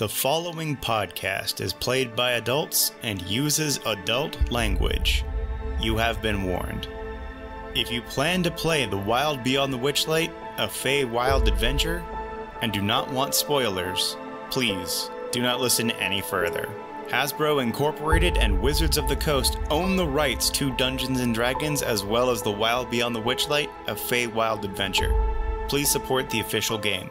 [0.00, 5.26] The following podcast is played by adults and uses adult language.
[5.78, 6.88] You have been warned.
[7.74, 12.02] If you plan to play The Wild Beyond the Witchlight, a Feywild adventure,
[12.62, 14.16] and do not want spoilers,
[14.48, 16.66] please do not listen any further.
[17.08, 22.04] Hasbro Incorporated and Wizards of the Coast own the rights to Dungeons and Dragons as
[22.04, 25.12] well as The Wild Beyond the Witchlight, a Feywild adventure.
[25.68, 27.10] Please support the official game.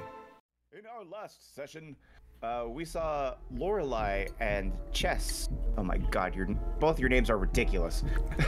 [0.72, 1.96] In our last session,
[2.42, 5.50] uh, we saw Lorelei and Chess.
[5.78, 6.48] Oh my god, your
[6.80, 8.04] both your names are ridiculous.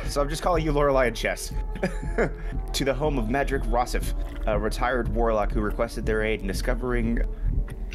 [0.07, 1.53] so I'm just calling you Lorelei and Chess.
[2.73, 4.13] to the home of Madryck Roslof,
[4.47, 7.21] a retired warlock who requested their aid in discovering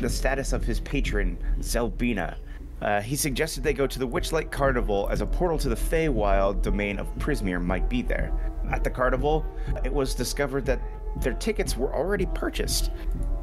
[0.00, 2.36] the status of his patron, Zelbina.
[2.82, 6.60] Uh, he suggested they go to the Witchlight Carnival as a portal to the Feywild
[6.60, 8.30] domain of Prismeer might be there.
[8.70, 9.46] At the carnival,
[9.82, 10.80] it was discovered that
[11.20, 12.90] their tickets were already purchased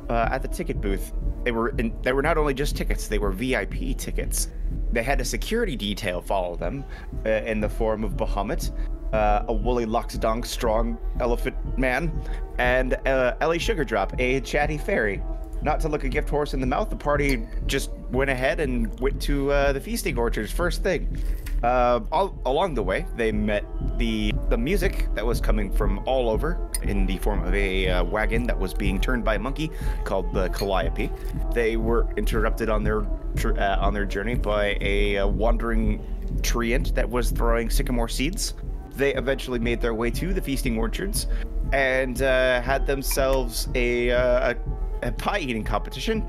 [0.10, 1.14] uh, at the ticket booth.
[1.44, 4.50] They were in, they were not only just tickets; they were VIP tickets.
[4.92, 6.84] They had a security detail follow them
[7.26, 8.72] uh, in the form of Bahamut,
[9.14, 12.12] uh, a woolly Loxodon strong elephant man,
[12.58, 15.22] and uh, Ellie Sugardrop, a chatty fairy.
[15.64, 19.00] Not to look a gift horse in the mouth, the party just went ahead and
[19.00, 21.18] went to uh, the feasting orchards first thing.
[21.64, 23.64] Uh, all along the way, they met
[23.98, 28.04] the the music that was coming from all over in the form of a uh,
[28.04, 29.72] wagon that was being turned by a monkey
[30.04, 31.10] called the Calliope.
[31.54, 33.04] They were interrupted on their
[33.46, 36.06] uh, on their journey by a, uh wandering
[36.42, 38.54] treant that was throwing sycamore seeds.
[38.96, 41.28] They eventually made their way to the feasting orchards
[41.72, 44.58] and uh, had themselves a, a,
[45.04, 46.26] a pie eating competition,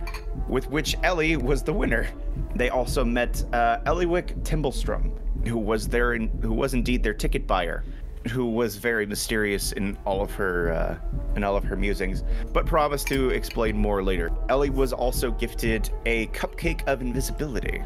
[0.49, 2.09] with which Ellie was the winner.
[2.55, 5.13] They also met uh, Ellywick Tumblestrum,
[5.47, 7.85] who was there, in, who was indeed their ticket buyer,
[8.31, 10.99] who was very mysterious in all of her uh,
[11.37, 12.23] in all of her musings,
[12.53, 14.31] but promised to explain more later.
[14.49, 17.83] Ellie was also gifted a cupcake of invisibility.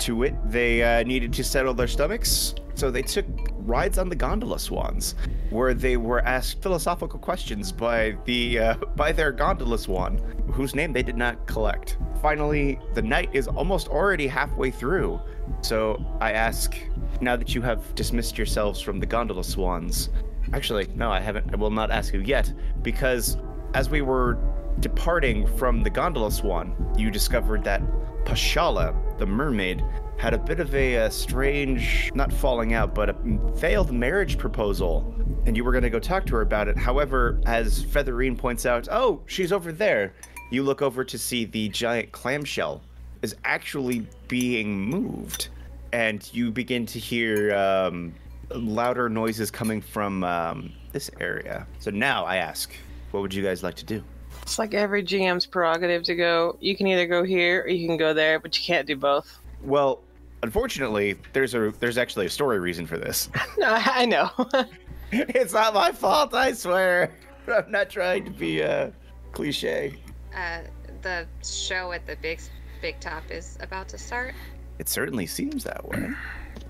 [0.00, 3.26] To it, they uh, needed to settle their stomachs, so they took
[3.58, 5.14] rides on the gondola swans,
[5.50, 10.18] where they were asked philosophical questions by the uh, by their gondola swan,
[10.52, 11.98] whose name they did not collect.
[12.22, 15.20] Finally, the night is almost already halfway through,
[15.60, 16.76] so I ask,
[17.20, 20.10] now that you have dismissed yourselves from the gondola swans,
[20.52, 21.52] actually, no, I haven't.
[21.52, 22.52] I will not ask you yet,
[22.82, 23.36] because
[23.74, 24.38] as we were
[24.80, 27.82] departing from the gondola swan, you discovered that
[28.24, 29.82] Pashala, the mermaid,
[30.18, 33.16] had a bit of a, uh strange, not falling out, but a
[33.56, 35.14] failed marriage proposal.
[35.46, 36.76] And you were going to go talk to her about it.
[36.76, 40.12] However, as Featherine points out, oh, she's over there.
[40.50, 42.82] You look over to see the giant clamshell
[43.22, 45.48] is actually being moved.
[45.92, 48.14] And you begin to hear um,
[48.50, 51.66] louder noises coming from um, this area.
[51.78, 52.72] So now I ask,
[53.12, 54.02] what would you guys like to do?
[54.42, 56.56] It's like every GM's prerogative to go.
[56.60, 59.38] You can either go here or you can go there, but you can't do both.
[59.62, 60.00] Well,
[60.42, 63.28] unfortunately, there's a there's actually a story reason for this.
[63.58, 64.30] No, I know.
[65.12, 67.12] it's not my fault, I swear.
[67.48, 68.90] I'm not trying to be uh,
[69.32, 69.98] cliche.
[70.34, 70.60] Uh,
[71.02, 72.40] the show at the big
[72.80, 74.34] big top is about to start.
[74.78, 76.10] It certainly seems that way.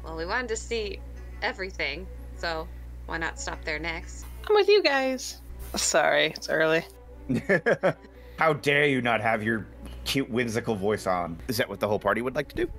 [0.04, 1.00] Well, we wanted to see
[1.42, 2.06] everything,
[2.38, 2.66] so
[3.04, 4.24] why not stop there next?
[4.48, 5.42] I'm with you guys.
[5.76, 6.82] Sorry, it's early.
[8.38, 9.66] How dare you not have your
[10.04, 11.38] cute whimsical voice on?
[11.48, 12.70] Is that what the whole party would like to do?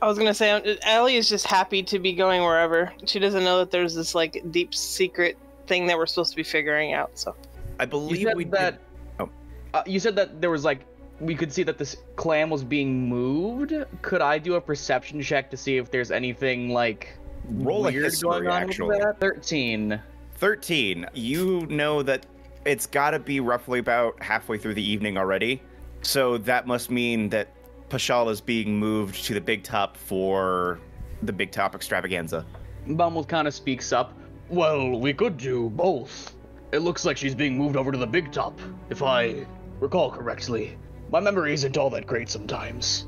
[0.00, 2.92] I was gonna say, Ellie is just happy to be going wherever.
[3.06, 5.36] She doesn't know that there's this like deep secret
[5.66, 7.10] thing that we're supposed to be figuring out.
[7.18, 7.34] So
[7.80, 8.80] I You believe said we did- that.
[9.20, 9.28] Oh.
[9.74, 10.80] Uh, you said that there was like
[11.20, 13.74] we could see that this clam was being moved.
[14.02, 17.16] Could I do a perception check to see if there's anything like
[17.48, 18.88] Roll a weird history, going on actually.
[18.88, 19.18] with that?
[19.20, 20.00] Thirteen.
[20.36, 21.06] 13.
[21.14, 22.24] You know that
[22.64, 25.60] it's got to be roughly about halfway through the evening already.
[26.02, 27.48] So that must mean that
[27.88, 30.78] Pashal is being moved to the big top for
[31.22, 32.44] the big top extravaganza.
[32.86, 34.12] Bumble kind of speaks up.
[34.48, 36.34] Well, we could do both.
[36.72, 38.58] It looks like she's being moved over to the big top,
[38.90, 39.46] if I
[39.80, 40.76] recall correctly.
[41.10, 43.06] My memory isn't all that great sometimes.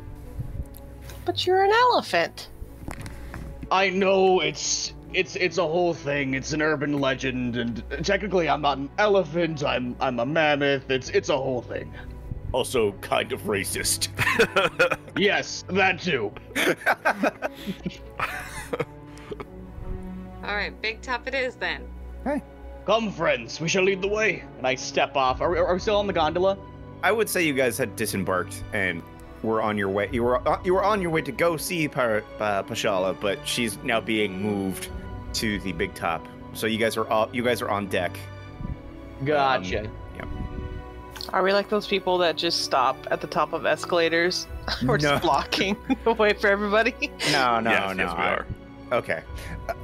[1.24, 2.48] But you're an elephant.
[3.70, 6.34] I know it's it's it's a whole thing.
[6.34, 9.62] It's an urban legend, and technically, I'm not an elephant.
[9.62, 10.90] I'm I'm a mammoth.
[10.90, 11.92] It's it's a whole thing.
[12.52, 14.08] Also, kind of racist.
[15.16, 16.32] Yes, that too.
[20.42, 21.86] All right, big top it is then.
[22.24, 22.42] Hey.
[22.86, 24.42] Come, friends, we shall lead the way.
[24.56, 25.40] And I step off.
[25.40, 26.56] Are we, are we still on the gondola?
[27.02, 29.02] I would say you guys had disembarked and
[29.42, 30.08] were on your way.
[30.10, 33.46] You were uh, you were on your way to go see Par- uh, Pashala, but
[33.46, 34.88] she's now being moved
[35.34, 36.26] to the big top.
[36.54, 38.18] So you guys are all, you guys are on deck.
[39.24, 39.82] Gotcha.
[39.82, 39.90] Yep.
[41.28, 44.46] Are we like those people that just stop at the top of escalators?
[44.82, 45.10] We're No.
[45.10, 46.94] just blocking the way for everybody.
[47.30, 48.04] No, no, yes, no.
[48.04, 48.46] yes, we I- are.
[48.92, 49.22] Okay.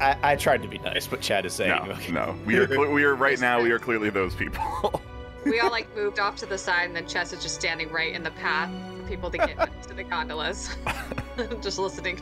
[0.00, 1.70] I, I tried to be nice, but Chad is saying.
[1.70, 2.10] No, okay.
[2.10, 2.34] no.
[2.44, 3.62] We are, cle- we are right now.
[3.62, 5.00] We are clearly those people.
[5.44, 8.12] We all like moved off to the side, and then Chess is just standing right
[8.12, 8.68] in the path
[9.00, 10.74] for people to get into the gondolas.
[11.60, 12.20] just listening.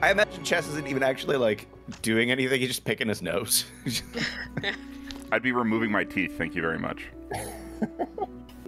[0.00, 1.66] I imagine Chess isn't even actually like
[2.02, 2.60] doing anything.
[2.60, 3.64] He's just picking his nose.
[5.32, 6.38] I'd be removing my teeth.
[6.38, 7.02] Thank you very much.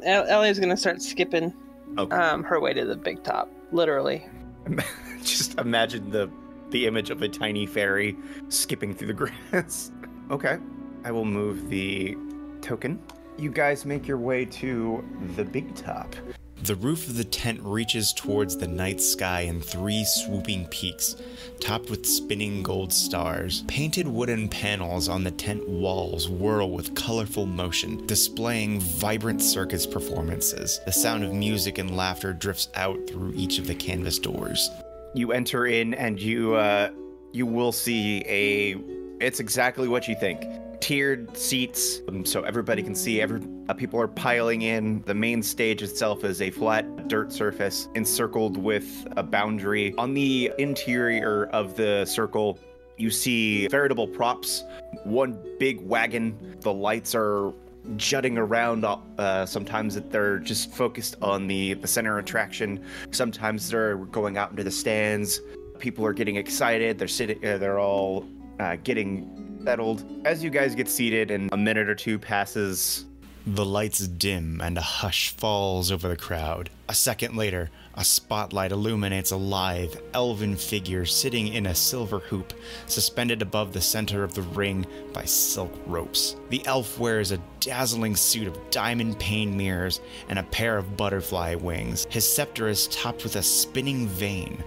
[0.05, 1.53] El- Ellie's gonna start skipping
[1.99, 2.17] okay.
[2.17, 4.27] um, her way to the big top, literally.
[5.23, 6.31] just imagine the
[6.71, 8.17] the image of a tiny fairy
[8.49, 9.13] skipping through the
[9.53, 9.93] grass.
[10.31, 10.59] okay.
[11.05, 12.17] I will move the
[12.63, 12.99] token.
[13.37, 15.05] You guys make your way to
[15.37, 16.15] the big top.
[16.65, 21.15] The roof of the tent reaches towards the night sky in three swooping peaks,
[21.61, 23.65] topped with spinning gold stars.
[23.69, 30.81] Painted wooden panels on the tent walls whirl with colorful motion, displaying vibrant circus performances.
[30.87, 34.71] The sound of music and laughter drifts out through each of the canvas doors.
[35.15, 36.89] You enter in and you uh
[37.33, 38.77] you will see a
[39.23, 40.43] it's exactly what you think.
[40.85, 43.41] Tiered seats um, so everybody can see every
[43.71, 45.01] uh, people are piling in.
[45.07, 49.95] The main stage itself is a flat dirt surface encircled with a boundary.
[49.97, 52.59] On the interior of the circle,
[52.99, 54.63] you see veritable props.
[55.05, 56.59] One big wagon.
[56.61, 57.55] The lights are
[57.97, 58.85] jutting around.
[58.85, 62.85] Uh, sometimes they're just focused on the the center attraction.
[63.11, 65.41] Sometimes they're going out into the stands.
[65.79, 66.99] People are getting excited.
[66.99, 67.43] They're sitting.
[67.43, 68.27] Uh, they're all
[68.61, 70.05] uh, getting settled.
[70.25, 73.07] As you guys get seated, and a minute or two passes,
[73.47, 76.71] The lights dim and a hush falls over the crowd.
[76.89, 82.55] A second later, a spotlight illuminates a lithe, elven figure sitting in a silver hoop,
[82.87, 86.37] suspended above the center of the ring by silk ropes.
[86.49, 90.01] The elf wears a dazzling suit of diamond pane mirrors
[90.31, 92.07] and a pair of butterfly wings.
[92.09, 94.63] His scepter is topped with a spinning vane.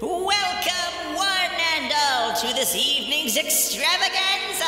[0.00, 1.16] Welcome,
[1.88, 4.64] to this evening's extravaganza.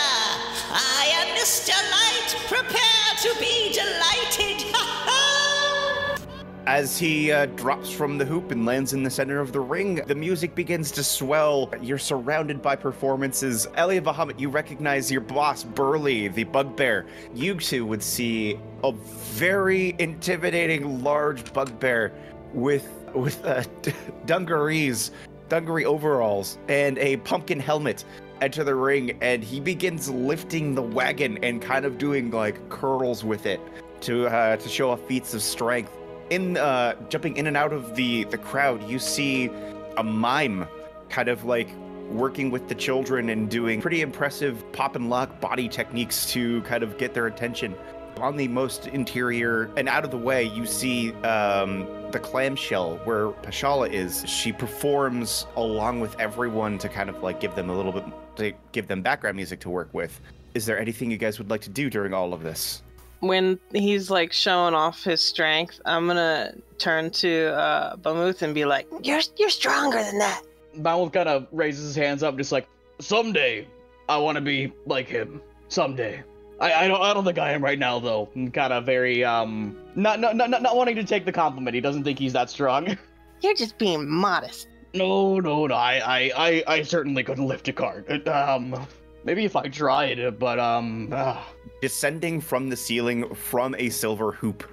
[0.70, 1.70] I am Mr.
[1.90, 2.36] Light.
[2.48, 4.74] Prepare to be delighted.
[6.66, 9.96] As he uh, drops from the hoop and lands in the center of the ring,
[10.06, 11.72] the music begins to swell.
[11.80, 13.66] You're surrounded by performances.
[13.76, 17.06] Elia Bahamut, you recognize your boss, Burly, the bugbear.
[17.34, 22.12] You two would see a very intimidating large bugbear
[22.52, 23.62] with with uh,
[24.26, 25.12] dungarees,
[25.48, 28.04] dungaree overalls, and a pumpkin helmet
[28.40, 33.24] enter the ring, and he begins lifting the wagon and kind of doing like curls
[33.24, 33.60] with it
[34.02, 35.92] to uh, to show off feats of strength.
[36.30, 39.50] In uh jumping in and out of the the crowd you see
[39.98, 40.66] a mime
[41.10, 41.68] kind of like
[42.10, 46.82] working with the children and doing pretty impressive pop and lock body techniques to kind
[46.82, 47.74] of get their attention
[48.24, 53.28] on the most interior and out of the way you see um the clamshell where
[53.42, 57.92] pashala is she performs along with everyone to kind of like give them a little
[57.92, 58.04] bit
[58.36, 60.20] to give them background music to work with
[60.54, 62.82] is there anything you guys would like to do during all of this
[63.20, 68.64] When he's like showing off his strength, I'm gonna turn to uh, Bamuth and be
[68.66, 70.42] like, You're you're stronger than that.
[70.76, 72.66] Bamuth kind of raises his hands up, just like,
[73.00, 73.66] someday
[74.10, 75.40] I want to be like him.
[75.68, 76.22] Someday.
[76.60, 78.28] I, I don't I don't think I am right now though.
[78.52, 81.74] Kind of very um not, not not not wanting to take the compliment.
[81.74, 82.96] He doesn't think he's that strong.
[83.40, 85.74] "You're just being modest." no no no.
[85.74, 88.08] I I I, I certainly couldn't lift a cart.
[88.26, 88.86] Uh, Um
[89.24, 91.08] maybe if I tried, but um.
[91.12, 91.44] ah.
[91.80, 94.70] descending from the ceiling from a silver hoop.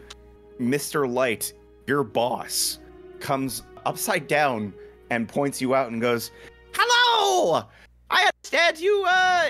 [0.59, 1.11] Mr.
[1.11, 1.53] Light,
[1.87, 2.77] your boss,
[3.19, 4.73] comes upside down
[5.09, 6.29] and points you out and goes,
[6.73, 7.63] "Hello!
[8.11, 9.49] I understand you uh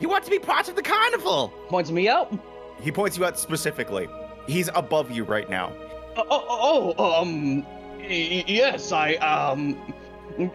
[0.00, 2.32] you want to be part of the carnival." points me out.
[2.80, 4.08] He points you out specifically.
[4.46, 5.72] He's above you right now.
[6.16, 7.64] Oh, oh, oh um, y-
[8.00, 9.76] y- yes, I, um,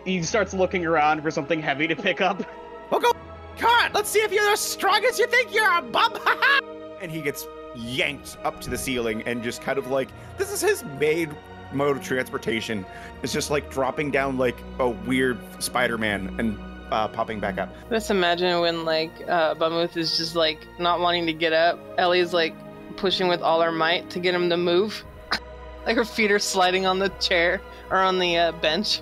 [0.04, 2.44] he starts looking around for something heavy to pick up.
[2.90, 3.12] Well, go
[3.58, 3.94] cart.
[3.94, 6.20] Let's see if you're as strong as you think you are, bub.
[7.02, 10.62] and he gets yanked up to the ceiling and just kind of like this is
[10.62, 11.36] his main
[11.74, 12.86] mode of transportation.
[13.22, 16.58] It's just like dropping down like a weird Spider-Man and
[16.92, 17.70] uh, popping back up.
[17.90, 21.80] Just imagine when like uh, Bamuth is just like not wanting to get up.
[21.98, 22.54] Ellie's like
[22.98, 25.04] pushing with all her might to get him to move.
[25.86, 29.02] like her feet are sliding on the chair or on the uh, bench.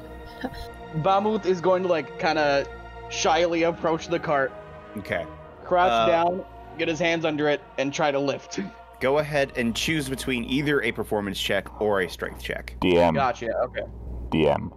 [0.98, 2.68] Bamuth is going to, like, kind of
[3.10, 4.52] shyly approach the cart,
[4.98, 5.26] Okay.
[5.64, 6.46] crouch Uh, down,
[6.78, 8.60] get his hands under it, and try to lift.
[9.00, 12.76] Go ahead and choose between either a performance check or a strength check.
[12.80, 13.16] DM.
[13.16, 13.82] Gotcha, okay.
[14.30, 14.72] DM.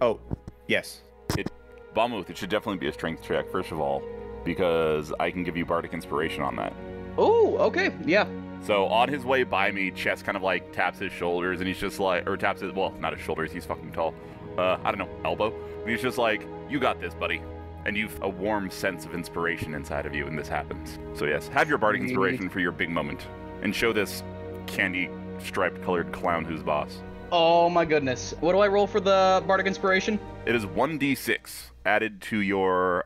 [0.00, 0.18] Oh,
[0.66, 1.02] yes.
[1.94, 4.02] Balmuth, it should definitely be a strength check, first of all,
[4.44, 6.72] because I can give you bardic inspiration on that.
[7.18, 8.26] Oh, okay, yeah.
[8.62, 11.78] So on his way by me, Chess kind of like taps his shoulders and he's
[11.78, 14.14] just like, or taps his, well, not his shoulders, he's fucking tall.
[14.56, 15.52] Uh, I don't know, elbow.
[15.80, 17.42] And he's just like, you got this, buddy.
[17.84, 20.98] And you've a warm sense of inspiration inside of you, and this happens.
[21.14, 23.26] So yes, have your bardic inspiration for your big moment,
[23.62, 24.22] and show this
[24.66, 27.02] candy striped colored clown who's boss.
[27.32, 28.34] Oh my goodness.
[28.38, 30.20] What do I roll for the Bardic Inspiration?
[30.46, 33.04] It is 1d6 added to your.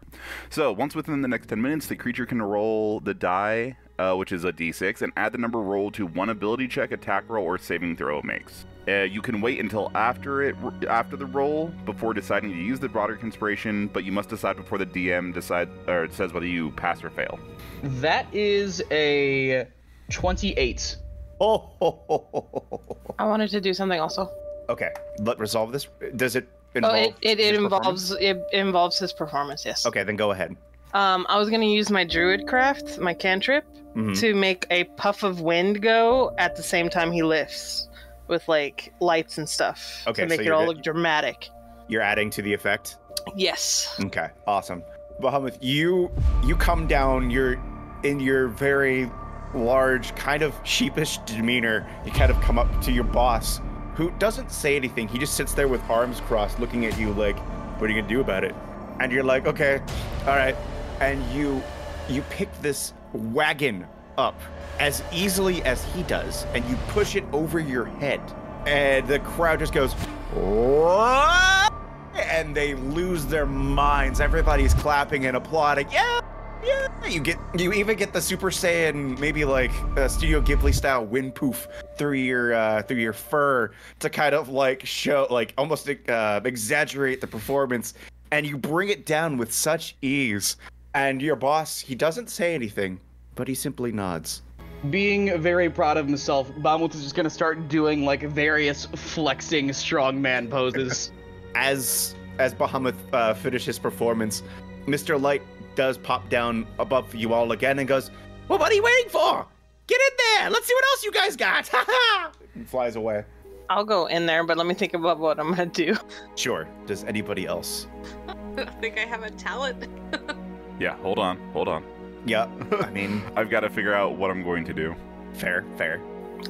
[0.51, 4.33] So, once within the next 10 minutes, the creature can roll the die, uh, which
[4.33, 7.59] is a d6, and add the number rolled to one ability check, attack roll, or
[7.59, 8.65] saving throw it makes.
[8.89, 10.55] Uh, you can wait until after it
[10.89, 14.79] after the roll before deciding to use the bardic inspiration, but you must decide before
[14.79, 17.37] the DM decide or it says whether you pass or fail.
[17.83, 19.67] That is a
[20.11, 20.97] 28.
[21.41, 23.15] Oh, ho, ho, ho, ho, ho.
[23.19, 24.31] I wanted to do something also.
[24.69, 24.91] okay.
[25.19, 25.89] Let resolve this.
[26.15, 26.49] Does it
[26.85, 29.65] Oh, it, it, it involves it involves his performance.
[29.65, 29.87] Yes.
[29.87, 30.57] Okay, then go ahead.
[30.95, 33.65] Um, I was gonna use my druid craft, my cantrip,
[33.95, 34.19] Mhm.
[34.21, 37.89] to make a puff of wind go at the same time he lifts,
[38.29, 41.49] with like lights and stuff Okay, to make so it all good- look dramatic.
[41.89, 42.97] You're adding to the effect.
[43.35, 43.95] Yes.
[44.05, 44.83] Okay, awesome.
[45.21, 46.11] Bahamut, you
[46.45, 47.31] you come down.
[47.31, 47.57] You're
[48.03, 49.11] in your very
[49.55, 51.87] large, kind of sheepish demeanor.
[52.05, 53.61] You kind of come up to your boss,
[53.97, 55.09] who doesn't say anything.
[55.09, 57.39] He just sits there with arms crossed, looking at you like,
[57.79, 58.55] "What are you gonna do about it?"
[59.01, 59.81] And you're like, "Okay,
[60.27, 60.55] all right."
[61.01, 61.63] And you
[62.09, 63.87] you pick this wagon
[64.19, 64.39] up
[64.79, 68.21] as easily as he does, and you push it over your head,
[68.67, 69.95] and the crowd just goes,
[70.35, 71.73] "What?"
[72.15, 74.21] and they lose their minds.
[74.21, 75.91] Everybody's clapping and applauding.
[75.91, 76.21] Yeah,
[76.65, 76.87] yeah.
[77.07, 81.35] You get, you even get the Super Saiyan, maybe like uh, Studio Ghibli style wind
[81.35, 86.41] poof through your uh, through your fur to kind of like show, like almost uh,
[86.45, 87.95] exaggerate the performance.
[88.33, 90.57] And you bring it down with such ease.
[90.95, 92.99] And your boss, he doesn't say anything,
[93.35, 94.43] but he simply nods.
[94.91, 100.51] Being very proud of himself, Bahamut is just gonna start doing like various flexing strongman
[100.51, 101.13] poses.
[101.55, 104.43] as as Bahamut uh, finishes performance,
[104.87, 105.21] Mr.
[105.21, 105.43] Light
[105.75, 108.11] does pop down above you all again and goes,
[108.49, 109.47] "Well, what are you waiting for?
[109.87, 110.51] Get in there!
[110.51, 112.31] Let's see what else you guys got!" Ha ha!
[112.55, 113.25] And flies away.
[113.69, 115.97] I'll go in there, but let me think about what I'm gonna do.
[116.37, 116.69] Sure.
[116.87, 117.87] Does anybody else?
[118.59, 119.87] I think I have a talent.
[120.79, 121.83] Yeah, hold on, hold on.
[122.27, 122.49] Yeah.
[122.83, 124.95] I mean, I've got to figure out what I'm going to do.
[125.33, 126.03] fair, fair.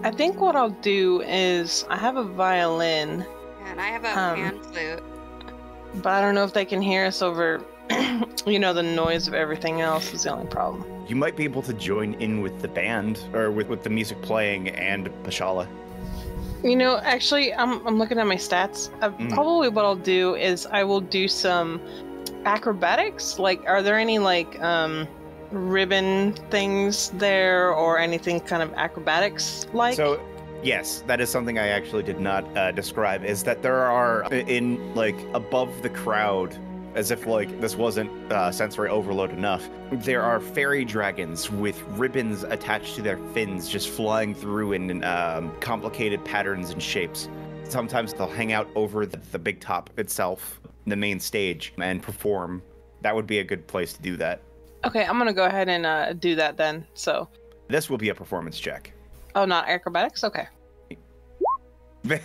[0.02, 3.24] I think what I'll do is I have a violin,
[3.66, 5.02] and I have a Um, pan flute.
[6.02, 7.62] but I don't know if they can hear us over,
[8.46, 10.84] you know, the noise of everything else is the only problem.
[11.06, 14.20] You might be able to join in with the band or with, with the music
[14.22, 15.68] playing and Pashala.
[16.64, 18.90] You know, actually, I'm, I'm looking at my stats.
[19.00, 19.32] Uh, Mm.
[19.32, 21.80] Probably what I'll do is I will do some
[22.44, 23.38] acrobatics.
[23.38, 25.06] Like, are there any, like, um,
[25.52, 29.94] ribbon things there or anything kind of acrobatics like?
[29.94, 30.20] So,
[30.62, 33.24] yes, that is something I actually did not uh, describe.
[33.24, 36.56] Is that there are in like above the crowd,
[36.96, 39.68] as if like this wasn't uh, sensory overload enough.
[39.92, 45.54] There are fairy dragons with ribbons attached to their fins, just flying through in um,
[45.60, 47.28] complicated patterns and shapes.
[47.64, 52.62] Sometimes they'll hang out over the, the big top itself, the main stage, and perform.
[53.02, 54.40] That would be a good place to do that.
[54.84, 56.86] okay, I'm gonna go ahead and uh, do that then.
[56.94, 57.28] So,
[57.68, 58.92] This will be a performance check.
[59.34, 60.24] oh, not acrobatics?
[60.24, 60.48] Okay.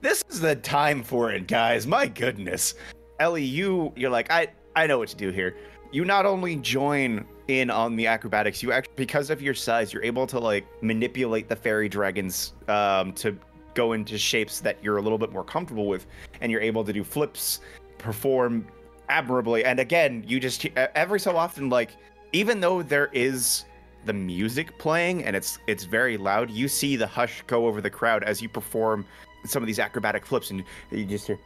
[0.00, 1.86] this is the time for it, guys.
[1.86, 2.74] My goodness.
[3.18, 5.56] Ellie, you you're like, I I know what to do here.
[5.92, 10.04] You not only join in on the acrobatics, you actually because of your size, you're
[10.04, 13.38] able to like manipulate the fairy dragons um to
[13.74, 16.06] go into shapes that you're a little bit more comfortable with,
[16.40, 17.60] and you're able to do flips,
[17.98, 18.66] perform
[19.08, 19.64] admirably.
[19.64, 21.96] And again, you just every so often, like,
[22.32, 23.64] even though there is
[24.04, 27.90] the music playing and it's it's very loud, you see the hush go over the
[27.90, 29.04] crowd as you perform
[29.44, 31.38] some of these acrobatic flips, and you just hear,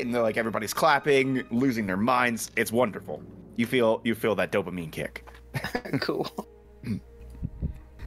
[0.00, 2.50] and they're like everybody's clapping, losing their minds.
[2.56, 3.22] It's wonderful.
[3.56, 5.26] You feel you feel that dopamine kick.
[6.00, 6.28] cool.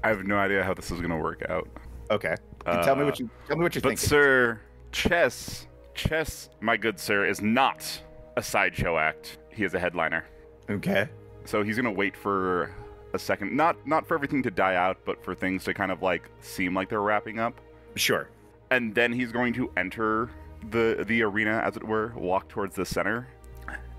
[0.04, 1.68] I have no idea how this is going to work out.
[2.12, 4.08] Okay, tell me Uh, what you tell me what you're But thinking.
[4.10, 4.60] sir,
[4.92, 8.02] chess, chess, my good sir, is not
[8.38, 9.40] a sideshow act.
[9.50, 10.26] He is a headliner.
[10.70, 11.08] Okay,
[11.46, 12.72] So he's gonna wait for
[13.14, 16.02] a second, not not for everything to die out, but for things to kind of
[16.02, 17.60] like seem like they're wrapping up,
[17.96, 18.30] sure.
[18.72, 20.30] And then he's going to enter
[20.72, 23.28] the the arena, as it were, walk towards the center,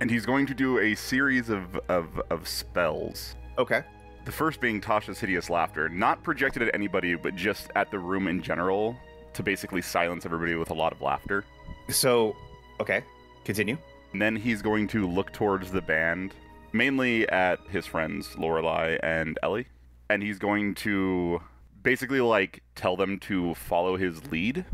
[0.01, 3.37] and he's going to do a series of of, of spells.
[3.59, 3.83] Okay,
[4.25, 8.29] The first being Tasha's hideous laughter, not projected at anybody, but just at the room
[8.29, 8.97] in general,
[9.33, 11.45] to basically silence everybody with a lot of laughter.
[11.89, 12.37] so
[12.81, 13.03] okay,
[13.45, 13.79] continue.
[14.13, 16.33] And then he's going to look towards the band
[16.73, 19.67] mainly at his friends Lorelai and Ellie,
[20.11, 21.41] and he's going to
[21.87, 24.65] basically like tell them to follow his lead.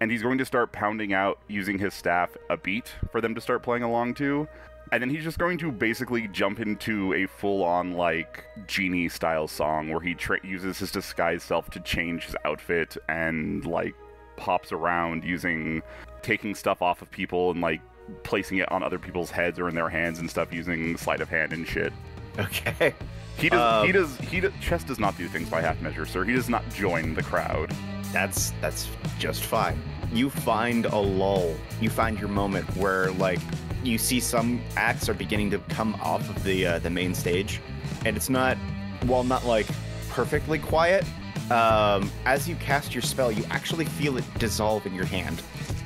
[0.00, 3.40] And he's going to start pounding out using his staff a beat for them to
[3.42, 4.48] start playing along to.
[4.90, 9.90] And then he's just going to basically jump into a full-on like genie style song
[9.90, 13.94] where he tra- uses his disguise self to change his outfit and like
[14.36, 15.82] pops around using
[16.22, 17.82] taking stuff off of people and like
[18.22, 21.28] placing it on other people's heads or in their hands and stuff using sleight of
[21.28, 21.92] hand and shit.
[22.38, 22.94] Okay.
[23.38, 23.60] He does.
[23.60, 24.16] Um, he does.
[24.18, 26.24] He does, Chess does not do things by half measure, sir.
[26.24, 27.74] He does not join the crowd.
[28.12, 28.88] That's that's
[29.18, 29.80] just fine.
[30.12, 31.54] You find a lull.
[31.80, 33.40] You find your moment where like
[33.82, 37.60] you see some acts are beginning to come off of the uh, the main stage,
[38.04, 38.56] and it's not
[39.02, 39.66] while not like
[40.10, 41.04] perfectly quiet.
[41.50, 45.42] Um, as you cast your spell, you actually feel it dissolve in your hand,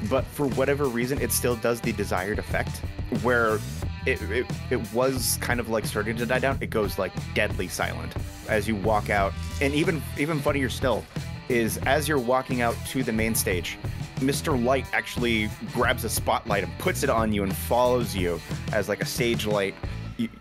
[0.08, 2.82] but for whatever reason, it still does the desired effect.
[3.22, 3.58] Where
[4.06, 7.68] it, it, it was kind of like starting to die down, it goes like deadly
[7.68, 8.14] silent
[8.48, 9.32] as you walk out.
[9.60, 11.04] And even even funnier still
[11.48, 13.78] is as you're walking out to the main stage,
[14.16, 14.62] Mr.
[14.62, 18.40] Light actually grabs a spotlight and puts it on you and follows you
[18.72, 19.74] as like a stage light.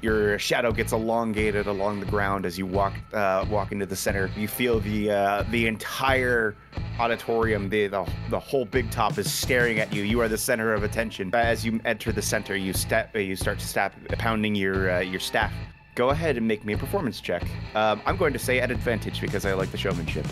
[0.02, 4.32] Your shadow gets elongated along the ground as you walk uh, walk into the center.
[4.36, 6.56] You feel the uh, the entire
[7.00, 10.04] auditorium, the, the the whole big top is staring at you.
[10.04, 11.34] You are the center of attention.
[11.36, 15.20] As you enter the center, you step you start to step pounding your uh, your
[15.20, 15.54] staff.
[15.94, 17.44] Go ahead and make me a performance check.
[17.76, 20.26] Um, I'm going to say at advantage because I like the showmanship.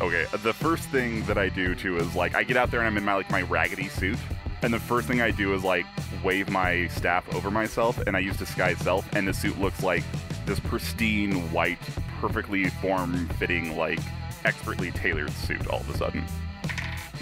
[0.00, 0.26] Okay.
[0.42, 2.96] The first thing that I do too is like I get out there and I'm
[2.96, 4.18] in my like my raggedy suit,
[4.62, 5.86] and the first thing I do is like
[6.22, 10.04] wave my staff over myself, and I use disguise self, and the suit looks like
[10.46, 11.78] this pristine white,
[12.20, 14.00] perfectly form-fitting, like
[14.44, 16.24] expertly tailored suit all of a sudden.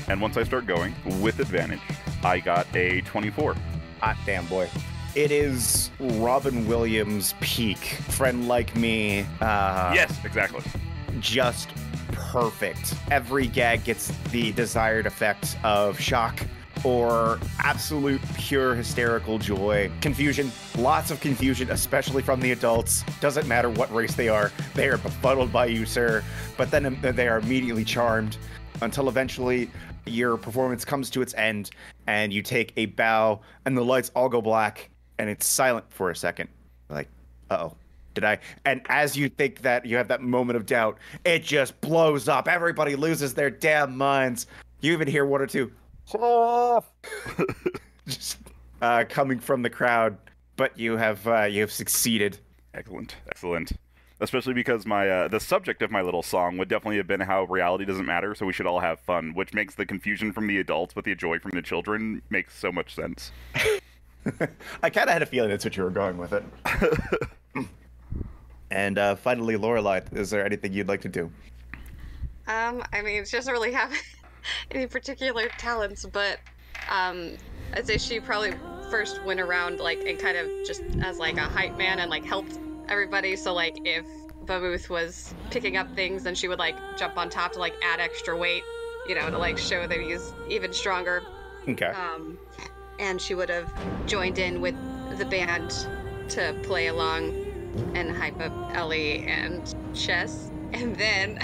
[0.09, 1.81] And once I start going with advantage,
[2.23, 3.57] I got a 24.
[4.01, 4.69] Hot damn boy.
[5.15, 7.79] It is Robin Williams' peak.
[7.79, 9.27] Friend like me.
[9.41, 10.61] Uh, yes, exactly.
[11.21, 11.71] Just
[12.13, 12.95] perfect.
[13.11, 16.39] Every gag gets the desired effect of shock
[16.85, 19.91] or absolute pure hysterical joy.
[20.01, 23.03] Confusion, lots of confusion, especially from the adults.
[23.21, 26.23] Doesn't matter what race they are, they are befuddled by you, sir.
[26.57, 28.37] But then they are immediately charmed
[28.83, 29.71] until eventually
[30.07, 31.71] your performance comes to its end
[32.07, 36.11] and you take a bow and the lights all go black and it's silent for
[36.11, 36.49] a second.
[36.89, 37.09] Like,
[37.51, 37.77] uh oh.
[38.15, 38.39] Did I?
[38.65, 40.97] And as you think that you have that moment of doubt,
[41.27, 42.49] it just blows up.
[42.49, 44.47] Everybody loses their damn minds.
[44.81, 45.71] You even hear one or two
[48.07, 48.39] just
[48.81, 50.17] uh, coming from the crowd,
[50.57, 52.39] but you have uh, you have succeeded.
[52.75, 53.73] Excellent, excellent.
[54.21, 57.45] Especially because my uh, the subject of my little song would definitely have been how
[57.45, 60.59] reality doesn't matter, so we should all have fun, which makes the confusion from the
[60.59, 63.33] adults but the joy from the children makes so much sense.
[64.83, 66.45] I kind of had a feeling that's what you were going with it.
[68.71, 71.31] and uh, finally, Lorelai, is there anything you'd like to do?
[72.49, 73.93] Um, I mean, she doesn't really have
[74.71, 76.39] any particular talents, but
[76.91, 77.33] um,
[77.75, 78.55] I'd say she probably
[78.91, 82.25] first went around like and kind of just as like a hype man and like
[82.25, 83.37] helped everybody.
[83.37, 84.07] So like if
[84.45, 88.01] Babuth was picking up things, then she would like jump on top to like add
[88.01, 88.63] extra weight,
[89.09, 91.23] you know, to like show that he's even stronger.
[91.69, 91.87] Okay.
[91.87, 92.39] Um,
[92.99, 93.71] and she would have
[94.07, 94.77] joined in with
[95.19, 95.71] the band
[96.31, 97.35] to play along
[97.95, 100.51] and hype up Ellie and Chess.
[100.73, 101.39] And then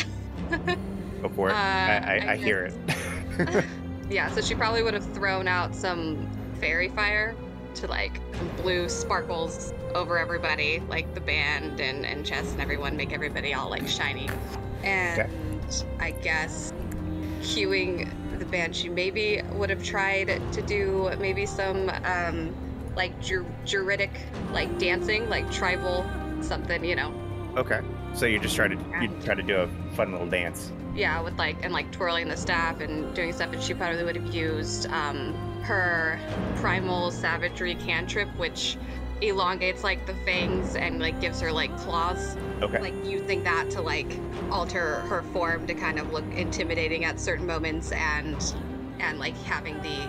[1.22, 1.52] Go for it.
[1.52, 3.64] uh, I, I, I hear it.
[4.10, 6.28] Yeah, so she probably would have thrown out some
[6.60, 7.34] fairy fire
[7.76, 8.20] to like
[8.58, 13.70] blue sparkles over everybody, like the band and, and Chess and everyone, make everybody all
[13.70, 14.28] like shiny.
[14.82, 15.30] And
[15.98, 16.74] I guess
[17.40, 18.06] cueing
[18.38, 22.54] the band, she maybe would have tried to do maybe some um,
[22.94, 24.10] like Dru- druidic
[24.52, 26.04] like dancing, like tribal
[26.42, 27.14] something, you know.
[27.56, 27.80] okay.
[28.12, 30.70] So you're just trying to you try to do a fun little dance.
[30.94, 34.16] Yeah, with like and like twirling the staff and doing stuff, and she probably would
[34.16, 36.18] have used um, her
[36.56, 38.76] primal savagery cantrip, which
[39.20, 42.36] elongates like the fangs and like gives her like claws.
[42.60, 42.80] Okay.
[42.80, 44.18] Like using that to like
[44.50, 48.54] alter her form to kind of look intimidating at certain moments, and
[49.00, 50.08] and like having the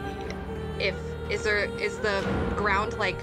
[0.80, 0.96] if
[1.30, 2.22] is there is the
[2.56, 3.18] ground like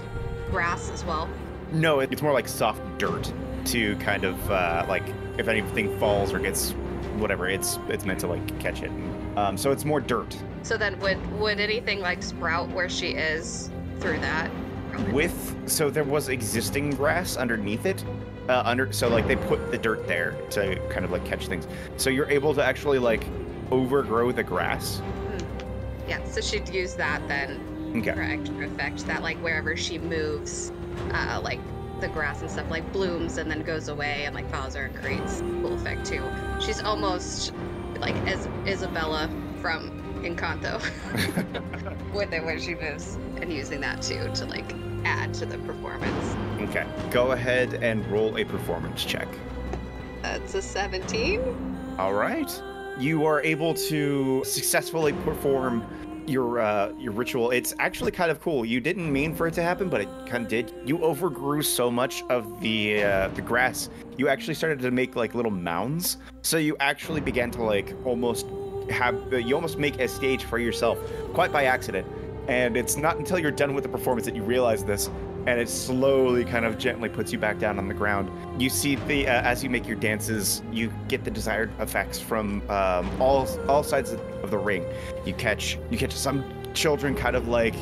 [0.49, 1.29] grass as well.
[1.71, 3.31] No, it's more like soft dirt
[3.65, 5.03] to kind of uh, like
[5.37, 6.73] if anything falls or gets
[7.19, 8.91] whatever, it's it's meant to like catch it.
[9.35, 10.35] Um, so it's more dirt.
[10.63, 13.69] So then would would anything like sprout where she is
[13.99, 14.49] through that?
[15.11, 18.03] With so there was existing grass underneath it.
[18.49, 21.67] Uh, under so like they put the dirt there to kind of like catch things.
[21.97, 23.23] So you're able to actually like
[23.71, 25.01] overgrow the grass.
[26.07, 28.11] Yeah, so she'd use that then Okay.
[28.13, 30.71] for extra effect that like wherever she moves,
[31.13, 31.59] uh, like
[32.01, 34.95] the grass and stuff like blooms and then goes away and like follows her and
[34.95, 36.23] creates cool effect too.
[36.61, 37.53] She's almost
[37.99, 39.29] like as Isabela
[39.61, 39.89] from
[40.23, 40.79] Encanto
[42.13, 44.71] with it when she moves and using that too to like
[45.03, 46.35] add to the performance.
[46.69, 46.85] Okay.
[47.09, 49.27] Go ahead and roll a performance check.
[50.21, 51.95] That's a 17.
[51.97, 52.61] All right.
[52.99, 55.83] You are able to successfully perform
[56.31, 57.51] your uh, your ritual.
[57.51, 58.65] It's actually kind of cool.
[58.65, 60.73] You didn't mean for it to happen, but it kind of did.
[60.85, 63.89] You overgrew so much of the uh, the grass.
[64.17, 66.17] You actually started to make like little mounds.
[66.41, 68.45] So you actually began to like almost
[68.89, 70.97] have you almost make a stage for yourself,
[71.33, 72.07] quite by accident.
[72.47, 75.09] And it's not until you're done with the performance that you realize this,
[75.47, 78.29] and it slowly kind of gently puts you back down on the ground.
[78.61, 82.61] You see the uh, as you make your dances, you get the desired effects from
[82.69, 84.85] um, all all sides of the ring.
[85.25, 87.75] You catch you catch some children kind of like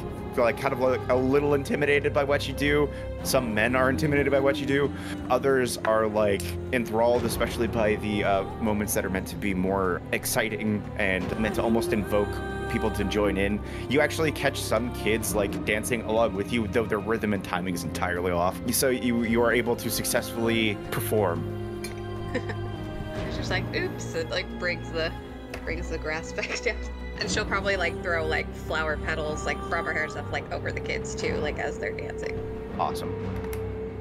[0.43, 2.89] like kind of like a little intimidated by what you do.
[3.23, 4.91] Some men are intimidated by what you do.
[5.30, 6.41] Others are like
[6.73, 11.56] enthralled, especially by the uh, moments that are meant to be more exciting and meant
[11.56, 12.30] to almost invoke
[12.69, 13.60] people to join in.
[13.89, 17.73] You actually catch some kids like dancing along with you, though their rhythm and timing
[17.73, 18.60] is entirely off.
[18.71, 21.43] So you you are able to successfully perform.
[22.34, 25.12] it's just like, oops, it like brings the
[25.63, 26.78] brings the grass back down.
[27.19, 30.49] And she'll probably like throw like flower petals like from her hair and stuff like
[30.51, 32.39] over the kids too, like as they're dancing.
[32.79, 33.13] Awesome.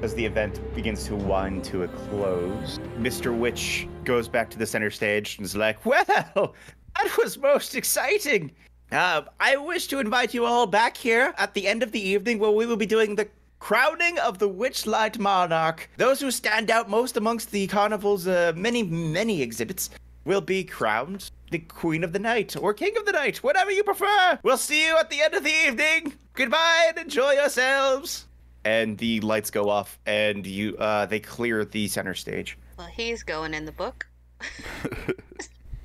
[0.01, 3.37] As the event begins to wind to a close, Mr.
[3.37, 8.51] Witch goes back to the center stage and is like, Well, that was most exciting.
[8.91, 12.39] Uh, I wish to invite you all back here at the end of the evening
[12.39, 13.27] where we will be doing the
[13.59, 15.89] crowning of the Witchlight Monarch.
[15.97, 19.89] Those who stand out most amongst the carnival's uh, many, many exhibits
[20.25, 23.83] will be crowned the Queen of the Night or King of the Night, whatever you
[23.83, 24.39] prefer.
[24.43, 26.13] We'll see you at the end of the evening.
[26.33, 28.25] Goodbye and enjoy yourselves.
[28.65, 32.57] And the lights go off, and you uh, they clear the center stage.
[32.77, 34.05] Well, he's going in the book.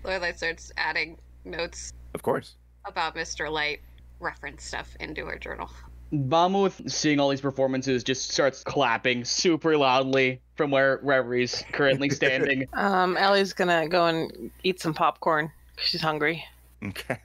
[0.05, 2.57] Lorelai starts adding notes Of course.
[2.85, 3.51] about Mr.
[3.51, 3.81] Light
[4.21, 5.71] reference stuff into her journal.
[6.13, 12.11] Bamuth, seeing all these performances, just starts clapping super loudly from where wherever he's currently
[12.11, 12.67] standing.
[12.73, 15.51] Um, Ellie's gonna go and eat some popcorn.
[15.79, 16.45] She's hungry.
[16.85, 17.19] Okay.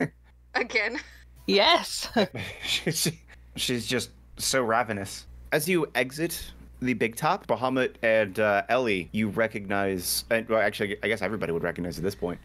[0.56, 1.00] Again.
[1.48, 2.10] Yes.
[2.64, 3.12] she's,
[3.56, 5.26] she's just so ravenous.
[5.52, 10.98] As you exit the big top, Bahamut and uh, Ellie, you recognize, and well, actually,
[11.04, 12.40] I guess everybody would recognize at this point.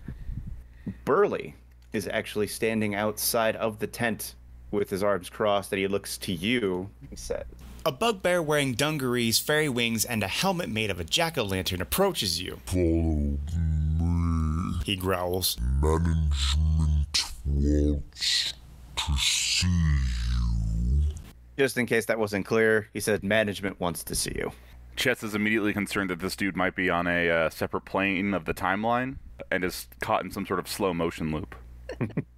[1.05, 1.55] Burly
[1.93, 4.35] is actually standing outside of the tent
[4.75, 6.91] with his arms crossed, and he looks to you.
[7.09, 7.45] He says,
[7.87, 11.81] A bugbear wearing dungarees, fairy wings, and a helmet made of a jack o' lantern
[11.81, 12.59] approaches you.
[12.67, 13.39] Follow me.
[14.85, 15.57] He growls.
[15.81, 16.23] Management
[16.79, 18.55] wants
[18.97, 21.15] to see you.
[21.57, 24.53] Just in case that wasn't clear, he said, Management wants to see you.
[24.97, 28.45] Chess is immediately concerned that this dude might be on a uh, separate plane of
[28.45, 29.17] the timeline
[29.51, 31.55] and is caught in some sort of slow motion loop.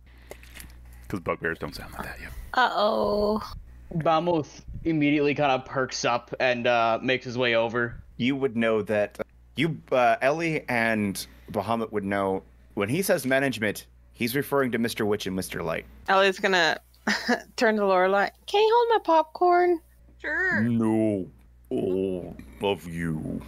[1.06, 2.28] Because bugbears don't sound like that yeah.
[2.54, 3.52] Uh oh.
[3.94, 8.02] Bamuth immediately kind of perks up and uh, makes his way over.
[8.16, 9.18] you would know that
[9.56, 12.42] you uh, Ellie and Bahamut would know
[12.74, 15.06] when he says management, he's referring to Mr.
[15.06, 15.64] Witch and Mr.
[15.64, 15.86] Light.
[16.08, 16.78] Ellie's gonna
[17.56, 18.30] turn to Lorelai.
[18.46, 19.80] Can you hold my popcorn?
[20.20, 20.60] Sure.
[20.62, 21.26] No,
[21.70, 23.40] all of you.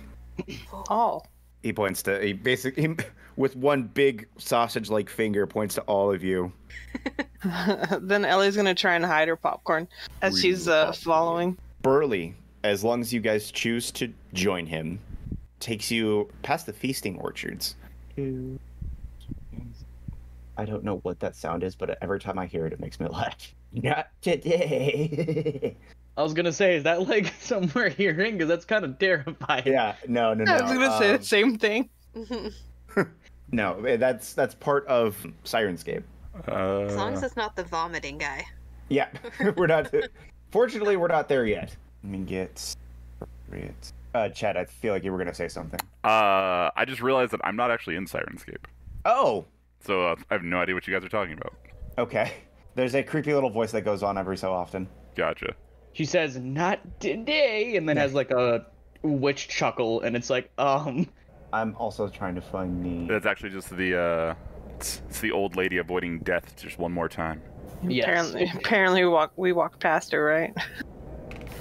[0.88, 1.23] Oh.
[1.62, 2.97] He points to he basically
[3.37, 6.53] with one big sausage-like finger points to all of you.
[8.01, 9.88] then Ellie's gonna try and hide her popcorn
[10.23, 11.57] as she's uh, following.
[11.83, 14.99] Burly, as long as you guys choose to join him,
[15.61, 17.77] takes you past the feasting orchards.
[20.59, 22.99] I don't know what that sound is, but every time I hear it, it makes
[22.99, 23.55] me laugh.
[23.73, 25.77] Not today.
[26.18, 28.33] I was gonna say, is that like somewhere hearing?
[28.35, 29.62] Because that's kind of terrifying.
[29.66, 30.52] yeah, no, no, no.
[30.52, 31.88] I was gonna say um, the same thing.
[33.50, 36.02] No, eh, that's that's part of Syrinscape.
[36.48, 38.44] Uh, As long as it's not the vomiting guy.
[38.90, 39.09] Yeah,
[39.57, 39.90] we're not.
[40.50, 41.74] Fortunately, we're not there yet.
[42.04, 42.74] Let me get.
[43.22, 45.81] appropriate- Uh, Chad, I feel like you were gonna say something.
[46.04, 48.64] uh, I just realized that I'm not actually in Syrinscape.
[49.07, 49.46] Oh,
[49.81, 51.54] So uh, I have no idea what you guys are talking about.
[51.96, 52.33] okay.
[52.74, 54.88] There's a creepy little voice that goes on every so often.
[55.16, 55.54] Gotcha.
[55.98, 58.64] She says, "Not today," and then has like a
[59.02, 61.08] witch chuckle, and it's like, um,
[61.52, 63.12] I'm also trying to find the.
[63.12, 64.34] That's actually just the uh,
[64.76, 67.42] it's, it's the old lady avoiding death just one more time.
[67.82, 68.04] yes.
[68.04, 70.54] Apparently, apparently we walk we walked past her, right?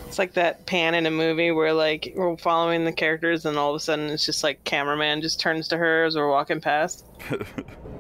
[0.06, 3.71] It's like that pan in a movie where like we're following the characters and all
[3.71, 7.08] of a sudden it's just like cameraman just turns to her as we're walking past.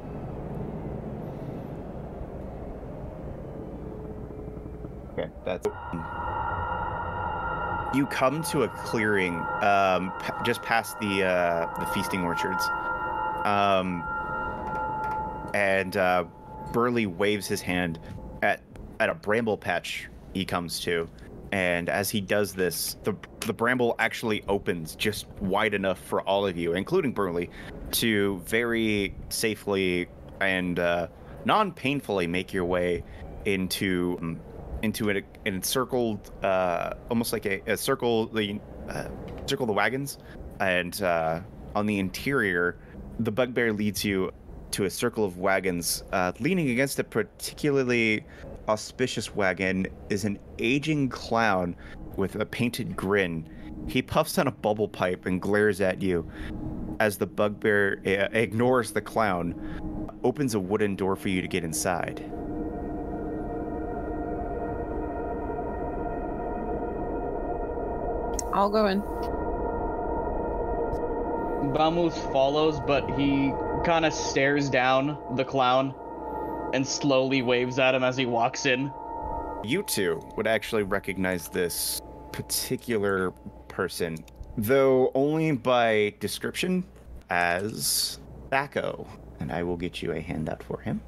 [5.17, 5.65] Okay, that's.
[7.95, 12.63] you come to a clearing um, just past the uh, the feasting orchards,
[13.43, 14.03] um,
[15.55, 16.25] and uh,
[16.71, 17.99] Burly waves his hand
[18.43, 18.61] at
[18.99, 21.09] at a bramble patch he comes to,
[21.51, 26.45] and as he does this, the the bramble actually opens just wide enough for all
[26.45, 27.49] of you, including Burly,
[27.93, 30.07] to very safely
[30.41, 31.07] and uh,
[31.45, 33.03] non-painfully make your way
[33.45, 34.39] into um,
[34.81, 38.59] into an, an encircled, uh, almost like a, a circle the
[38.89, 39.07] uh,
[39.45, 40.17] circle the wagons,
[40.59, 41.39] and uh,
[41.75, 42.77] on the interior,
[43.19, 44.31] the bugbear leads you
[44.71, 46.03] to a circle of wagons.
[46.11, 48.23] Uh, leaning against a particularly
[48.67, 51.75] auspicious wagon is an aging clown
[52.15, 53.47] with a painted grin.
[53.87, 56.29] He puffs on a bubble pipe and glares at you
[56.99, 61.63] as the bugbear uh, ignores the clown, opens a wooden door for you to get
[61.63, 62.29] inside.
[68.57, 69.01] I'll go in.
[71.75, 73.53] Bamuth follows, but he
[73.85, 75.93] kind of stares down the clown
[76.73, 78.91] and slowly waves at him as he walks in.
[79.63, 83.29] You two would actually recognize this particular
[83.67, 84.25] person,
[84.57, 86.83] though only by description,
[87.29, 88.17] as
[88.51, 89.07] Thaco.
[89.39, 90.99] And I will get you a handout for him.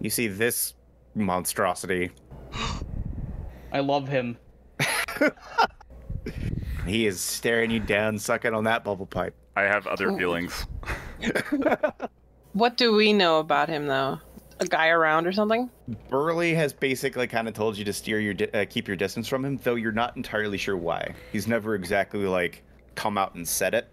[0.00, 0.72] You see this
[1.14, 2.10] monstrosity.
[3.70, 4.38] I love him.
[6.86, 9.34] He is staring you down, sucking on that bubble pipe.
[9.56, 10.66] I have other feelings.
[12.54, 14.20] What do we know about him, though?
[14.60, 15.68] A guy around or something?
[16.08, 19.26] Burly has basically kind of told you to steer your di- uh, keep your distance
[19.26, 21.16] from him, though you're not entirely sure why.
[21.32, 22.62] He's never exactly like
[22.94, 23.88] come out and said it.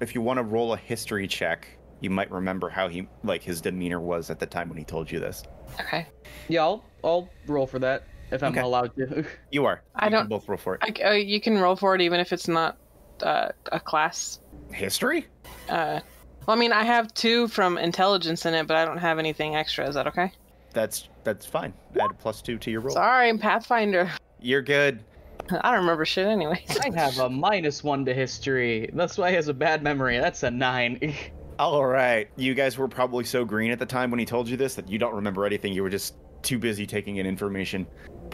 [0.00, 1.68] If you want to roll a history check,
[2.00, 5.08] you might remember how he like his demeanor was at the time when he told
[5.08, 5.44] you this.
[5.80, 6.08] Okay.
[6.48, 8.60] Yeah, I'll, I'll roll for that if I'm Okay.
[8.60, 9.24] allowed to.
[9.50, 9.82] You are.
[9.94, 10.80] I You don't- both roll for it.
[10.82, 12.76] I c uh, you can roll for it even if it's not
[13.22, 14.40] uh, a class.
[14.72, 15.26] History?
[15.68, 16.00] Uh,
[16.46, 19.56] well, I mean, I have two from intelligence in it, but I don't have anything
[19.56, 19.88] extra.
[19.88, 20.32] Is that okay?
[20.72, 21.72] That's that's fine.
[22.00, 22.94] Add a plus two to your roll.
[22.94, 24.10] Sorry, I'm Pathfinder.
[24.40, 25.02] You're good.
[25.50, 26.62] I don't remember shit anyway.
[26.84, 28.90] I have a minus one to history.
[28.92, 30.18] That's why he has a bad memory.
[30.18, 31.14] That's a nine.
[31.58, 32.28] All right.
[32.36, 34.88] You guys were probably so green at the time when he told you this that
[34.90, 35.72] you don't remember anything.
[35.72, 37.86] You were just too busy taking in information.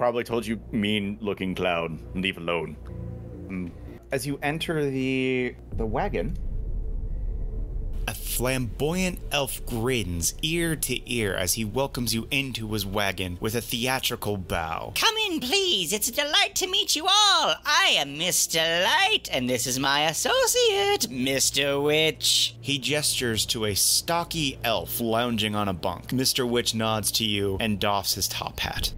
[0.03, 2.01] Probably told you mean looking clown.
[2.17, 2.77] Leave alone.
[3.47, 3.71] Mm.
[4.11, 6.37] As you enter the the wagon,
[8.09, 13.55] A flamboyant elf grins ear to ear as he welcomes you into his wagon with
[13.55, 14.93] a theatrical bow.
[14.97, 15.93] Come in, please.
[15.93, 17.55] It's a delight to meet you all.
[17.65, 18.85] I am Mr.
[18.85, 21.81] Light, and this is my associate, Mr.
[21.81, 22.57] Witch.
[22.61, 26.09] He gestures to a stocky elf lounging on a bunk.
[26.09, 26.49] Mr.
[26.49, 28.93] Witch nods to you and doffs his top hat.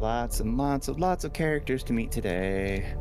[0.00, 2.94] Lots and lots of lots of characters to meet today.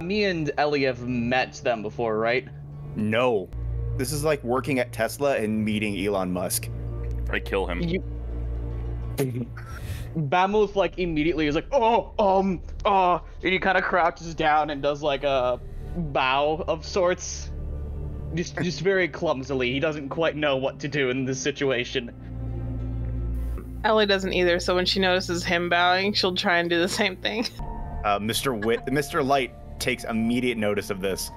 [0.00, 2.48] Me and Ellie have met them before, right?
[2.96, 3.48] No.
[3.96, 6.68] This is like working at Tesla and meeting Elon Musk.
[7.30, 7.80] I kill him.
[7.80, 8.02] You.
[10.16, 14.82] Bamuth like immediately is like, oh, um, uh, and he kind of crouches down and
[14.82, 15.60] does like a
[15.96, 17.50] bow of sorts.
[18.34, 19.72] Just, just very clumsily.
[19.72, 22.12] He doesn't quite know what to do in this situation.
[23.84, 27.16] Ellie doesn't either, so when she notices him bowing, she'll try and do the same
[27.16, 27.46] thing.
[28.04, 28.62] Uh, Mr.
[28.64, 29.24] Wit, Mr.
[29.24, 31.30] Light takes immediate notice of this.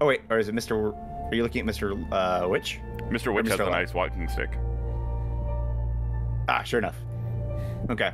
[0.00, 0.94] Oh wait, or is it Mr.
[1.30, 2.06] Are you looking at Mr.
[2.12, 2.80] Uh, Witch?
[3.10, 3.34] Mr.
[3.34, 3.50] Witch Mr.
[3.50, 3.70] has a Light.
[3.72, 4.50] nice walking stick.
[6.48, 6.96] Ah, sure enough.
[7.90, 8.12] Okay.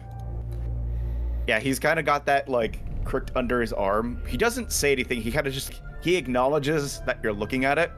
[1.47, 4.23] Yeah, he's kind of got that like crooked under his arm.
[4.29, 5.21] He doesn't say anything.
[5.21, 7.91] He kind of just he acknowledges that you're looking at it.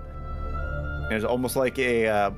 [1.05, 2.31] And it's almost like a uh,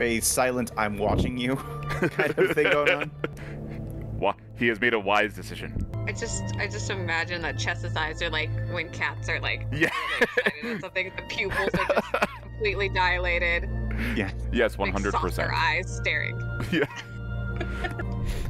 [0.00, 1.56] a silent "I'm watching you"
[1.90, 3.10] kind of thing going on.
[4.18, 5.86] Wha- He has made a wise decision.
[6.06, 9.90] I just I just imagine that Chess's eyes are like when cats are like Yeah.
[10.20, 11.12] really excited at something.
[11.16, 13.68] The pupils are just completely dilated.
[14.14, 15.12] Yes, like, 100%.
[15.12, 16.38] saucer eyes staring.
[16.70, 16.84] Yeah.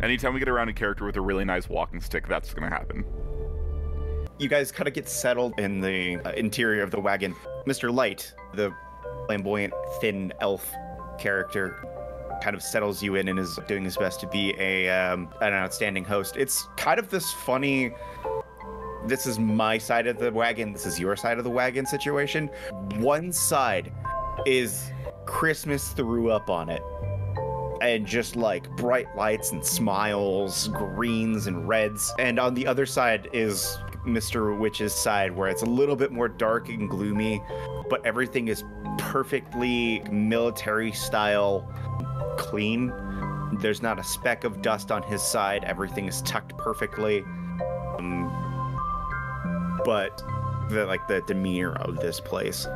[0.03, 3.05] Anytime we get around a character with a really nice walking stick, that's gonna happen.
[4.39, 7.35] You guys kind of get settled in the uh, interior of the wagon.
[7.67, 7.93] Mr.
[7.95, 8.73] Light, the
[9.27, 10.71] flamboyant, thin elf
[11.19, 11.83] character,
[12.43, 15.53] kind of settles you in and is doing his best to be a um, an
[15.53, 16.37] outstanding host.
[16.37, 17.93] It's kind of this funny.
[19.07, 20.73] This is my side of the wagon.
[20.73, 22.49] This is your side of the wagon situation.
[22.97, 23.93] One side
[24.45, 24.91] is
[25.27, 26.83] Christmas threw up on it.
[27.83, 32.13] And just like bright lights and smiles, greens and reds.
[32.19, 34.59] And on the other side is Mr.
[34.59, 37.43] Witch's side, where it's a little bit more dark and gloomy,
[37.91, 38.65] but everything is
[38.99, 41.69] perfectly military style
[42.39, 42.93] clean.
[43.61, 45.65] There's not a speck of dust on his side.
[45.65, 47.23] Everything is tucked perfectly.
[47.99, 48.33] Um,
[49.85, 50.23] but
[50.69, 52.67] the like the demeanor of this place.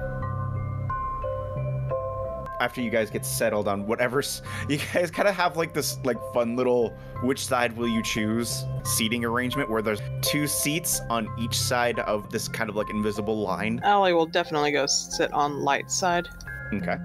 [2.60, 4.22] After you guys get settled on whatever
[4.68, 6.90] you guys kind of have like this like fun little
[7.22, 12.30] which side will you choose seating arrangement where there's two seats on each side of
[12.30, 13.80] this kind of like invisible line.
[13.82, 16.28] Allie will definitely go sit on light side.
[16.72, 16.96] Okay.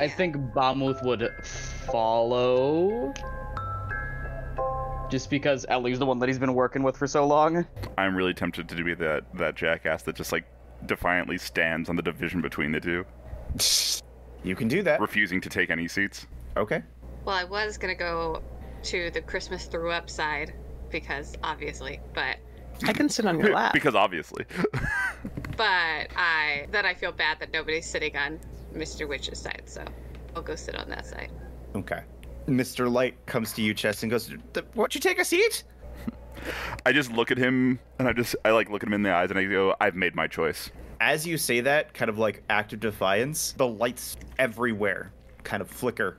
[0.00, 1.30] I think Bamuth would
[1.92, 3.12] follow.
[5.10, 7.66] Just because Ellie's the one that he's been working with for so long.
[7.96, 10.44] I'm really tempted to be that that jackass that just like
[10.86, 13.04] defiantly stands on the division between the two,
[14.44, 15.00] You can do that.
[15.00, 16.26] refusing to take any seats.
[16.56, 16.82] Okay.
[17.24, 18.42] Well, I was gonna go
[18.84, 20.52] to the Christmas threw up side
[20.90, 22.36] because obviously, but
[22.84, 23.72] I can sit on your lap.
[23.72, 24.44] because obviously.
[25.56, 28.38] but I then I feel bad that nobody's sitting on
[28.74, 29.08] Mr.
[29.08, 29.84] Witch's side, so
[30.36, 31.30] I'll go sit on that side.
[31.74, 32.02] Okay.
[32.46, 32.92] Mr.
[32.92, 35.64] Light comes to you, Chess, and goes, "Th- "Won't you take a seat?"
[36.84, 39.12] I just look at him and I just I like look at him in the
[39.14, 40.70] eyes and I go, I've made my choice.
[41.00, 45.68] As you say that, kind of like act of defiance, the lights everywhere kind of
[45.70, 46.18] flicker,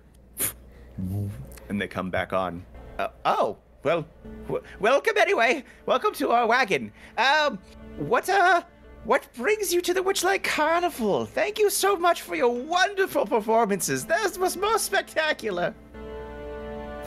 [1.69, 2.65] and they come back on.
[2.99, 4.05] Uh, oh, well,
[4.43, 5.63] w- welcome anyway.
[5.85, 6.91] Welcome to our wagon.
[7.17, 7.59] Um,
[7.97, 8.61] what uh,
[9.03, 11.25] what brings you to the Witchlight Carnival?
[11.25, 14.05] Thank you so much for your wonderful performances.
[14.05, 15.73] That was most spectacular.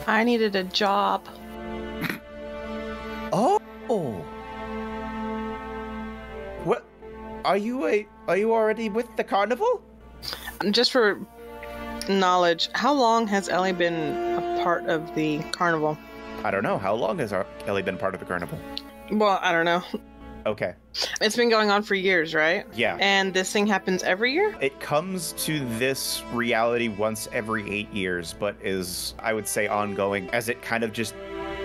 [0.07, 1.27] I needed a job.
[3.31, 4.25] Oh.
[7.45, 8.07] Are you a?
[8.27, 9.81] Are you already with the carnival?
[10.71, 11.19] Just for
[12.09, 13.93] knowledge, how long has Ellie been
[14.37, 15.97] a part of the carnival?
[16.43, 16.77] I don't know.
[16.77, 17.33] How long has
[17.65, 18.57] Ellie been part of the carnival?
[19.11, 19.83] Well, I don't know.
[20.45, 20.73] Okay.
[21.21, 22.65] It's been going on for years, right?
[22.73, 22.97] Yeah.
[22.99, 24.55] And this thing happens every year?
[24.61, 30.29] It comes to this reality once every eight years, but is, I would say, ongoing
[30.31, 31.13] as it kind of just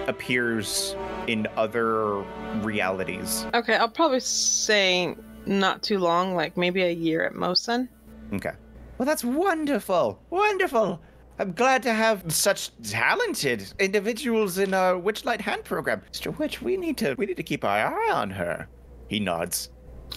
[0.06, 2.16] appears in other
[2.62, 3.46] realities.
[3.54, 5.14] Okay, I'll probably say
[5.46, 7.88] not too long, like maybe a year at most then.
[8.33, 8.52] Okay.
[8.98, 10.20] Well, that's wonderful.
[10.30, 11.00] Wonderful.
[11.38, 16.02] I'm glad to have such talented individuals in our Witchlight Hand program.
[16.12, 16.37] Mr.
[16.38, 18.68] Witch, we need to we need to keep our eye on her.
[19.09, 19.70] He nods.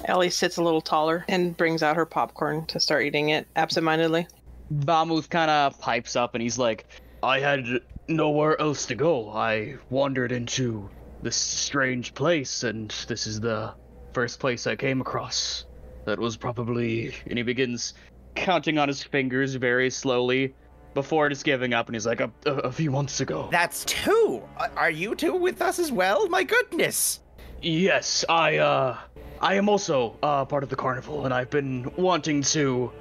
[0.06, 4.28] Ellie sits a little taller and brings out her popcorn to start eating it absentmindedly.
[4.72, 6.86] Bamuth kind of pipes up and he's like,
[7.24, 7.66] I had
[8.08, 9.30] nowhere else to go.
[9.32, 10.90] I wandered into
[11.24, 13.74] this strange place, and this is the
[14.18, 15.66] first place I came across.
[16.06, 17.14] That was probably.
[17.28, 17.94] And he begins
[18.34, 20.56] counting on his fingers very slowly
[20.96, 23.48] before just giving up, and he's like, a, a, a few months ago.
[23.52, 24.42] That's two.
[24.76, 26.28] Are you two with us as well?
[26.30, 27.20] My goodness.
[27.62, 28.98] Yes, I, uh.
[29.40, 32.92] I am also uh, part of the carnival, and I've been wanting to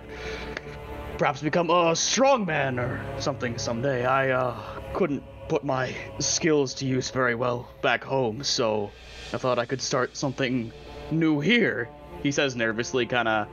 [1.16, 4.04] perhaps become a strongman or something someday.
[4.04, 4.54] I uh,
[4.92, 8.90] couldn't put my skills to use very well back home, so
[9.32, 10.72] I thought I could start something
[11.10, 11.88] new here.
[12.22, 13.48] He says nervously, kind of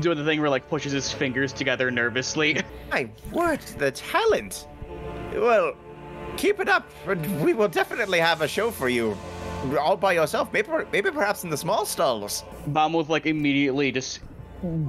[0.00, 2.60] doing the thing where like pushes his fingers together nervously.
[2.90, 4.66] My word, the talent.
[5.32, 5.74] Well,
[6.36, 9.16] keep it up, and we will definitely have a show for you.
[9.80, 12.44] All by yourself, maybe, maybe perhaps in the small stalls.
[12.68, 14.20] Bamuth like immediately just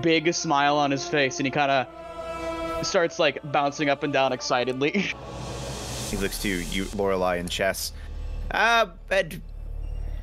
[0.02, 4.34] big smile on his face, and he kind of starts like bouncing up and down
[4.34, 5.14] excitedly.
[6.12, 7.92] He looks to you, Lorelei, and Chess.
[8.52, 9.42] Uh, and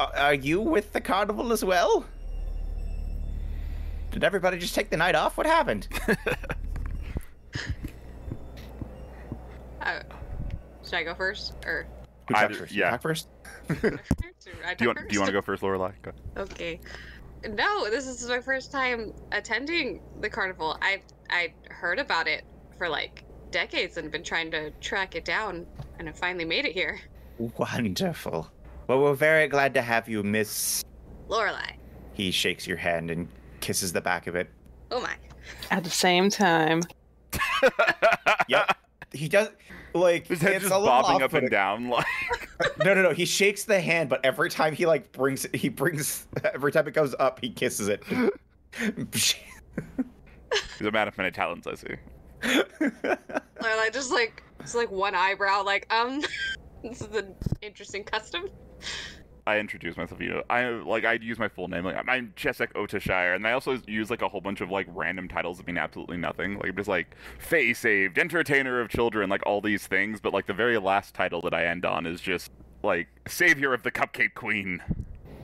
[0.01, 2.05] are you with the carnival as well?
[4.11, 5.37] Did everybody just take the night off?
[5.37, 5.89] What happened?
[9.83, 10.01] Uh,
[10.85, 11.87] should I go first, or
[12.33, 12.73] I talked first?
[12.73, 12.91] yeah.
[12.91, 13.29] Talk first.
[13.69, 13.77] Do
[14.81, 15.93] you want Do you want to go first, Lorelai?
[16.03, 16.13] Go.
[16.37, 16.81] Okay.
[17.49, 20.79] No, this is my first time attending the carnival.
[20.81, 22.45] I I heard about it
[22.79, 25.67] for like decades and been trying to track it down,
[25.99, 27.01] and I finally made it here.
[27.39, 28.49] Wonderful.
[28.87, 30.85] Well, we're very glad to have you, Miss.
[31.29, 31.73] Lorelai.
[32.15, 33.29] He shakes your hand and
[33.61, 34.51] kisses the back of it.
[34.91, 35.15] Oh my.
[35.71, 36.83] At the same time,
[38.49, 38.77] Yep.
[39.13, 39.49] he does.
[39.95, 41.89] Like His head it's just a little bobbing up and down.
[41.91, 42.07] Like
[42.85, 43.11] No, no, no.
[43.11, 46.95] He shakes the hand, but every time he like brings, he brings every time it
[46.95, 48.03] goes up, he kisses it.
[48.79, 49.35] he's
[50.81, 51.95] a man of many talents, I see.
[52.43, 56.23] Lorelai just like it's like one eyebrow, like um,
[56.83, 58.49] this is an interesting custom.
[59.47, 60.21] I introduce myself.
[60.21, 61.85] You know, I like I'd use my full name.
[61.85, 65.27] Like I'm Chesek Otashire, and I also use like a whole bunch of like random
[65.29, 66.59] titles that mean absolutely nothing.
[66.59, 70.21] Like I'm just like Fae saved, entertainer of children, like all these things.
[70.21, 72.53] But like the very last title that I end on is just
[72.85, 74.81] like savior of the Cupcake Queen.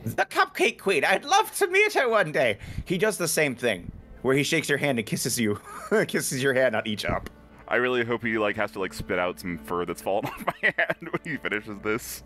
[0.04, 1.04] the Cupcake Queen.
[1.04, 2.58] I'd love to meet her one day.
[2.84, 3.90] He does the same thing,
[4.22, 5.60] where he shakes your hand and kisses you,
[6.06, 7.30] kisses your hand on each up.
[7.68, 10.44] I really hope he like has to like spit out some fur that's fallen off
[10.46, 12.22] my hand when he finishes this.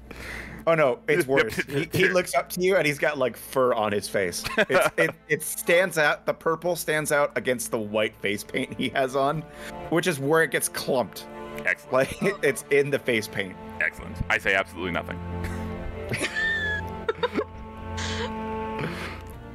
[0.66, 1.57] Oh no, it's worse.
[1.57, 4.45] he, he looks up to you and he's got like fur on his face.
[4.57, 6.26] It's, it it stands out.
[6.26, 9.43] The purple stands out against the white face paint he has on,
[9.90, 11.26] which is where it gets clumped.
[11.66, 11.93] Excellent.
[11.93, 13.57] Like it's in the face paint.
[13.80, 14.16] Excellent.
[14.30, 15.18] I say absolutely nothing.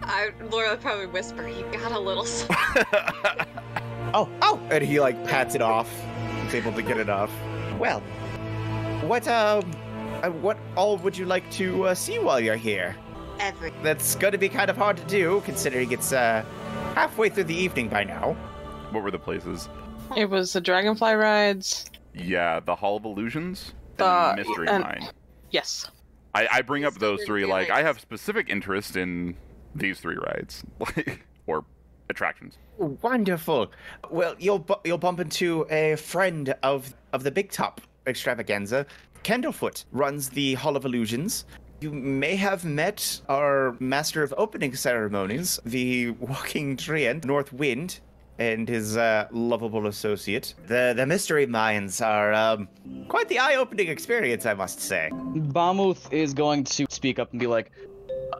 [0.03, 2.25] I, Laura would probably whisper, "You got a little."
[4.07, 4.59] S-" Oh, oh!
[4.71, 5.89] And he like pats it off.
[6.43, 7.31] He's able to get it off.
[7.79, 7.99] Well,
[9.07, 9.69] what um,
[10.23, 12.95] uh, what all would you like to uh, see while you're here?
[13.39, 13.71] Every.
[13.83, 16.43] That's going to be kind of hard to do, considering it's uh
[16.95, 18.33] halfway through the evening by now.
[18.91, 19.69] What were the places?
[20.15, 21.85] It was the dragonfly rides.
[22.15, 25.09] Yeah, the Hall of Illusions the and Mystery and- Mine.
[25.51, 25.89] Yes.
[26.33, 29.35] I, I bring up those three really like I have specific interest in
[29.75, 31.65] these three rides, Like or
[32.09, 32.57] attractions.
[32.77, 33.71] Wonderful.
[34.11, 38.85] Well, you'll bu- you'll bump into a friend of of the Big Top extravaganza.
[39.23, 41.45] Candlefoot runs the Hall of Illusions.
[41.79, 47.99] You may have met our master of opening ceremonies, the Walking Treant, North Wind,
[48.39, 50.53] and his uh, lovable associate.
[50.67, 52.67] The the mystery mines are um,
[53.07, 55.09] quite the eye-opening experience, I must say.
[55.11, 57.71] Bamuth is going to speak up and be like,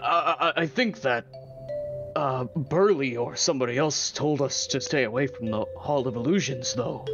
[0.02, 1.26] I, I, I think that
[2.18, 6.74] uh, Burly or somebody else told us to stay away from the Hall of Illusions,
[6.74, 7.06] though.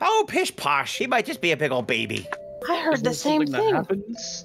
[0.00, 0.98] Oh, pish posh!
[0.98, 2.26] He might just be a big old baby.
[2.68, 3.52] I heard Is the same thing.
[3.52, 4.44] That happens?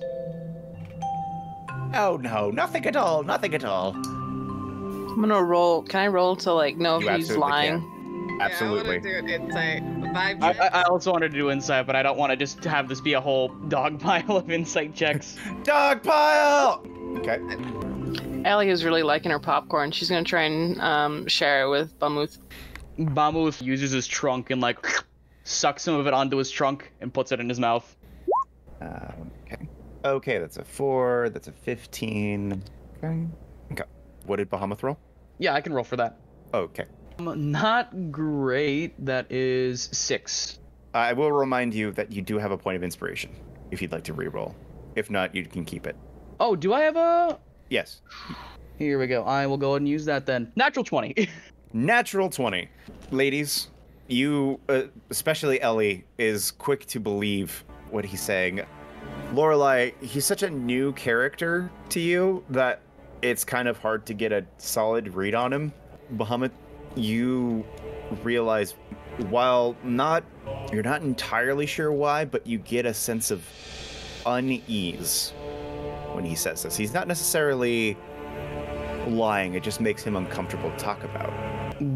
[1.96, 3.96] Oh no, nothing at all, nothing at all.
[3.96, 5.82] I'm gonna roll.
[5.82, 7.80] Can I roll to like know You if he's lying?
[7.82, 8.42] can.
[8.42, 8.78] Absolutely.
[8.78, 9.84] Yeah, I want to do an insight.
[10.14, 10.52] Vibe I.
[10.52, 13.02] I I also wanted to do insight, but I don't want to just have this
[13.02, 15.38] be a whole dog pile of insight checks.
[15.64, 16.86] Dog pile.
[17.18, 17.40] Okay.
[18.46, 19.92] Ellie is really liking her popcorn.
[19.92, 22.38] She's gonna try and um, share it with Bamuth.
[23.00, 24.86] Bamuth uses his trunk and like
[25.44, 27.96] sucks some of it onto his trunk and puts it in his mouth.
[28.80, 29.68] Um, okay.
[30.06, 31.30] Okay, that's a four.
[31.34, 32.64] That's a fifteen.
[32.98, 33.26] Okay.
[33.72, 33.84] Okay.
[34.28, 35.00] What did Bamuth roll?
[35.40, 36.20] Yeah, I can roll for that.
[36.54, 36.86] Okay.
[37.18, 38.94] Um, Not great.
[39.04, 40.60] That is six.
[40.94, 43.32] I will remind you that you do have a point of inspiration
[43.72, 44.56] if you'd like to re-roll.
[44.96, 45.98] If not, you can keep it.
[46.40, 47.40] Oh, do I have a?
[47.70, 48.02] Yes.
[48.78, 49.24] Here we go.
[49.24, 50.52] I will go ahead and use that then.
[50.56, 51.30] Natural twenty.
[51.76, 52.70] Natural 20.
[53.12, 53.68] Ladies,
[54.08, 58.62] you, uh, especially Ellie, is quick to believe what he's saying.
[59.34, 62.80] Lorelai, he's such a new character to you that
[63.22, 65.74] it's kind of hard to get a solid read on him.
[66.14, 66.52] Bamuth,
[66.96, 67.66] you
[68.24, 68.76] realize
[69.30, 70.24] while not
[70.72, 73.46] you're not entirely sure why, but you get a sense of
[74.26, 75.34] unease
[76.16, 76.76] when he says this.
[76.76, 77.98] He's not necessarily
[79.08, 81.30] lying, it just makes him uncomfortable to talk about.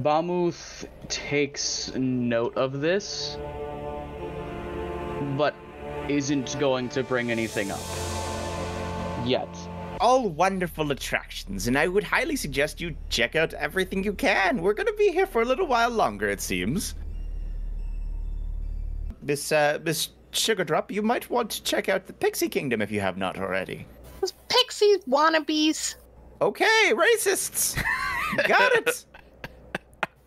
[0.04, 3.38] Bamuth takes note of this,
[5.38, 5.56] but
[6.08, 7.80] isn't going to bring anything up
[9.26, 9.50] yet.
[10.02, 14.62] all wonderful attractions, and I would highly suggest you check out everything you can.
[14.62, 16.96] We're gonna be here for a little while longer, it seems.
[19.22, 23.02] Miss, uh, Miss Sugardrop, you might want to check out the Pixie Kingdom if you
[23.02, 23.86] have not already.
[24.22, 25.96] Those pixie wannabes.
[26.42, 27.82] Okay, racists!
[28.48, 29.06] Got it!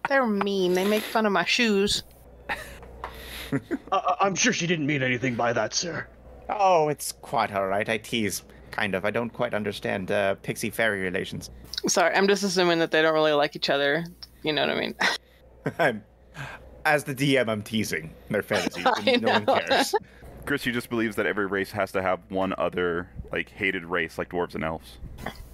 [0.09, 0.74] They're mean.
[0.74, 2.03] They make fun of my shoes.
[3.93, 6.07] Uh, I'm sure she didn't mean anything by that, sir.
[6.49, 7.86] Oh, it's quite alright.
[7.86, 8.45] I tease.
[8.70, 9.05] Kind of.
[9.05, 11.51] I don't quite understand uh, Pixie Fairy relations.
[11.86, 14.07] Sorry, I'm just assuming that they don't really like each other.
[14.43, 14.95] You know what I mean?
[15.78, 16.03] I'm,
[16.86, 18.86] as the DM, I'm teasing their fantasies.
[18.86, 19.95] I and no one cares.
[20.45, 24.18] Chris, you just believes that every race has to have one other like hated race,
[24.18, 24.99] like dwarves and elves.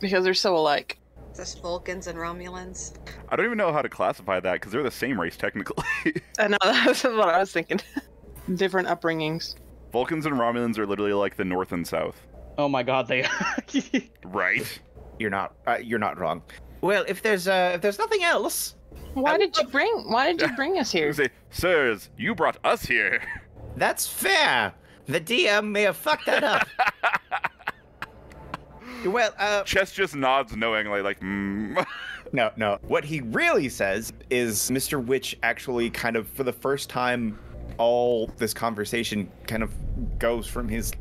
[0.01, 0.99] because they're so alike.
[1.37, 2.97] Just Vulcans and Romulans.
[3.29, 5.85] I don't even know how to classify that because they're the same race technically.
[6.39, 7.81] I know that's what I was thinking.
[8.55, 9.55] Different upbringings.
[9.93, 12.21] Vulcans and Romulans are literally like the North and South,
[12.57, 13.23] Oh my god, they.
[13.25, 13.57] Are.
[14.25, 14.81] right?
[15.19, 15.55] You're not.
[15.67, 16.43] Uh, you're not wrong.
[16.81, 18.75] Well, if there's uh, if there's nothing else,
[19.15, 20.11] Why did you bring?
[20.11, 21.13] Why did you bring us here?
[21.13, 23.21] Say, sirs, you brought us here.
[23.79, 24.73] That's fair.
[25.07, 26.69] The DM may have fucked that up.
[29.07, 31.85] well, uh, Chess just nods knowingly, like, mm.
[32.33, 32.79] no, no.
[32.83, 35.05] What he really says is Mr.
[35.05, 37.39] Witch actually kind of, for the first time,
[37.79, 39.73] all this conversation kind of
[40.19, 40.93] goes from his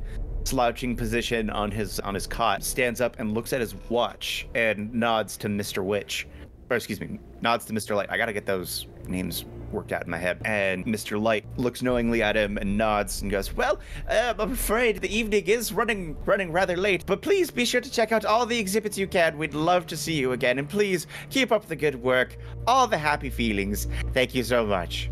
[0.45, 4.93] slouching position on his on his cot, stands up and looks at his watch and
[4.93, 5.83] nods to Mr.
[5.83, 6.27] Witch.
[6.69, 7.95] Or excuse me, nods to Mr.
[7.95, 8.09] Light.
[8.09, 10.41] I gotta get those names worked out in my head.
[10.45, 11.21] And Mr.
[11.21, 15.45] Light looks knowingly at him and nods and goes, "Well, uh, I'm afraid the evening
[15.45, 18.97] is running running rather late, but please be sure to check out all the exhibits
[18.97, 19.37] you can.
[19.37, 22.37] We'd love to see you again, and please keep up the good work.
[22.65, 23.87] All the happy feelings.
[24.13, 25.09] Thank you so much."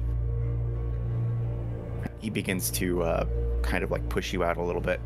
[2.25, 3.25] he begins to uh,
[3.61, 4.99] kind of like push you out a little bit.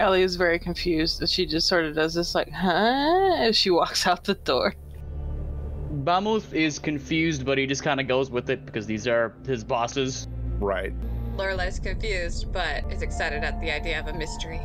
[0.00, 1.20] Ellie is very confused.
[1.20, 3.34] and She just sort of does this, like, huh?
[3.38, 4.74] As she walks out the door.
[6.02, 9.62] Bamuth is confused, but he just kind of goes with it because these are his
[9.62, 10.26] bosses.
[10.58, 10.92] Right.
[11.36, 14.60] Lorelai's confused, but is excited at the idea of a mystery.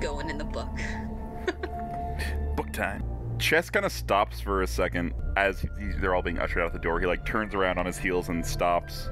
[0.00, 0.68] Going in the book.
[2.56, 3.02] Book time.
[3.38, 5.68] Chess kind of stops for a second as he-
[6.00, 6.98] they're all being ushered out the door.
[7.00, 9.08] He like turns around on his heels and stops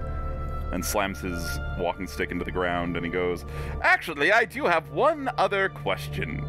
[0.73, 3.45] and slams his walking stick into the ground and he goes,
[3.83, 6.45] Actually, I do have one other question.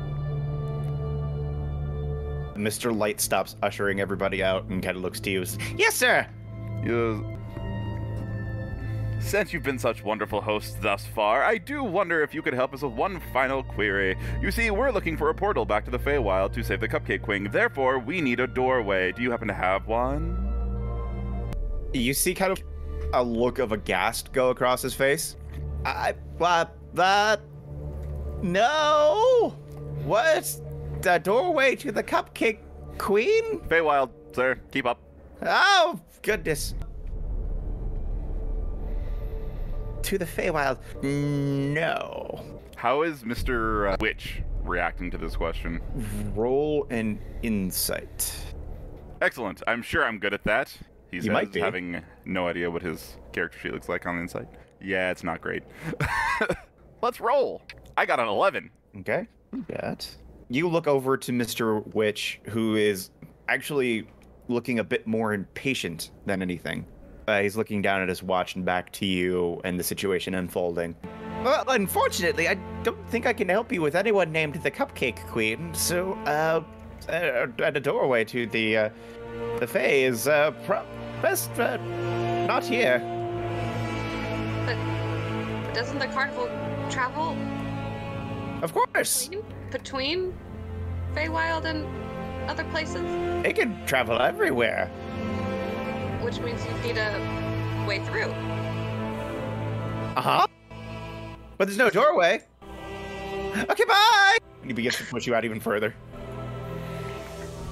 [2.56, 2.96] Mr.
[2.96, 5.46] Light stops ushering everybody out and kind of looks to you.
[5.46, 6.26] says, Yes, sir.
[6.86, 7.22] Goes,
[9.20, 12.74] Since you've been such wonderful hosts thus far, I do wonder if you could help
[12.74, 14.18] us with one final query.
[14.42, 17.22] You see, we're looking for a portal back to the Feywild to save the Cupcake
[17.22, 17.50] Queen.
[17.52, 19.12] Therefore, we need a doorway.
[19.12, 20.42] Do you happen to have one?
[21.94, 22.62] You see kind of
[23.14, 25.36] a look of aghast go across his face.
[25.86, 27.42] I, what, that?
[28.42, 29.56] No!
[30.04, 30.62] What?
[31.02, 32.60] The doorway to the Cupcake
[32.98, 33.60] Queen?
[33.62, 34.60] Feywild, sir.
[34.72, 35.00] Keep up.
[35.42, 36.76] Oh, goodness.
[40.04, 40.78] To the Feywild?
[41.04, 42.44] No.
[42.76, 43.94] How is Mr.
[43.94, 45.82] Uh, Witch reacting to this question?
[46.36, 48.36] Roll an insight.
[49.22, 49.64] Excellent.
[49.68, 50.76] I'm sure I'm good at that.
[51.16, 51.60] He says, might be.
[51.60, 54.48] having no idea what his character sheet looks like on the inside.
[54.82, 55.64] Yeah, it's not great.
[57.02, 57.62] Let's roll.
[57.98, 58.70] I got an 11.
[59.00, 59.28] Okay.
[59.54, 60.08] You got.
[60.50, 61.86] You look over to Mr.
[61.94, 63.10] Witch, who is
[63.48, 64.08] actually
[64.48, 66.86] looking a bit more impatient than anything.
[67.28, 70.96] Uh, he's looking down at his watch and back to you and the situation unfolding.
[71.44, 75.74] Well, unfortunately, I don't think I can help you with anyone named the Cupcake Queen.
[75.74, 76.64] So, uh,
[77.10, 78.90] uh at a doorway to the uh,
[79.60, 80.86] the Fae is uh, pro-
[81.26, 81.78] best uh,
[82.46, 83.00] not here.
[84.68, 84.78] But
[85.74, 86.48] doesn't the carnival
[86.92, 87.36] travel
[88.62, 90.38] Of course, between, between
[91.16, 91.80] Feywild and
[92.48, 93.02] other places?
[93.44, 94.86] it can travel everywhere.
[96.22, 97.12] Which means you need a
[97.88, 98.32] way through.
[100.16, 100.48] Uh huh.
[101.58, 102.44] But there's no doorway.
[103.72, 104.38] Okay, bye.
[104.62, 105.96] And he begins to push you out even further.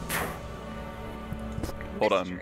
[2.00, 2.40] Hold on.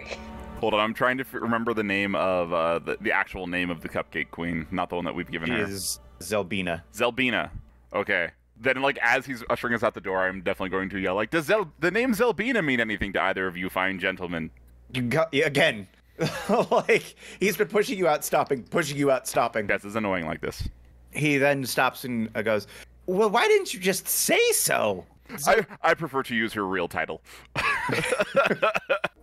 [0.62, 0.80] Hold on.
[0.80, 3.90] I'm trying to f- remember the name of uh, the, the actual name of the
[3.90, 5.64] Cupcake Queen, not the one that we've given She her.
[5.64, 6.82] is Zelbina.
[6.94, 7.50] Zelbina.
[7.94, 8.30] Okay.
[8.60, 11.32] Then, like, as he's ushering us out the door, I'm definitely going to yell, like,
[11.32, 14.52] does Zel- the name Zelbina mean anything to either of you fine gentlemen?
[14.94, 15.88] You got again.
[16.70, 19.66] like he's been pushing you out, stopping, pushing you out, stopping.
[19.66, 20.68] That's is annoying like this.
[21.12, 22.68] He then stops and uh, goes,
[23.08, 25.06] "Well, why didn't you just say so?"
[25.48, 27.22] I, I prefer to use her real title.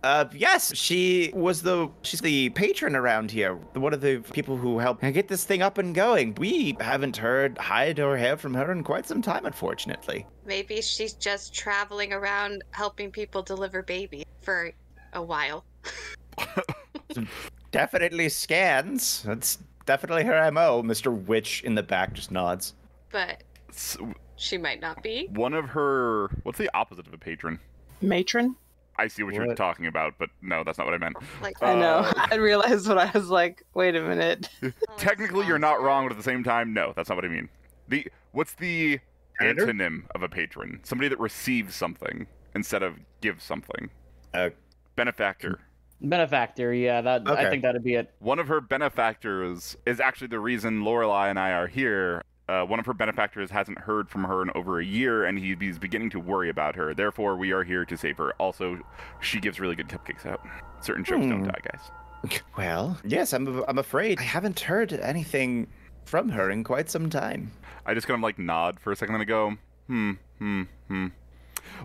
[0.03, 3.55] Uh, yes, she was the she's the patron around here.
[3.73, 6.35] One of the people who helped get this thing up and going.
[6.35, 10.25] We haven't heard hide or hair from her in quite some time, unfortunately.
[10.45, 14.71] Maybe she's just traveling around helping people deliver babies for
[15.13, 15.65] a while.
[17.71, 19.23] Definitely scans.
[19.23, 20.81] That's definitely her mo.
[20.81, 22.73] Mister Witch in the back just nods.
[23.11, 23.97] But S-
[24.37, 25.27] she might not be.
[25.33, 26.29] One of her.
[26.43, 27.59] What's the opposite of a patron?
[28.01, 28.55] Matron?
[28.99, 31.15] I see what, you're talking about, but no, that's not what I meant.
[31.41, 31.99] Like I know.
[31.99, 34.49] Uh, I realized what I was like, wait a minute.
[34.97, 37.47] Technically, you're not wrong, but at the same time, no, that's not what I mean.
[37.87, 38.99] The what's the
[39.39, 39.65] Pander?
[39.65, 40.81] antonym of a patron?
[40.83, 43.89] Somebody that receives something instead of gives something.
[44.33, 44.49] Uh,
[44.95, 45.59] Benefactor.
[46.01, 48.13] Benefactor, yeah, that I think that'd be it.
[48.19, 52.23] One of her benefactors is actually the reason Lorelai and I are here.
[52.49, 55.55] Uh, one of her benefactors hasn't heard from her in over a year, and he,
[55.59, 56.93] he's beginning to worry about her.
[56.93, 58.33] Therefore, we are here to save her.
[58.39, 58.79] Also,
[59.21, 60.41] she gives really good cupcakes out.
[60.81, 61.47] Certain jokes don't Hmm.
[61.47, 62.41] die, guys.
[62.57, 63.63] well, yes, I'm.
[63.67, 65.67] I'm afraid I haven't heard anything
[66.05, 67.51] from her in quite some time.
[67.85, 69.55] I just kind of like nod for a second and I go,
[69.87, 71.07] hmm, hmm, hmm.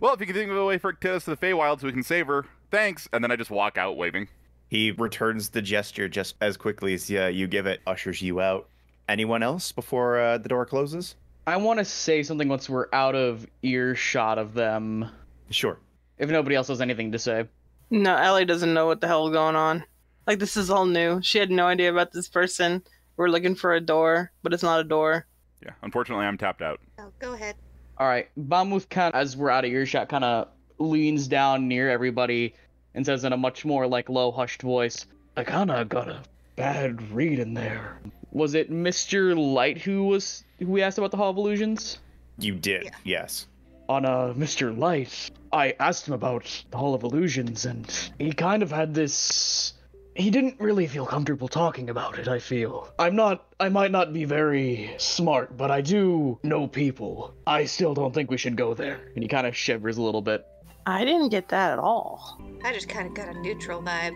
[0.01, 1.93] Well, if you can think of a way for us to the Feywild so we
[1.93, 3.09] can save her, thanks.
[3.12, 4.29] And then I just walk out waving.
[4.69, 8.69] He returns the gesture just as quickly as uh, you give it, ushers you out.
[9.09, 11.16] Anyone else before uh, the door closes?
[11.46, 15.11] I want to say something once we're out of earshot of them.
[15.50, 15.78] Sure.
[16.18, 17.46] If nobody else has anything to say.
[17.90, 19.84] No, Ellie doesn't know what the hell is going on.
[20.26, 21.20] Like, this is all new.
[21.22, 22.82] She had no idea about this person.
[23.16, 25.26] We're looking for a door, but it's not a door.
[25.62, 26.80] Yeah, unfortunately, I'm tapped out.
[26.98, 27.57] Oh, go ahead.
[27.98, 30.48] All right, Bamuth kind of, as we're out of earshot, kind of
[30.78, 32.55] leans down near everybody
[32.94, 36.22] and says in a much more like low, hushed voice, "I kind of got a
[36.57, 38.00] bad read in there."
[38.35, 41.99] Was it Mister Light who was who we asked about the Hall of Illusions?
[42.39, 42.91] You did, Yeah.
[43.05, 43.47] yes.
[43.89, 44.76] On uh, Mr.
[44.76, 47.87] Light, I asked him about the Hall of Illusions, and
[48.18, 49.74] he kind of had this
[50.16, 52.89] he didn't really feel comfortable talking about it, I feel.
[52.99, 57.35] I'm not I might not be very smart, but I do know people.
[57.47, 59.01] I still don't think we should go there.
[59.14, 60.47] And he kind of shivers a little bit.
[60.87, 62.41] I didn't get that at all.
[62.64, 64.14] I just kind of got a neutral vibe.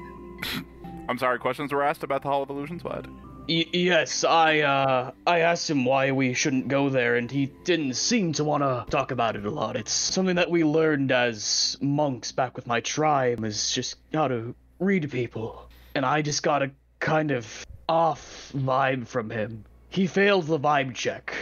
[1.08, 2.84] I'm sorry, questions were asked about the Hall of Illusions?
[2.84, 3.06] What?
[3.48, 7.94] Y- yes, I uh I asked him why we shouldn't go there and he didn't
[7.94, 9.76] seem to want to talk about it a lot.
[9.76, 14.54] It's something that we learned as monks back with my tribe is just how to
[14.78, 15.68] read people.
[15.94, 16.70] And I just got a
[17.00, 19.64] kind of off vibe from him.
[19.88, 21.34] He failed the vibe check.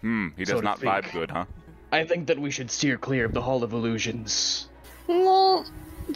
[0.00, 1.44] Hmm, he does So not vibe good, huh?
[1.92, 4.68] I think that we should steer clear of the Hall of Illusions.
[5.06, 5.66] Well,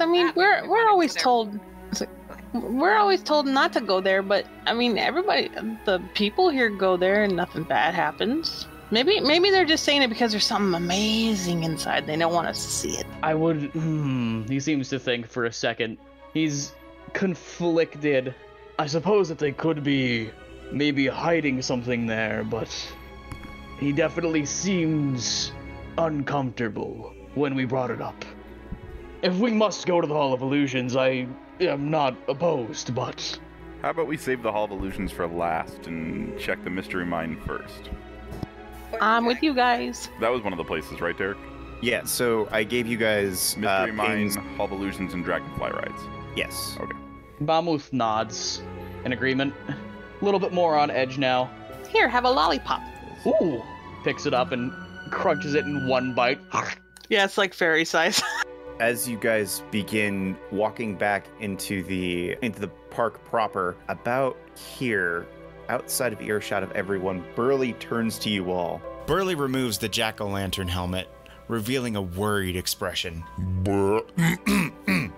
[0.00, 1.58] I mean, we're we we're always told
[1.90, 2.10] it's like,
[2.52, 5.48] we're always told not to go there, but I mean, everybody,
[5.84, 8.66] the people here go there and nothing bad happens.
[8.90, 12.06] Maybe maybe they're just saying it because there's something amazing inside.
[12.06, 13.06] They don't want us to see it.
[13.22, 13.70] I would.
[13.70, 14.42] Hmm.
[14.48, 15.98] He seems to think for a second.
[16.34, 16.72] He's
[17.12, 18.34] conflicted.
[18.80, 20.30] I suppose that they could be
[20.72, 22.68] maybe hiding something there, but
[23.78, 25.52] he definitely seems
[25.98, 28.24] uncomfortable when we brought it up.
[29.22, 31.28] If we must go to the Hall of Illusions, I
[31.60, 33.38] am not opposed, but
[33.82, 37.40] How about we save the Hall of Illusions for last and check the Mystery Mine
[37.46, 37.90] first?
[39.00, 40.08] I'm with you guys.
[40.20, 41.38] That was one of the places, right, Derek?
[41.82, 45.70] Yeah, so I gave you guys uh, Mystery Mine, pings- Hall of Illusions, and Dragonfly
[45.70, 46.02] rides.
[46.36, 46.76] Yes.
[46.80, 46.96] Okay.
[47.42, 48.62] Bamuth nods
[49.04, 49.54] in agreement.
[49.68, 51.50] A little bit more on edge now.
[51.88, 52.82] Here, have a lollipop.
[53.26, 53.62] Ooh!
[54.04, 54.70] Picks it up and
[55.10, 56.38] crunches it in one bite.
[57.08, 58.22] Yeah, it's like fairy size.
[58.80, 65.26] As you guys begin walking back into the into the park proper, about here,
[65.68, 68.80] outside of earshot of everyone, Burly turns to you all.
[69.06, 71.10] Burly removes the jack o' lantern helmet,
[71.46, 73.22] revealing a worried expression.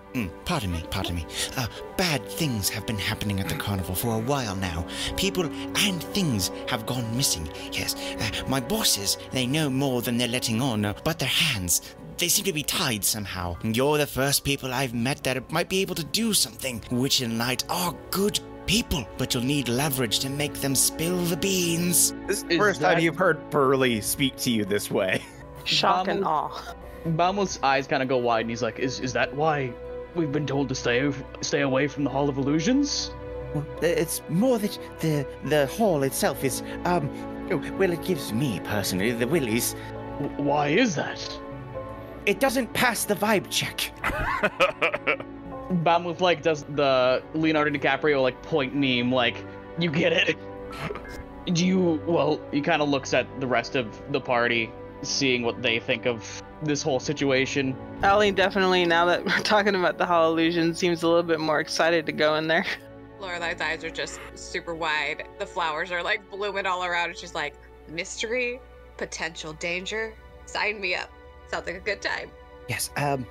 [0.44, 1.26] Pardon me, pardon me.
[1.56, 4.84] Uh, bad things have been happening at the carnival for a while now.
[5.16, 7.48] People and things have gone missing.
[7.70, 11.94] Yes, uh, my bosses, they know more than they're letting on, uh, but their hands,
[12.22, 13.56] they seem to be tied somehow.
[13.64, 16.80] You're the first people I've met that might be able to do something.
[16.92, 21.36] Witch and Light are good people, but you'll need leverage to make them spill the
[21.36, 22.14] beans.
[22.28, 25.20] This is the Is first time you've heard Burly speak to you this way.
[25.64, 26.76] Shock and awe.
[27.04, 29.72] Bamuth's eyes kind of go wide, and he's like, "Is is that why
[30.14, 33.10] we've been told to stay stay away from the Hall of Illusions?"
[33.52, 37.10] Well, it's more that the the hall itself is um
[37.78, 39.74] well it gives me personally the willies.
[40.20, 41.18] W- why is that?
[42.26, 43.90] It doesn't pass the vibe check.
[45.84, 49.44] Bamuth like does the Leonardo DiCaprio like point meme, like,
[49.78, 50.36] "You get it."
[51.54, 52.00] Do you?
[52.06, 54.70] Well, he kind of looks at the rest of the party,
[55.02, 57.76] seeing what they think of this whole situation.
[58.02, 61.58] Ellie definitely, now that we're talking about the Hall Illusion, seems a little bit more
[61.58, 62.64] excited to go in there.
[63.18, 65.28] Lorelei's eyes are just super wide.
[65.38, 67.10] The flowers are like blooming all around.
[67.10, 67.54] and she's like,
[67.88, 68.60] mystery,
[68.96, 70.14] potential danger.
[70.46, 71.10] Sign me up.
[71.52, 72.30] Sounds like a good time.
[72.68, 72.90] Yes.
[72.96, 73.26] Um.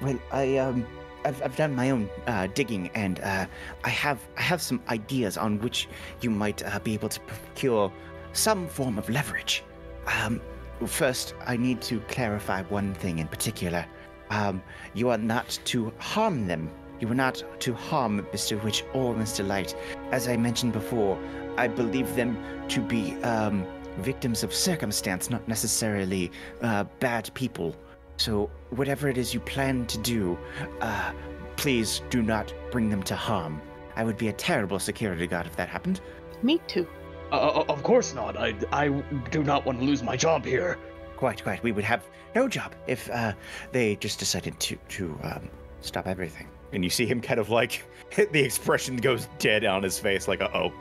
[0.00, 0.86] Well, I um.
[1.26, 3.44] I've, I've done my own uh, digging, and uh,
[3.84, 5.86] I have I have some ideas on which
[6.22, 7.92] you might uh, be able to procure
[8.32, 9.62] some form of leverage.
[10.06, 10.40] Um,
[10.86, 13.84] first, I need to clarify one thing in particular.
[14.30, 14.62] Um,
[14.94, 16.70] you are not to harm them.
[17.00, 18.62] You are not to harm Mr.
[18.64, 19.46] Witch or Mr.
[19.46, 19.74] Light.
[20.12, 21.18] As I mentioned before,
[21.58, 22.38] I believe them
[22.68, 23.66] to be um,
[23.98, 26.30] victims of circumstance, not necessarily
[26.62, 27.74] uh, bad people.
[28.16, 30.38] So, whatever it is you plan to do,
[30.80, 31.12] uh,
[31.56, 33.60] please do not bring them to harm.
[33.96, 36.00] I would be a terrible security guard if that happened.
[36.42, 36.86] Me too.
[37.32, 38.36] Uh, of course not.
[38.36, 38.88] I I
[39.30, 40.78] do not want to lose my job here.
[41.16, 41.62] Quite, quite.
[41.62, 43.32] We would have no job if uh,
[43.72, 45.48] they just decided to to um,
[45.80, 46.48] stop everything.
[46.72, 47.84] And you see him kind of like
[48.16, 50.72] the expression goes dead on his face, like, uh oh,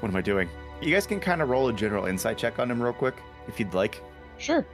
[0.00, 0.48] what am I doing?
[0.80, 3.16] You guys can kind of roll a general insight check on him real quick,
[3.48, 4.00] if you'd like.
[4.38, 4.64] Sure.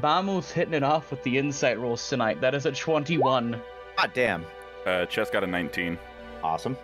[0.00, 2.40] Bamuth's hitting it off with the insight rolls tonight.
[2.40, 3.60] That is a 21.
[3.96, 4.44] God damn.
[4.86, 5.98] Uh, Chess got a 19.
[6.42, 6.76] Awesome.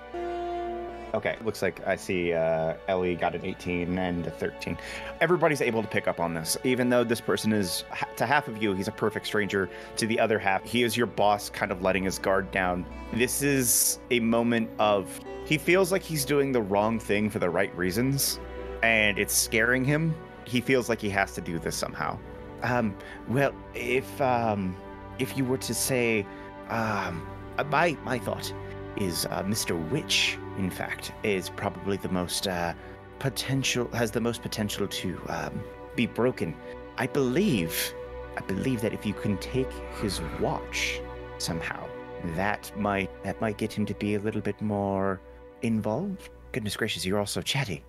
[1.15, 4.77] Okay, looks like I see uh, Ellie got an 18 and a 13.
[5.21, 6.59] Everybody's able to pick up on this.
[6.65, 7.85] Even though this person is,
[8.17, 9.71] to half of you, he's a perfect stranger.
[9.97, 12.85] To the other half, he is your boss, kind of letting his guard down.
[13.15, 17.49] This is a moment of, he feels like he's doing the wrong thing for the
[17.49, 18.39] right reasons,
[18.83, 20.15] and it's scaring him.
[20.45, 22.19] He feels like he has to do this somehow.
[22.63, 22.95] Um,
[23.29, 24.77] well, if um,
[25.19, 26.27] if you were to say,
[26.69, 28.53] um, uh, my my thought
[29.01, 29.77] is uh, Mr.
[29.91, 32.75] Witch, in fact, is probably the most uh,
[33.19, 35.63] potential has the most potential to um,
[35.97, 36.55] be broken.
[36.97, 37.95] I believe,
[38.37, 39.71] I believe that if you can take
[40.01, 41.01] his watch
[41.39, 41.87] somehow,
[42.35, 45.21] that might that might get him to be a little bit more
[45.63, 46.31] involved.
[46.53, 47.85] Goodness gracious, you're also chatty.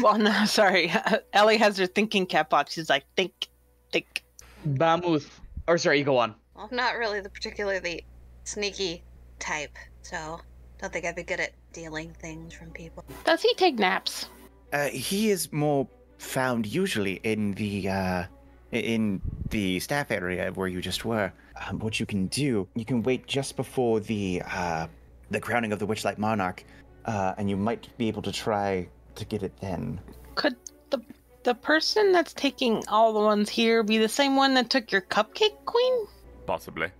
[0.00, 0.92] Well, no, sorry.
[1.32, 2.66] Ellie has her thinking cap on.
[2.68, 3.48] She's like, think,
[3.92, 4.24] think.
[4.66, 5.28] Bamuth,
[5.66, 6.34] or sorry, you go on.
[6.54, 8.04] Well, I'm not really the particularly
[8.44, 9.04] sneaky
[9.38, 9.76] type,
[10.08, 10.40] so
[10.80, 13.04] don't think I'd be good at stealing things from people.
[13.24, 14.28] Does he take naps?
[14.72, 15.88] Uh, he is more
[16.18, 18.24] found usually in the uh,
[18.72, 21.32] in the staff area where you just were.
[21.66, 24.86] Um, what you can do, you can wait just before the uh,
[25.30, 26.64] the crowning of the Witchlight Monarch,
[27.04, 30.00] uh, and you might be able to try to get it then.
[30.36, 30.56] Could
[30.90, 31.00] the
[31.42, 35.02] the person that's taking all the ones here be the same one that took your
[35.02, 36.06] cupcake queen?
[36.46, 36.90] Possibly.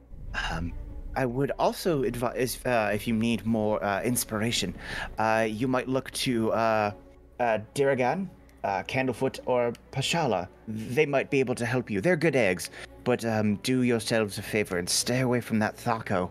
[0.51, 0.73] Um,
[1.19, 4.73] I would also advise uh, if you need more uh, inspiration,
[5.19, 6.93] uh, you might look to uh,
[7.41, 8.29] uh, Diragan,
[8.63, 10.47] uh, Candlefoot, or Pashala.
[10.69, 12.01] They might be able to help you.
[12.01, 12.71] They're good eggs,
[13.03, 16.31] but um, do yourselves a favor and stay away from that Thaco.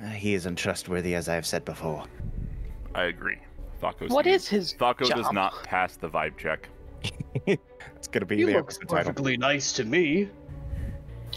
[0.00, 2.04] Uh, he is untrustworthy, as I have said before.
[2.94, 3.38] I agree.
[3.82, 6.68] Thako's What is his Thako does not pass the vibe check.
[7.96, 9.12] It's gonna be He the looks episode title.
[9.12, 10.28] perfectly nice to me.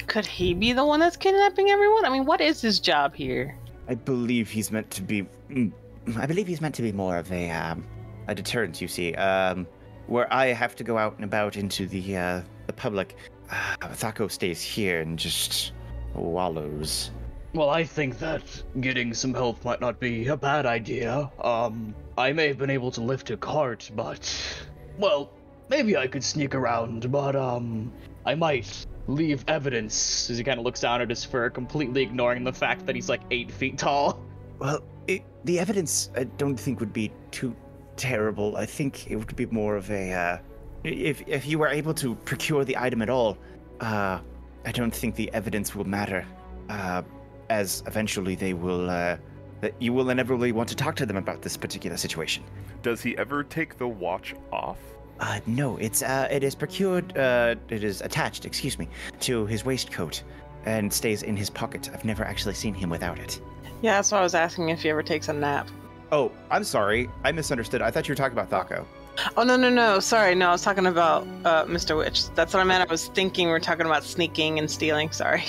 [0.07, 2.05] Could he be the one that's kidnapping everyone?
[2.05, 3.57] I mean, what is his job here?
[3.87, 5.27] I believe he's meant to be.
[5.49, 5.71] mm,
[6.17, 7.85] I believe he's meant to be more of a um,
[8.27, 8.81] a deterrent.
[8.81, 9.67] You see, um,
[10.07, 13.15] where I have to go out and about into the uh, the public,
[13.49, 15.73] uh, Thako stays here and just
[16.15, 17.11] wallows.
[17.53, 18.43] Well, I think that
[18.79, 21.29] getting some help might not be a bad idea.
[21.43, 24.33] Um, I may have been able to lift a cart, but.
[24.97, 25.31] Well,
[25.69, 27.91] maybe I could sneak around, but, um.
[28.25, 32.43] I might leave evidence as he kind of looks down at his fur, completely ignoring
[32.43, 34.23] the fact that he's like eight feet tall.
[34.59, 37.55] Well, it, the evidence I don't think would be too
[37.97, 38.57] terrible.
[38.57, 40.37] I think it would be more of a uh,
[40.83, 43.37] if if you were able to procure the item at all.
[43.79, 44.19] Uh,
[44.65, 46.25] I don't think the evidence will matter,
[46.69, 47.01] uh,
[47.49, 48.89] as eventually they will.
[48.89, 49.17] Uh,
[49.61, 52.43] that you will inevitably want to talk to them about this particular situation.
[52.81, 54.79] Does he ever take the watch off?
[55.21, 57.15] Uh, no, it's uh, it is procured.
[57.15, 60.23] Uh, it is attached, excuse me, to his waistcoat,
[60.65, 61.91] and stays in his pocket.
[61.93, 63.39] I've never actually seen him without it.
[63.83, 65.69] Yeah, that's why I was asking if he ever takes a nap.
[66.11, 67.07] Oh, I'm sorry.
[67.23, 67.83] I misunderstood.
[67.83, 68.85] I thought you were talking about Thaco.
[69.37, 69.99] Oh no no no!
[69.99, 71.95] Sorry, no, I was talking about uh, Mr.
[71.95, 72.29] Witch.
[72.29, 72.87] That's what I meant.
[72.89, 75.11] I was thinking we are talking about sneaking and stealing.
[75.11, 75.43] Sorry.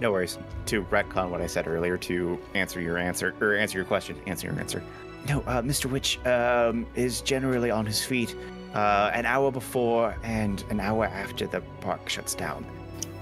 [0.00, 0.38] No worries.
[0.66, 4.46] To retcon what I said earlier, to answer your answer or answer your question, answer
[4.46, 4.82] your answer.
[5.28, 5.90] No, uh, Mr.
[5.90, 8.34] Witch um, is generally on his feet
[8.74, 12.64] uh, an hour before and an hour after the park shuts down.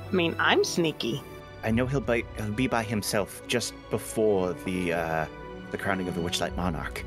[0.09, 1.23] I mean, I'm sneaky.
[1.65, 5.27] I know he'll be, he'll be by himself just before the uh,
[5.71, 7.05] the crowning of the Witchlight Monarch.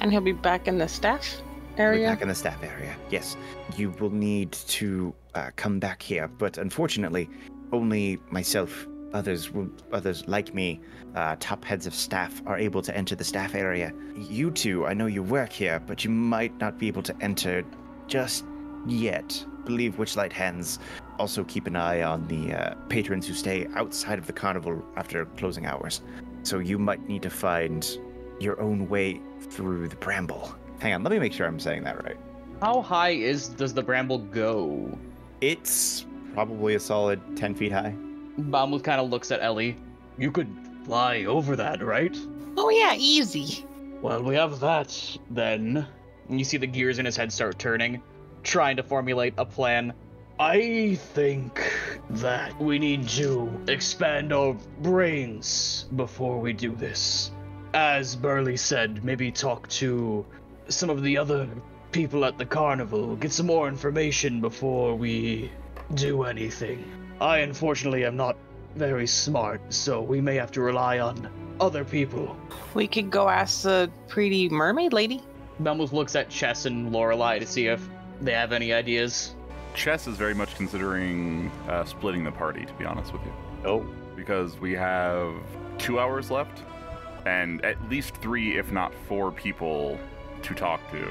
[0.00, 1.40] And he'll be back in the staff
[1.78, 2.08] area.
[2.08, 2.94] back in the staff area.
[3.10, 3.36] Yes,
[3.76, 7.30] you will need to uh, come back here, but unfortunately,
[7.72, 10.80] only myself, others will, others like me,
[11.14, 13.92] uh, top heads of staff are able to enter the staff area.
[14.16, 17.64] You two, I know you work here, but you might not be able to enter
[18.06, 18.44] just
[18.86, 19.44] yet.
[19.64, 20.78] Believe Witchlight Hands
[21.18, 25.24] also keep an eye on the uh, patrons who stay outside of the carnival after
[25.36, 26.02] closing hours.
[26.42, 27.98] So you might need to find
[28.40, 30.54] your own way through the bramble.
[30.80, 32.16] Hang on, let me make sure I'm saying that right.
[32.60, 34.98] How high is does the bramble go?
[35.40, 37.94] It's probably a solid 10 feet high.
[38.38, 39.76] Bamuth kind of looks at Ellie.
[40.18, 40.48] You could
[40.84, 42.16] fly over that, right?
[42.56, 43.64] Oh yeah, easy.
[44.00, 45.86] Well, we have that then.
[46.28, 48.02] And you see the gears in his head start turning,
[48.42, 49.92] trying to formulate a plan.
[50.38, 51.72] I think
[52.10, 57.30] that we need to expand our brains before we do this.
[57.74, 60.24] As Burly said, maybe talk to
[60.68, 61.48] some of the other
[61.90, 65.50] people at the carnival, get some more information before we
[65.94, 66.84] do anything.
[67.20, 68.36] I unfortunately am not
[68.74, 71.28] very smart, so we may have to rely on
[71.60, 72.36] other people.
[72.74, 75.22] We could go ask the pretty mermaid lady.
[75.64, 77.86] Bamuth looks at Chess and Lorelei to see if
[78.20, 79.34] they have any ideas.
[79.74, 83.32] Chess is very much considering uh, splitting the party, to be honest with you.
[83.64, 83.86] Oh,
[84.16, 85.34] because we have
[85.78, 86.62] two hours left
[87.24, 89.98] and at least three, if not four people
[90.42, 91.08] to talk to.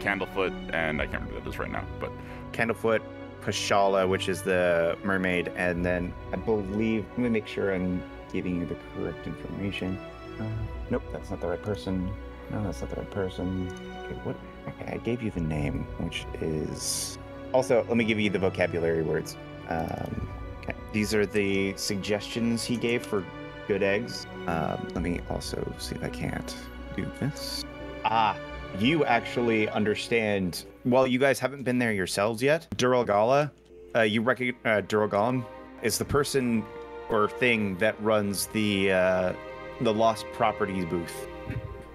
[0.00, 2.12] Candlefoot and I can't remember who that is right now, but
[2.52, 3.00] Candlefoot,
[3.40, 8.02] Pashala, which is the mermaid, and then I believe, let me make sure I'm
[8.32, 9.98] giving you the correct information.
[10.38, 10.44] Uh,
[10.90, 12.10] nope, that's not the right person.
[12.54, 13.68] No, that's not the right person.
[14.04, 14.36] Okay, what?
[14.68, 17.18] Okay, I gave you the name, which is.
[17.52, 19.36] Also, let me give you the vocabulary words.
[19.68, 20.28] Um,
[20.60, 23.24] okay, these are the suggestions he gave for
[23.66, 24.26] good eggs.
[24.46, 26.54] Um, let me also see if I can't
[26.94, 27.64] do this.
[28.04, 28.36] Ah,
[28.78, 30.64] you actually understand.
[30.84, 32.68] Well, you guys haven't been there yourselves yet.
[32.76, 33.50] Duralgala,
[33.96, 35.44] uh, you recognize uh, Duralgalam
[35.82, 36.64] is the person
[37.08, 39.32] or thing that runs the uh,
[39.80, 41.26] the Lost Properties booth.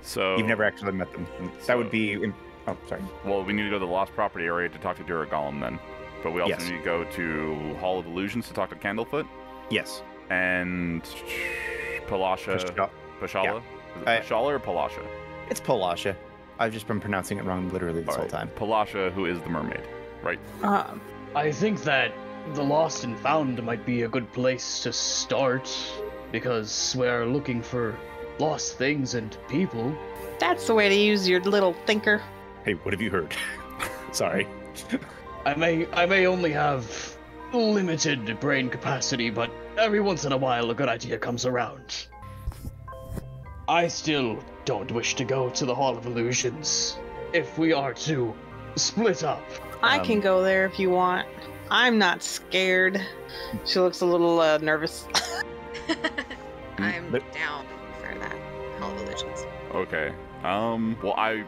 [0.01, 1.27] So You've never actually met them.
[1.67, 2.13] That would be.
[2.13, 2.33] in-
[2.67, 3.01] Oh, sorry.
[3.25, 5.79] Well, we need to go to the Lost Property area to talk to Duragolem then.
[6.23, 6.69] But we also Yes.
[6.69, 9.25] need to go to Hall of Illusions to talk to Candlefoot
[9.69, 10.03] Yes.
[10.29, 11.01] and
[12.07, 12.53] Palasha.
[12.75, 12.89] Pasha-
[13.21, 13.57] Pashala?
[13.57, 15.03] Is it Pashala or Palasha?
[15.49, 16.15] It's Polasha.
[16.59, 18.49] I've just been pronouncing it wrong literally this whole Alright, time.
[18.57, 19.81] Palasha, who is the mermaid,
[20.21, 20.39] right?
[20.61, 21.01] Um,
[21.35, 22.11] I think that
[22.53, 25.71] the Lost and Found might be a good place to start
[26.31, 27.95] because we're looking for
[28.39, 29.95] lost things and people.
[30.39, 32.21] that's the way to use your little thinker.
[32.65, 33.33] Hey, what have you heard?
[34.11, 34.47] sorry.
[35.45, 37.17] I may I may only have
[37.53, 42.07] limited brain capacity, but every once in a while a good idea comes around.
[43.67, 46.97] I still don't wish to go to the Hall of Illusions.
[47.33, 48.33] If we are to
[48.75, 49.43] split up,
[49.83, 51.27] I Um, can go there if you want.
[51.71, 52.99] I'm not scared.
[53.65, 55.05] She looks a little uh, nervous.
[56.77, 57.78] I'm but- down for that.
[58.89, 59.45] Hall of Illusions.
[59.73, 60.13] Okay.
[60.43, 60.97] Um.
[61.03, 61.45] Well, I.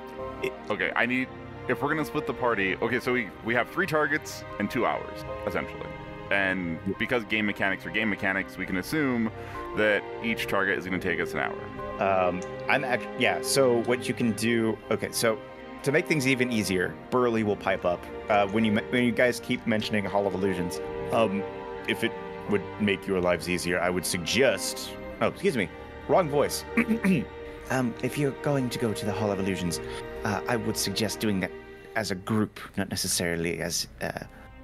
[0.70, 0.92] Okay.
[0.96, 1.28] I need.
[1.68, 3.00] If we're gonna split the party, okay.
[3.00, 5.88] So we we have three targets and two hours essentially,
[6.32, 9.32] and because game mechanics are game mechanics, we can assume
[9.78, 12.02] that each target is gonna take us an hour.
[12.02, 13.42] Um, I'm actually yeah.
[13.42, 14.78] So what you can do?
[14.90, 15.40] Okay, so
[15.84, 19.40] to make things even easier, Burly will pipe up uh, when you when you guys
[19.40, 20.82] keep mentioning Hall of Illusions.
[21.12, 21.44] Um,
[21.88, 22.12] if it
[22.50, 24.92] would make your lives easier, I would suggest.
[25.22, 25.70] Oh, excuse me,
[26.12, 26.66] wrong voice.
[27.70, 29.80] um, if you're going to go to the Hall of Illusions,
[30.26, 31.52] uh, I would suggest doing that
[31.96, 34.12] as a group, not necessarily as uh,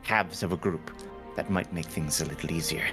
[0.02, 0.92] halves of a group.
[1.38, 2.86] That might make things a little easier.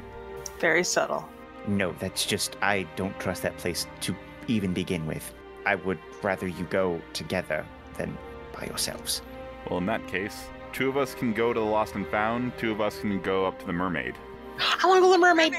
[0.61, 1.29] Very subtle.
[1.67, 4.15] No, that's just I don't trust that place to
[4.47, 5.35] even begin with.
[5.67, 8.17] I would rather you go together than
[8.55, 9.23] by yourselves.
[9.69, 12.57] Well, in that case, two of us can go to the Lost and Found.
[12.59, 14.15] Two of us can go up to the Mermaid.
[14.59, 15.55] I want to go to the mermaid.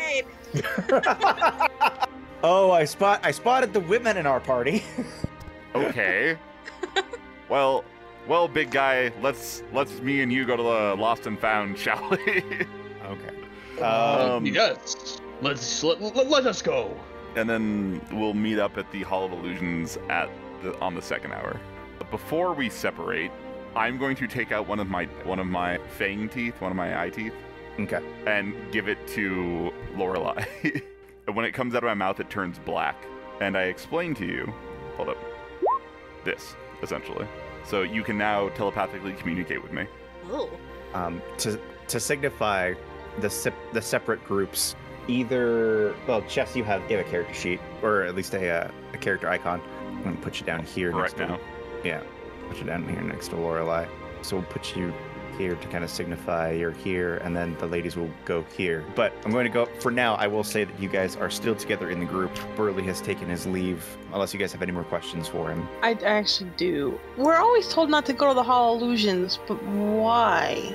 [0.93, 2.05] Mermaid!
[2.47, 4.83] oh, I spot I spotted the women in our party.
[5.75, 6.37] Okay.
[7.49, 7.83] well,
[8.29, 9.11] well, big guy.
[9.21, 12.17] Let's let's me and you go to the Lost and Found, shall we?
[13.03, 13.35] okay.
[13.81, 16.97] uh, Um, yes, let's let, let, let us go.
[17.35, 20.29] and then we'll meet up at the Hall of Illusions at
[20.63, 21.59] the on the second hour.
[21.99, 23.31] But before we separate,
[23.75, 26.77] I'm going to take out one of my one of my fang teeth, one of
[26.77, 27.33] my eye teeth,
[27.81, 27.99] Okay.
[28.25, 30.45] and give it to Lorelai.
[31.27, 32.95] And when it comes out of my mouth, it turns black.
[33.41, 34.53] And I explain to you,
[34.95, 35.17] hold up,
[36.23, 37.27] this essentially.
[37.65, 39.87] So you can now telepathically communicate with me.
[40.31, 40.49] Ooh.
[40.93, 42.73] Um, to to signify
[43.19, 44.75] the sep- the separate groups,
[45.07, 48.71] either well, Chess, you have you have a character sheet or at least a uh,
[48.93, 49.61] a character icon.
[49.87, 51.39] I'm gonna put you down here next Right to now.
[51.83, 52.03] Yeah,
[52.47, 53.87] put you down here next to Lorelai.
[54.21, 54.93] So we'll put you
[55.37, 58.83] here to kind of signify you're here, and then the ladies will go here.
[58.95, 60.15] But I'm going to go for now.
[60.15, 62.31] I will say that you guys are still together in the group.
[62.55, 63.83] Burly has taken his leave,
[64.13, 65.67] unless you guys have any more questions for him.
[65.81, 66.99] I I actually do.
[67.17, 70.71] We're always told not to go to the Hall of Illusions, but why?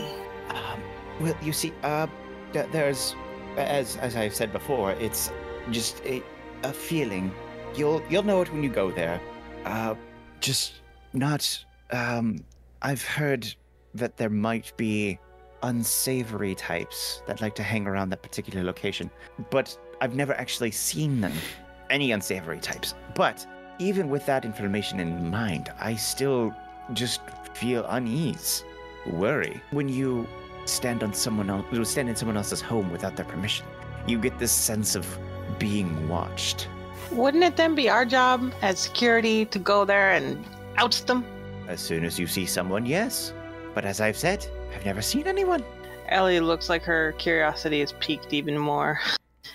[0.48, 0.80] Um,
[1.20, 2.06] well, you see, uh,
[2.52, 3.14] there's,
[3.56, 5.30] as as I've said before, it's
[5.70, 6.22] just a,
[6.62, 7.32] a feeling.
[7.74, 9.20] You'll you'll know it when you go there.
[9.64, 9.94] Uh,
[10.40, 10.80] just
[11.12, 11.64] not.
[11.90, 12.44] Um,
[12.82, 13.54] I've heard
[13.95, 15.18] that there might be
[15.62, 19.11] unsavory types that like to hang around that particular location,
[19.51, 21.32] but I've never actually seen them.
[21.91, 23.47] Any unsavory types, but
[23.78, 26.55] even with that information in mind, I still
[26.93, 27.20] just
[27.55, 28.64] feel unease,
[29.07, 30.26] worry when you
[30.66, 33.66] stand on someone else, stand in someone else's home without their permission.
[34.07, 35.07] You get this sense of
[35.59, 36.68] being watched.
[37.11, 40.45] Wouldn't it then be our job as security to go there and
[40.76, 41.24] oust them?
[41.66, 43.32] As soon as you see someone, yes.
[43.81, 45.64] But as I've said, I've never seen anyone.
[46.11, 49.01] Ellie looks like her curiosity is piqued even more.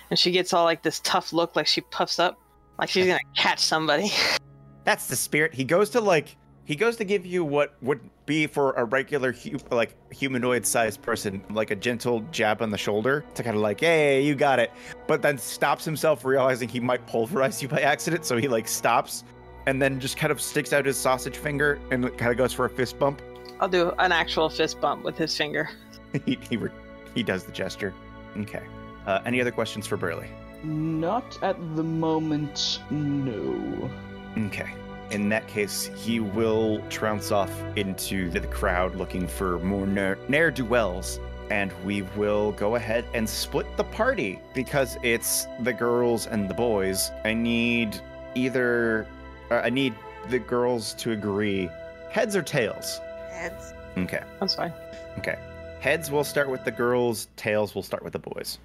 [0.09, 2.39] And she gets all like this tough look, like she puffs up,
[2.77, 4.11] like she's gonna catch somebody.
[4.83, 5.53] That's the spirit.
[5.53, 9.31] He goes to like he goes to give you what would be for a regular
[9.31, 13.79] hu- like humanoid-sized person, like a gentle jab on the shoulder to kind of like,
[13.79, 14.71] hey, you got it.
[15.07, 19.23] But then stops himself, realizing he might pulverize you by accident, so he like stops
[19.65, 22.65] and then just kind of sticks out his sausage finger and kind of goes for
[22.65, 23.21] a fist bump.
[23.59, 25.69] I'll do an actual fist bump with his finger.
[26.25, 26.71] he he, re-
[27.13, 27.93] he does the gesture.
[28.37, 28.63] Okay.
[29.05, 30.27] Uh, any other questions for Burly?
[30.63, 33.89] Not at the moment, no.
[34.37, 34.73] Okay.
[35.11, 40.65] In that case, he will trounce off into the crowd looking for more ne'er do
[40.65, 41.19] wells.
[41.51, 46.55] And we will go ahead and split the party because it's the girls and the
[46.55, 47.11] boys.
[47.23, 48.01] I need
[48.33, 49.07] either.
[49.51, 49.93] Uh, I need
[50.29, 51.69] the girls to agree
[52.09, 52.99] heads or tails.
[53.35, 53.73] Heads.
[53.97, 54.23] Okay.
[54.39, 54.73] That's fine.
[55.17, 55.37] Okay.
[55.79, 58.59] Heads will start with the girls, tails will start with the boys.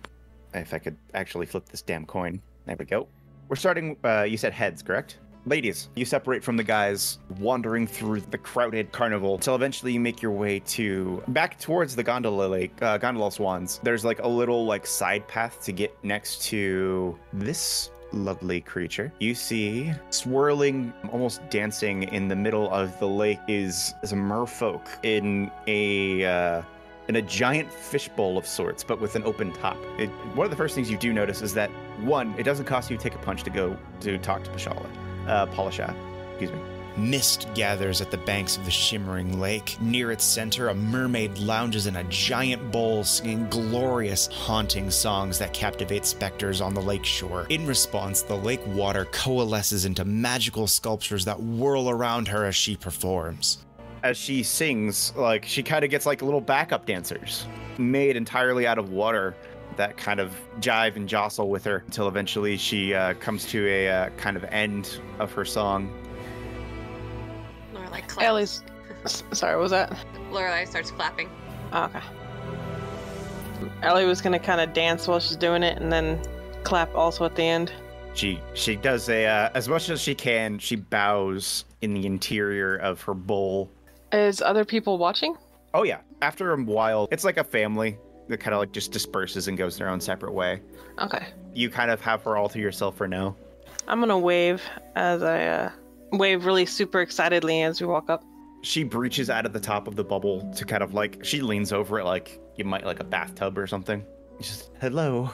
[0.55, 2.41] If I could actually flip this damn coin.
[2.67, 3.09] There we go.
[3.49, 3.97] we're starting.
[4.05, 5.19] Uh, you said heads, correct?
[5.47, 10.21] Ladies, you separate from the guys wandering through the crowded carnival until eventually you make
[10.21, 13.81] your way to back towards the gondola lake, uh, gondola swans.
[13.83, 19.13] There's like a little like side path to get next to this lovely creature.
[19.21, 24.87] You see swirling, almost dancing in the middle of the lake is, is a merfolk
[25.03, 26.63] in a uh,
[27.09, 29.77] in a giant fishbowl of sorts, but with an open top.
[29.99, 31.69] It, one of the first things you do notice is that
[32.03, 34.87] one, it doesn't cost you to take a punch to go to talk to Pashala,
[35.27, 35.93] uh, Palasha.
[36.31, 36.70] Excuse me.
[37.01, 39.77] Mist gathers at the banks of the shimmering lake.
[39.81, 45.55] Near its center, a mermaid lounges in a giant bowl, singing glorious, haunting songs that
[45.55, 47.47] captivate specters on the lake shore.
[47.49, 52.77] In response, the lake water coalesces into magical sculptures that whirl around her as she
[52.77, 53.65] performs.
[54.03, 57.47] As she sings, like she kind of gets like little backup dancers
[57.79, 59.35] made entirely out of water
[59.77, 63.89] that kind of jive and jostle with her until eventually she uh, comes to a
[63.89, 65.91] uh, kind of end of her song.
[67.91, 68.27] Lorelai claps.
[68.27, 68.63] Ellie's.
[69.33, 69.93] Sorry, what was that?
[70.31, 71.31] Lorelai starts clapping.
[71.73, 72.01] Oh, okay.
[73.83, 76.21] Ellie was gonna kind of dance while she's doing it, and then
[76.65, 77.73] clap also at the end.
[78.15, 80.59] She she does a uh, as much as she can.
[80.59, 83.71] She bows in the interior of her bowl.
[84.13, 85.37] Is other people watching?
[85.75, 85.99] Oh yeah.
[86.21, 87.97] After a while, it's like a family
[88.29, 90.61] that kind of like just disperses and goes their own separate way.
[90.99, 91.29] Okay.
[91.55, 93.37] You kind of have her all to yourself for now.
[93.89, 94.63] I'm gonna wave
[94.97, 95.71] as I uh,
[96.13, 98.25] wave really super excitedly as we walk up.
[98.63, 101.73] She breaches out of the top of the bubble to kind of like she leans
[101.73, 104.05] over it like you might like a bathtub or something.
[104.41, 105.31] Just hello,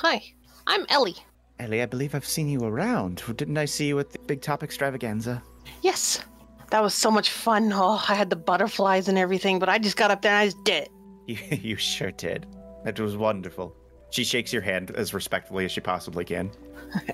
[0.00, 0.22] Hi,
[0.66, 1.16] I'm Ellie.
[1.58, 1.80] Ellie.
[1.82, 3.22] I believe I've seen you around.
[3.36, 5.42] Didn't I see you at the Big Top Extravaganza?
[5.82, 6.22] Yes,
[6.70, 7.72] that was so much fun.
[7.72, 10.44] Oh, I had the butterflies and everything, but I just got up there and I
[10.44, 10.88] was dead.
[11.26, 12.46] You, you sure did.
[12.84, 13.74] That was wonderful.
[14.10, 16.52] She shakes your hand as respectfully as she possibly can.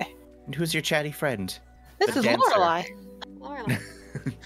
[0.47, 1.57] And who's your chatty friend?
[2.07, 2.41] This is dancer.
[2.51, 2.85] Lorelai.
[3.39, 3.81] Lorelai.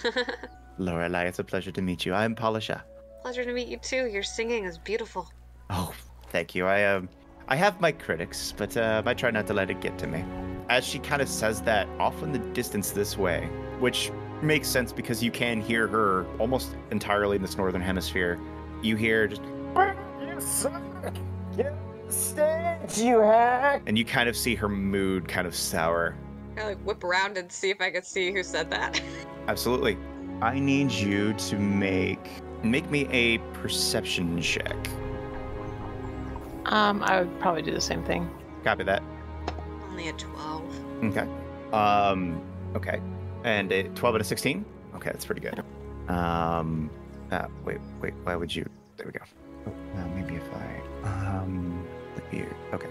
[0.78, 2.12] Lorelai, it's a pleasure to meet you.
[2.12, 2.82] I'm Palasha.
[3.22, 4.06] Pleasure to meet you too.
[4.06, 5.30] Your singing is beautiful.
[5.70, 5.94] Oh,
[6.28, 6.66] thank you.
[6.66, 7.08] I um,
[7.48, 10.22] I have my critics, but uh, I try not to let it get to me.
[10.68, 13.48] As she kind of says that, off in the distance this way,
[13.80, 14.10] which
[14.42, 18.38] makes sense because you can hear her almost entirely in this northern hemisphere.
[18.82, 19.42] You hear just.
[20.20, 20.82] You suck!
[21.56, 23.82] Get off stage, you hack!
[23.86, 26.14] And you kind of see her mood kind of sour.
[26.58, 29.00] I like whip around and see if I could see who said that.
[29.48, 29.96] Absolutely.
[30.42, 32.28] I need you to make
[32.62, 34.76] make me a perception check.
[36.66, 38.28] Um, I would probably do the same thing.
[38.64, 39.02] Copy that.
[39.88, 41.04] Only a 12.
[41.04, 41.28] Okay.
[41.72, 42.40] Um.
[42.74, 43.00] Okay.
[43.44, 44.64] And a twelve out of sixteen.
[44.94, 45.62] Okay, that's pretty good.
[46.08, 46.90] Um.
[47.30, 47.78] Uh, wait.
[48.00, 48.14] Wait.
[48.24, 48.68] Why would you?
[48.96, 49.20] There we go.
[49.66, 51.06] Oh, uh, maybe if I.
[51.36, 51.86] Um.
[52.16, 52.88] let you- Okay.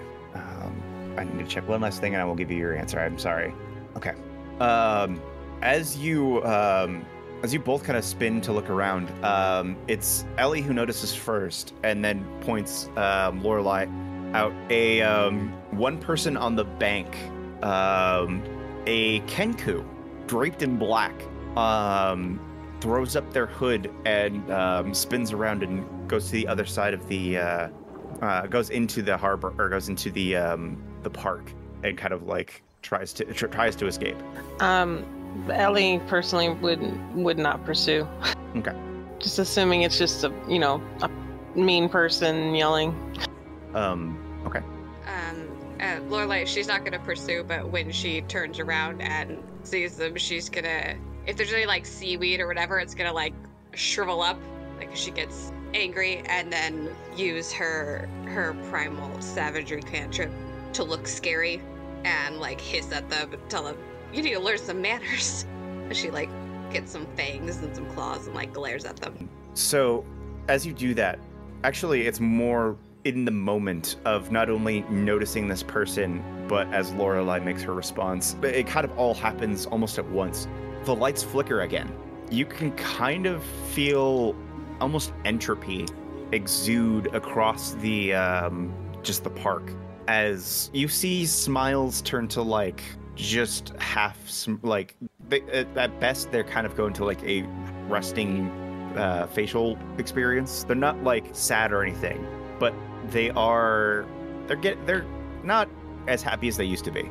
[1.18, 3.00] I need to check one last thing, and I will give you your answer.
[3.00, 3.54] I'm sorry.
[3.96, 4.14] Okay.
[4.60, 5.22] Um.
[5.62, 7.06] As you um.
[7.44, 11.76] As you both kind of spin to look around, um, it's Ellie who notices first,
[11.84, 13.88] and then points um, Lorelai
[14.34, 14.54] out.
[14.72, 17.16] A um, one person on the bank
[17.66, 18.44] um,
[18.86, 19.86] a Kenku
[20.28, 21.14] draped in black
[21.58, 22.40] um,
[22.80, 27.08] throws up their hood and um, spins around and goes to the other side of
[27.08, 27.70] the uh,
[28.22, 31.54] uh, goes into the harbor or goes into the um, the park
[31.84, 34.18] and kind of like tries to tr- tries to escape.
[34.60, 35.06] Um,
[35.50, 36.82] Ellie personally would
[37.16, 38.06] would not pursue.
[38.58, 38.76] Okay.
[39.20, 41.10] Just assuming it's just a you know a
[41.58, 42.94] mean person yelling.
[43.74, 44.60] Um, okay.
[44.60, 45.48] Um,
[45.80, 50.50] uh, Lorelai, she's not gonna pursue, but when she turns around and sees them, she's
[50.50, 50.96] gonna,
[51.28, 53.34] if there's any like seaweed or whatever, it's gonna like
[53.74, 54.40] shrivel up,
[54.78, 60.32] like she gets angry, and then use her her primal savagery cantrip
[60.76, 61.62] to look scary
[62.04, 63.78] and like hiss at them and tell them,
[64.14, 65.46] "You need to learn some manners."
[65.86, 66.32] And she like
[66.72, 69.30] gets some fangs and some claws and like glares at them.
[69.54, 70.04] So,
[70.48, 71.20] as you do that,
[71.64, 77.44] actually, it's more in the moment of not only noticing this person, but as Lorelai
[77.44, 80.48] makes her response, it kind of all happens almost at once.
[80.86, 81.92] The lights flicker again.
[82.32, 84.36] You can kind of feel
[84.82, 85.86] almost entropy
[86.32, 88.74] exude across the um,
[89.04, 89.72] just the park
[90.08, 92.84] as you see smiles turn to like
[93.16, 94.96] just half sm- like
[95.30, 97.44] they, at at best they're kind of going to like a
[97.88, 98.50] resting
[98.96, 100.64] uh, facial experience.
[100.64, 102.26] They're not like sad or anything,
[102.60, 102.74] but
[103.10, 104.06] they are
[104.48, 105.06] they're get they're
[105.44, 105.70] not
[106.08, 107.10] as happy as they used to be.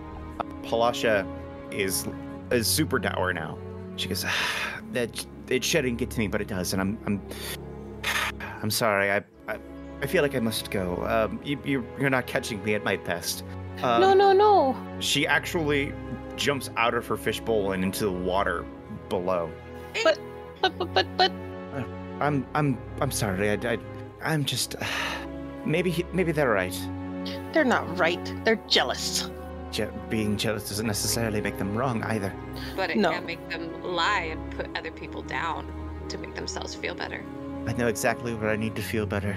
[0.63, 1.27] Palasha
[1.71, 2.07] is
[2.51, 3.59] is super dour now.
[3.97, 7.21] She goes, "Ah, that it shouldn't get to me, but it does, and I'm I'm
[8.63, 9.11] I'm sorry.
[9.11, 9.23] I
[10.01, 11.05] I, I feel like I must go.
[11.07, 13.45] Um, you, you you're not catching me at my best.
[13.83, 14.77] Um, no, no, no.
[15.01, 15.93] she actually
[16.37, 18.65] jumps out of her fishbowl and into the water
[19.09, 19.51] below.
[20.03, 20.19] But
[20.61, 21.33] but but but but.
[22.21, 23.51] I'm I'm I'm sorry.
[23.51, 23.79] I, I
[24.23, 24.77] I'm just
[25.67, 26.79] maybe he- maybe they're right.
[27.53, 28.33] they're not right.
[28.45, 29.29] They're jealous.
[29.73, 32.33] Je- being jealous doesn't necessarily make them wrong either.
[32.77, 33.11] But it No.
[33.11, 35.67] can make them lie and put other people down
[36.09, 37.25] to make themselves feel better.
[37.67, 39.37] I know exactly what I need to feel better.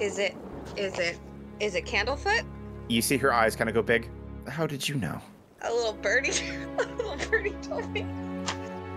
[0.00, 0.36] Is it?
[0.76, 1.18] Is it?
[1.60, 2.44] Is it Candlefoot?
[2.88, 4.08] You see her eyes kind of go big.
[4.46, 5.20] How did you know?
[5.62, 6.30] A little birdie.
[6.78, 8.06] a little birdie told me.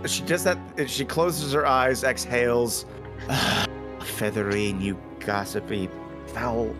[0.05, 0.57] She does that.
[0.87, 2.85] She closes her eyes, exhales.
[4.01, 5.89] Feathery, you gossipy,
[6.27, 6.75] foul.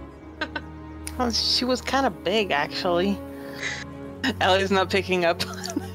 [1.20, 3.20] Oh, she was kind of big, actually.
[4.42, 5.42] Ellie's not picking up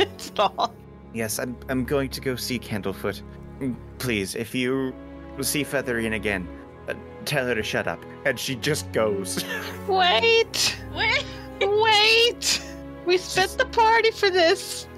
[0.01, 0.74] at all.
[1.14, 3.22] Yes, I'm I'm going to go see Candlefoot.
[3.61, 4.93] Mm, Please, if you
[5.41, 6.47] see Featherian again,
[6.89, 8.03] uh, tell her to shut up.
[8.24, 9.45] And she just goes.
[9.89, 10.76] Wait!
[10.95, 11.24] Wait.
[11.61, 12.62] Wait!
[13.05, 14.89] We spent the party for this.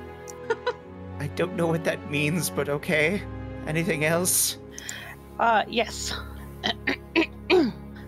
[1.20, 3.22] I don't know what that means, but okay.
[3.66, 4.58] Anything else?
[5.38, 6.14] Uh, yes.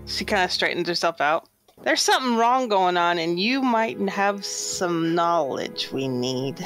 [0.06, 1.48] she kind of straightens herself out.
[1.82, 6.64] There's something wrong going on, and you might have some knowledge we need.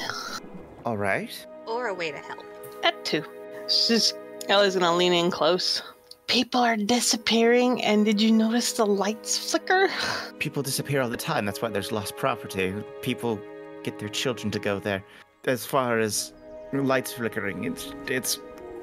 [0.84, 1.46] All right.
[1.66, 2.44] Or a way to help.
[2.82, 3.24] That too.
[3.68, 4.12] She's
[4.48, 5.82] Ellie's gonna lean in close.
[6.26, 9.88] People are disappearing, and did you notice the lights flicker?
[10.38, 11.44] People disappear all the time.
[11.44, 12.74] That's why there's lost property.
[13.02, 13.40] People
[13.82, 15.04] get their children to go there.
[15.44, 16.32] As far as
[16.72, 18.40] lights flickering, it's it's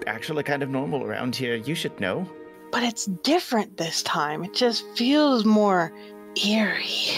[0.07, 1.55] actually kind of normal around here.
[1.55, 2.29] You should know.
[2.71, 4.43] But it's different this time.
[4.43, 5.91] It just feels more
[6.45, 7.17] eerie.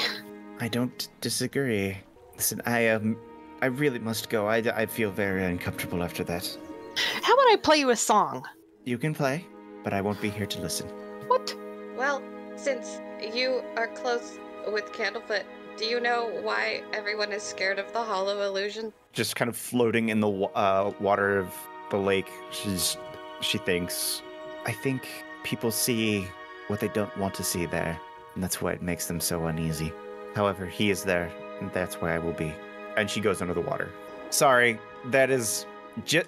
[0.59, 1.97] I don't disagree.
[2.35, 3.17] Listen, I um,
[3.61, 4.47] I really must go.
[4.47, 6.57] I, I feel very uncomfortable after that.
[6.95, 8.43] How about I play you a song?
[8.85, 9.45] You can play,
[9.83, 10.87] but I won't be here to listen.
[11.27, 11.55] What?
[11.97, 12.21] Well,
[12.55, 12.99] since
[13.33, 14.37] you are close
[14.71, 15.43] with Candlefoot,
[15.77, 18.93] do you know why everyone is scared of the hollow illusion?
[19.13, 21.53] just kind of floating in the uh, water of
[21.91, 22.29] the lake.
[22.49, 22.97] She's,
[23.41, 24.23] she thinks.
[24.65, 25.07] I think
[25.43, 26.25] people see
[26.67, 27.99] what they don't want to see there,
[28.33, 29.93] and that's why it makes them so uneasy.
[30.33, 31.31] However, he is there,
[31.61, 32.51] and that's where I will be.
[32.97, 33.89] and she goes under the water.
[34.31, 34.79] Sorry,
[35.11, 35.72] that is ju-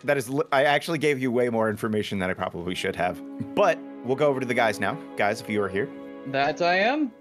[0.03, 0.30] that is.
[0.30, 3.22] Li- I actually gave you way more information than I probably should have.
[3.55, 4.97] But we'll go over to the guys now.
[5.18, 5.89] Guys, if you are here,
[6.28, 7.11] That I am.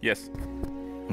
[0.00, 0.30] Yes.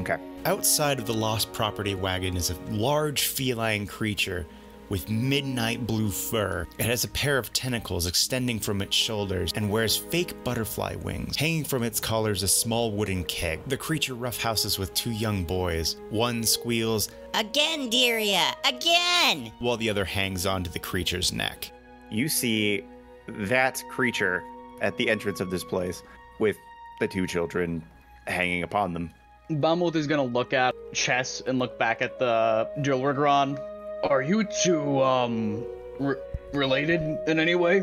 [0.00, 0.16] okay.
[0.46, 4.46] Outside of the lost property wagon is a large feline creature
[4.90, 6.66] with midnight blue fur.
[6.76, 11.36] It has a pair of tentacles extending from its shoulders and wears fake butterfly wings.
[11.36, 13.60] Hanging from its collar is a small wooden keg.
[13.66, 15.96] The creature roughhouses with two young boys.
[16.10, 19.52] One squeals Again, Deria, again!
[19.60, 21.70] while the other hangs onto the creature's neck.
[22.10, 22.84] You see
[23.28, 24.42] that creature
[24.82, 26.02] at the entrance of this place
[26.40, 26.56] with
[26.98, 27.82] the two children
[28.26, 29.12] hanging upon them.
[29.50, 33.58] Bamuth is gonna look at Chess and look back at the Drillregron.
[34.04, 35.64] Are you two, um,
[35.98, 36.16] re-
[36.52, 37.82] related in any way?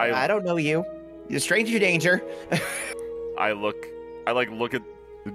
[0.00, 0.84] I, I don't know you.
[1.28, 2.22] You're stranger danger.
[3.38, 3.86] I look,
[4.26, 4.82] I like look at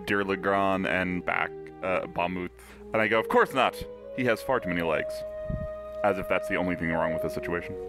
[0.05, 1.51] Dear Legrand and back
[1.83, 2.49] uh, Bamuth,
[2.93, 3.75] and I go, of course not.
[4.15, 5.13] He has far too many legs.
[6.03, 7.75] As if that's the only thing wrong with the situation.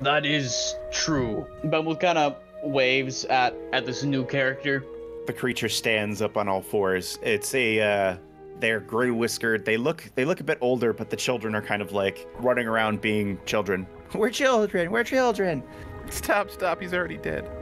[0.00, 1.44] That is true.
[1.64, 4.84] Bamuth kind of waves at at this new character.
[5.26, 7.18] the creature stands up on all fours.
[7.20, 8.16] It's a uh,
[8.60, 9.64] they're gray whiskered.
[9.64, 12.66] They look they look a bit older, but the children are kind of like running
[12.66, 13.86] around being children.
[14.14, 14.90] We're children.
[14.90, 15.62] We're children.
[16.10, 16.80] Stop, stop.
[16.80, 17.48] He's already dead.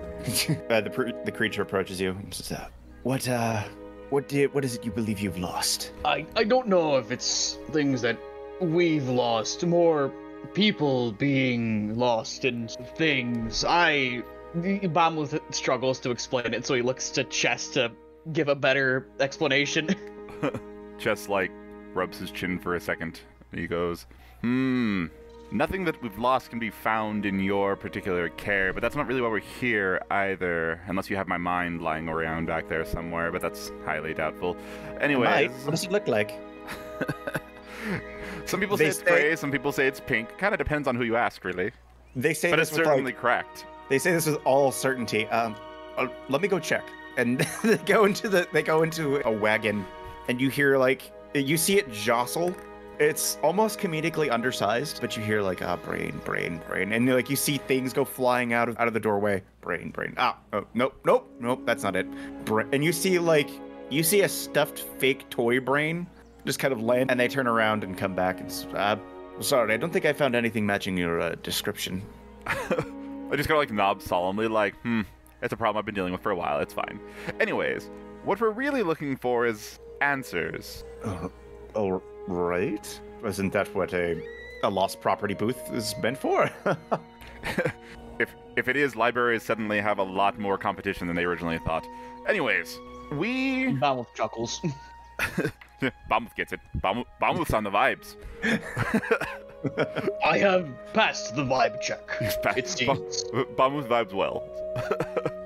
[0.70, 2.10] Uh, the pr- the creature approaches you.
[2.10, 2.68] and says, uh,
[3.02, 3.62] What uh,
[4.10, 5.92] what did what is it you believe you've lost?
[6.04, 8.18] I I don't know if it's things that
[8.60, 10.12] we've lost, more
[10.54, 13.64] people being lost in things.
[13.64, 14.22] I
[14.56, 17.92] Bamuth struggles to explain it, so he looks to Chess to
[18.32, 19.94] give a better explanation.
[20.98, 21.50] Chess like
[21.94, 23.20] rubs his chin for a second.
[23.52, 24.06] He goes,
[24.40, 25.06] "Hmm.
[25.52, 29.20] Nothing that we've lost can be found in your particular care, but that's not really
[29.20, 30.80] why we're here either.
[30.88, 34.56] Unless you have my mind lying around back there somewhere, but that's highly doubtful.
[35.00, 35.48] Anyway.
[35.62, 36.32] What does it look like?
[38.46, 40.36] some people They say it's say- gray, some people say it's pink.
[40.38, 41.70] Kind of depends on who you ask, really.
[42.14, 43.66] They say But this it's certainly like cracked.
[43.88, 45.26] they say this with all certainty.
[45.28, 45.54] Um,
[45.96, 46.84] uh, let me go check.
[47.18, 49.86] And they go into the they go into a wagon,
[50.28, 52.54] and you hear like you see it jostle.
[52.98, 57.36] It's almost comedically undersized, but you hear like ah brain, brain, brain, and like you
[57.36, 59.42] see things go flying out of out of the doorway.
[59.60, 60.14] Brain, brain.
[60.16, 61.62] Ah, oh, nope, nope, nope.
[61.66, 62.06] That's not it.
[62.44, 63.50] Bra- and you see like
[63.90, 66.06] you see a stuffed fake toy brain
[66.46, 68.40] just kind of land, and they turn around and come back.
[68.40, 68.96] And uh,
[69.40, 72.02] sorry, I don't think I found anything matching your uh, description.
[72.46, 75.02] I just kind of like nod solemnly, like, hmm,
[75.42, 76.60] it's a problem I've been dealing with for a while.
[76.60, 77.00] It's fine.
[77.40, 77.90] Anyways,
[78.24, 80.84] what we're really looking for is answers.
[81.04, 81.28] Uh,
[81.74, 83.00] All right.
[83.24, 84.22] Isn't that what a
[84.62, 86.50] a lost property booth is meant for?
[88.18, 91.86] if if it is, libraries suddenly have a lot more competition than they originally thought.
[92.28, 92.78] Anyways,
[93.12, 94.60] we Bamuth chuckles.
[96.08, 96.60] Bombooth gets it.
[96.76, 98.16] Bomb- Bombooth's on the vibes.
[100.24, 102.06] I have passed the vibe check.
[102.42, 103.24] Ba- It seems.
[103.24, 104.42] Ba- vibes well.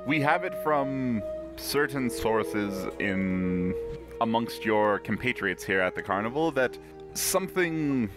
[0.07, 1.23] we have it from
[1.57, 3.75] certain sources in
[4.21, 6.77] amongst your compatriots here at the carnival that
[7.15, 8.11] something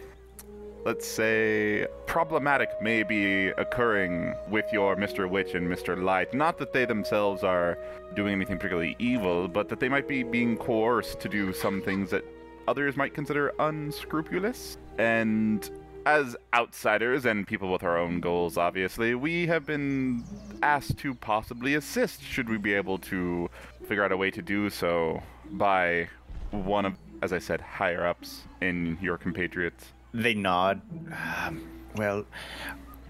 [0.86, 5.30] let's say problematic may be occurring with your Mr.
[5.30, 6.02] Witch and Mr.
[6.02, 6.34] Light.
[6.34, 7.78] Not that they themselves are
[8.16, 12.10] doing anything particularly evil, but that they might be being coerced to do some things
[12.12, 12.26] that
[12.68, 14.78] others might consider unscrupulous.
[14.98, 15.70] And
[16.06, 20.26] as outsiders and people with our own goals, obviously, we have been
[20.62, 23.50] asked to possibly assist should we be able to
[23.88, 25.22] figure out a way to do so
[25.52, 26.08] by
[26.52, 29.94] one of, as I said, higher ups in your compatriots.
[30.14, 30.82] they nod.
[31.46, 32.26] Um, well,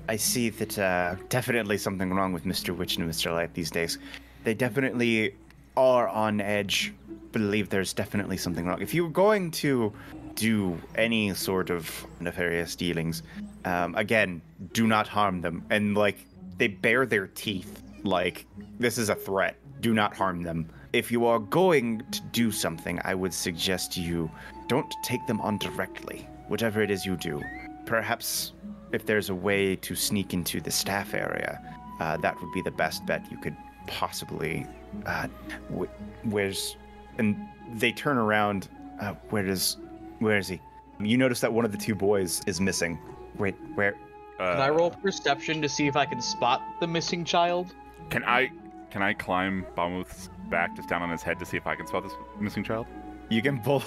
[0.10, 2.76] I see that uh, definitely something wrong with Mr.
[2.76, 3.32] Witch and Mr.
[3.32, 4.00] Light these days.
[4.44, 5.36] They definitely
[5.78, 6.94] are on edge.
[7.32, 8.82] Believe there's definitely something wrong.
[8.82, 9.94] If you're going to
[10.36, 13.24] do any sort of nefarious dealings,
[13.66, 14.42] um, again,
[14.74, 15.66] do not harm them.
[15.70, 16.26] And like,
[16.58, 17.82] they bare their teeth.
[18.04, 18.46] Like,
[18.80, 19.56] this is a threat.
[19.80, 20.70] Do not harm them.
[20.94, 24.30] If you are going to do something, I would suggest you
[24.68, 27.42] don't take them on directly, whatever it is you do.
[27.86, 28.54] Perhaps
[28.92, 31.60] if there's a way to sneak into the staff area,
[32.00, 33.58] uh, that would be the best bet you could
[33.88, 34.68] possibly.
[35.08, 35.28] Uh,
[35.76, 36.78] wh- where's.
[37.18, 37.38] And
[37.74, 38.70] they turn around.
[39.02, 39.78] Uh, where does.
[40.20, 40.62] Where is he?
[41.00, 43.00] You notice that one of the two boys is missing.
[43.38, 43.96] Wait, where?
[44.40, 47.74] Uh, Can I roll perception to see if I can spot the missing child?
[48.10, 48.52] Can I
[48.94, 51.88] can I climb Bamuth's back just down on his head to see if I can
[51.88, 52.86] spot this missing child?
[53.28, 53.82] You can pull.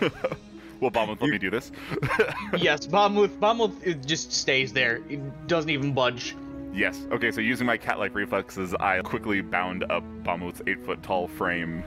[0.80, 1.70] Will Bamuth let me do this?
[2.58, 3.38] yes, Bamuth.
[3.38, 4.96] Bamuth it just stays there.
[5.08, 6.34] It doesn't even budge.
[6.72, 7.06] yes.
[7.12, 11.84] Okay, so using my cat-like reflexes, I quickly bound up Bamuth's eight-foot-tall frame,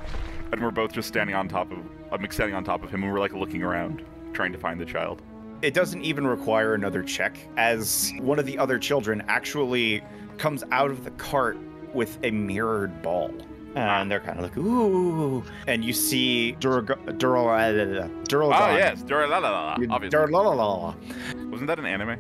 [0.53, 1.79] and we're both just standing on top of.
[2.13, 4.85] I'm standing on top of him, and we're like looking around, trying to find the
[4.85, 5.21] child.
[5.61, 10.01] It doesn't even require another check, as one of the other children actually
[10.37, 11.57] comes out of the cart
[11.93, 13.31] with a mirrored ball.
[13.75, 15.43] And they're kind of like, ooh.
[15.67, 18.09] And you see Durga- Duralgon.
[18.29, 20.09] Oh yes, Duralala, obviously.
[20.09, 21.51] Duralala.
[21.51, 22.17] Wasn't that an anime?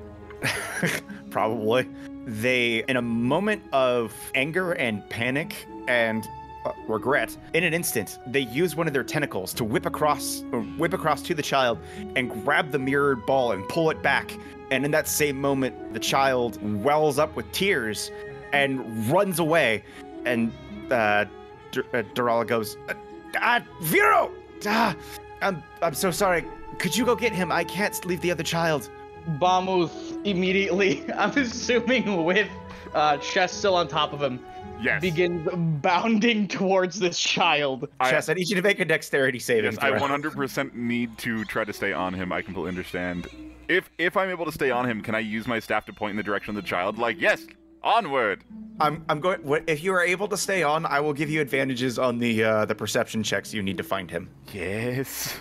[1.31, 1.87] Probably.
[2.25, 6.27] They, in a moment of anger and panic and
[6.65, 10.43] uh, regret, in an instant, they use one of their tentacles to whip across,
[10.77, 11.79] whip across to the child,
[12.15, 14.37] and grab the mirrored ball and pull it back.
[14.69, 18.11] And in that same moment, the child wells up with tears
[18.53, 19.83] and runs away.
[20.25, 20.51] And
[20.91, 21.25] uh,
[21.71, 22.93] Dur- uh, Durala goes, uh,
[23.39, 24.31] "Ah, Vero!
[24.65, 24.95] Ah,
[25.41, 26.45] I'm, I'm so sorry.
[26.79, 27.51] Could you go get him?
[27.51, 28.89] I can't leave the other child."
[29.39, 32.47] Bamuth immediately, I'm assuming with
[32.93, 34.39] uh, Chess still on top of him,
[34.79, 35.01] Yes.
[35.01, 35.49] begins
[35.81, 37.89] bounding towards this child.
[37.99, 41.43] I- Chess, I need you to make a dexterity saving Yes, I 100% need to
[41.45, 42.31] try to stay on him.
[42.31, 43.27] I completely understand.
[43.67, 46.11] If if I'm able to stay on him, can I use my staff to point
[46.11, 46.97] in the direction of the child?
[46.97, 47.45] Like, yes,
[47.87, 48.43] onward.
[48.79, 49.39] I'm I'm going.
[49.65, 52.65] If you are able to stay on, I will give you advantages on the uh,
[52.65, 54.29] the perception checks you need to find him.
[54.53, 55.39] Yes.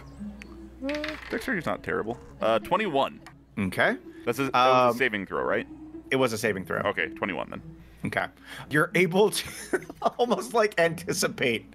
[1.30, 2.18] Dexterity's not terrible.
[2.40, 3.20] Uh, 21.
[3.58, 3.96] Okay.
[4.24, 5.66] That's a, that Um, a saving throw, right?
[6.10, 6.78] It was a saving throw.
[6.80, 7.62] Okay, 21 then.
[8.06, 8.26] Okay.
[8.70, 9.80] You're able to
[10.18, 11.66] almost like anticipate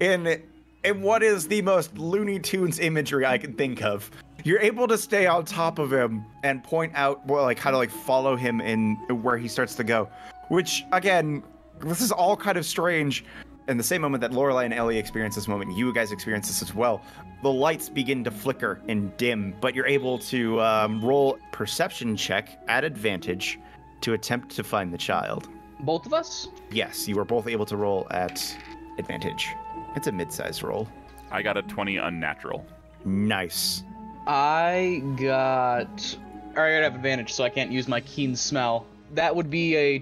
[0.00, 0.42] in
[0.84, 4.10] in what is the most Looney Tunes imagery I can think of.
[4.48, 7.76] You're able to stay on top of him and point out well like how to
[7.76, 10.08] like follow him in where he starts to go.
[10.48, 11.42] Which again,
[11.80, 13.26] this is all kind of strange.
[13.68, 16.62] In the same moment that Lorelai and Ellie experience this moment, you guys experience this
[16.62, 17.02] as well.
[17.42, 22.58] The lights begin to flicker and dim, but you're able to um, roll perception check
[22.68, 23.58] at advantage
[24.00, 25.46] to attempt to find the child.
[25.80, 26.48] Both of us?
[26.70, 28.56] Yes, you were both able to roll at
[28.96, 29.50] advantage.
[29.94, 30.88] It's a mid-sized roll.
[31.30, 32.64] I got a 20 unnatural.
[33.04, 33.82] Nice.
[34.28, 36.16] I got.
[36.50, 38.86] Alright, I have advantage, so I can't use my keen smell.
[39.14, 40.00] That would be a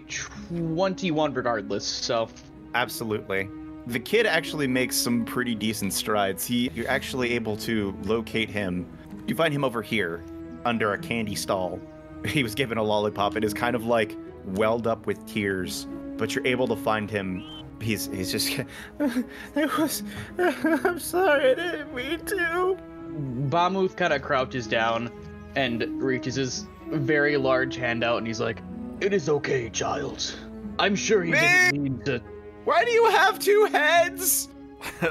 [0.59, 2.29] 21 regardless, so.
[2.75, 3.49] Absolutely.
[3.87, 6.45] The kid actually makes some pretty decent strides.
[6.45, 8.85] He you're actually able to locate him.
[9.29, 10.25] You find him over here
[10.65, 11.81] under a candy stall.
[12.27, 14.17] He was given a lollipop and is kind of like
[14.47, 15.87] welled up with tears,
[16.17, 17.45] but you're able to find him.
[17.81, 18.59] He's he's just
[18.99, 20.03] it was
[20.39, 22.77] I'm sorry, I didn't mean to.
[23.49, 25.11] Bamuth kind of crouches down
[25.55, 28.61] and reaches his very large hand out, and he's like,
[29.01, 30.35] It is okay, child.
[30.79, 32.21] I'm sure he didn't mean to.
[32.65, 34.49] Why do you have two heads?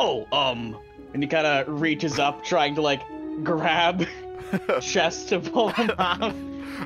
[0.00, 0.76] Oh, um,
[1.12, 3.02] and he kind of reaches up, trying to like
[3.42, 4.06] grab
[4.80, 6.32] Chess to pull him out.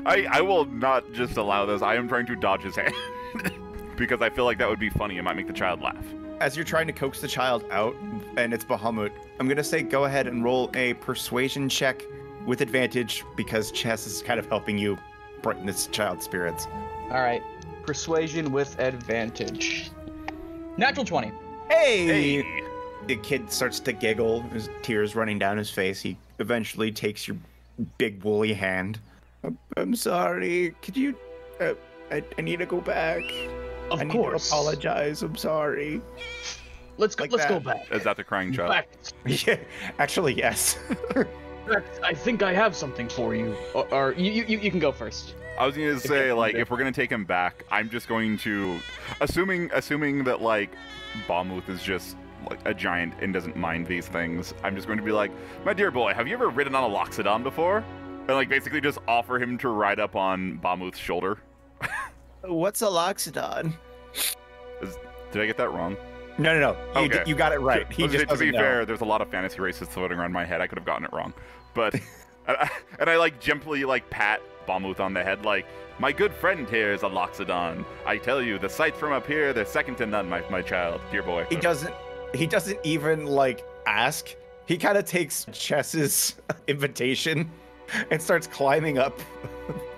[0.03, 1.83] I, I will not just allow this.
[1.83, 2.95] I am trying to dodge his hand.
[3.97, 5.17] because I feel like that would be funny.
[5.17, 6.03] It might make the child laugh.
[6.43, 7.95] As you're trying to coax the child out,
[8.35, 12.03] and it's Bamuth, I'm gonna say go ahead and roll a persuasion check
[12.45, 14.97] with advantage because Chess is kind of helping you
[15.41, 16.67] brighten this child's spirits.
[17.11, 17.41] All right,
[17.85, 19.89] persuasion with advantage.
[20.75, 21.31] Natural twenty.
[21.69, 22.43] Hey!
[23.07, 26.01] The kid starts to giggle, his tears running down his face.
[26.01, 27.37] He eventually takes your
[27.97, 28.99] big woolly hand.
[29.45, 30.75] I'm, I'm sorry.
[30.81, 31.15] Could you?
[31.61, 31.75] Uh,
[32.11, 33.23] I, I need to go back.
[33.93, 34.49] Of I need course.
[34.49, 35.21] to apologize.
[35.21, 36.01] I'm sorry.
[36.97, 37.23] Let's go.
[37.23, 37.91] Like let's go back.
[37.91, 38.71] Is that the crying child?
[38.71, 39.13] fact,
[39.47, 39.57] Yeah,
[39.99, 40.79] actually, yes.
[42.03, 43.55] I think I have something for you.
[43.73, 45.35] Or, or you, you, you can go first.
[45.59, 48.37] I was gonna say want like if we're gonna take him back, I'm just going
[48.39, 48.79] to,
[49.21, 50.71] assuming assuming that like
[51.27, 52.17] Bamuth is just
[52.49, 54.53] like a giant and doesn't mind these things.
[54.63, 55.31] I'm just going to be like,
[55.63, 57.77] my dear boy, have you ever ridden on a Loxodon before?
[58.27, 61.39] And like basically just offer him to ride up on Bamuth's shoulder.
[62.43, 63.73] What's a loxodon?
[65.31, 65.95] Did I get that wrong?
[66.37, 66.99] No, no, no.
[67.01, 67.23] You, Okay.
[67.25, 67.89] you got it right.
[67.89, 68.63] To- He just gonna say, to be know.
[68.63, 70.61] fair, there's a lot of fantasy races floating around my head.
[70.61, 71.33] I could have gotten it wrong,
[71.73, 71.93] but
[72.47, 75.65] and I, and I like gently like pat Bamuth on the head, like
[75.99, 77.85] my good friend here is a Loxodon.
[78.05, 80.99] I tell you, the sights from up here, they're second to none, my my child,
[81.11, 81.45] dear boy.
[81.49, 81.93] He doesn't.
[82.33, 84.35] He doesn't even like ask.
[84.65, 86.35] He kind of takes Chess's
[86.67, 87.49] invitation
[88.09, 89.19] and starts climbing up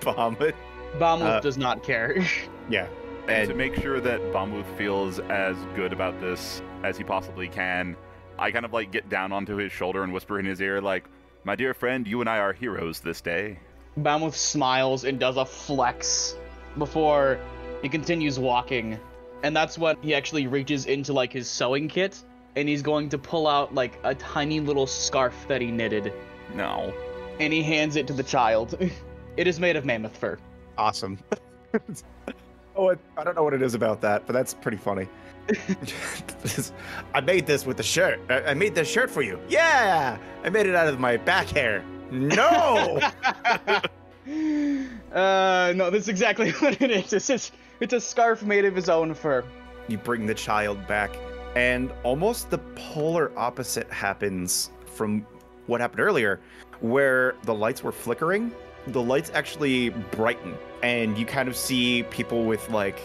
[0.02, 0.54] Bamuth.
[1.00, 2.24] Bamuth Uh, does not care.
[2.70, 2.88] Yeah.
[3.28, 7.96] And to make sure that Bamuth feels as good about this as he possibly can,
[8.40, 11.06] I kind of like get down onto his shoulder and whisper in his ear, like,
[11.44, 13.60] "My dear friend, you and I are heroes this day."
[14.00, 16.36] Bamuth smiles and does a flex
[16.80, 17.40] before
[17.84, 19.00] he continues walking.
[19.44, 22.22] And that's when he actually reaches into like his sewing kit
[22.56, 26.12] and he's going to pull out like a tiny little scarf that he knitted
[26.56, 26.92] No.
[27.40, 28.76] and he hands it to the child.
[29.38, 30.38] it is made of mammoth fur.
[30.78, 31.20] Awesome.
[32.76, 35.08] oh, it- I don't know what it is about that, but that's pretty funny.
[37.14, 38.20] I made this with the shirt.
[38.30, 39.40] I, I made this shirt for you.
[39.48, 41.84] Yeah, I made it out of my back hair.
[42.12, 43.00] No.
[45.14, 47.14] uh no, that's exactly what it is.
[47.14, 49.44] It's just, it's a scarf made of his own fur.
[49.88, 51.16] you bring the child back
[51.56, 55.26] and almost the polar opposite happens from
[55.68, 56.40] what happened earlier
[56.82, 58.52] where the lights were flickering
[58.88, 63.00] the lights actually brighten and you kind of see people with like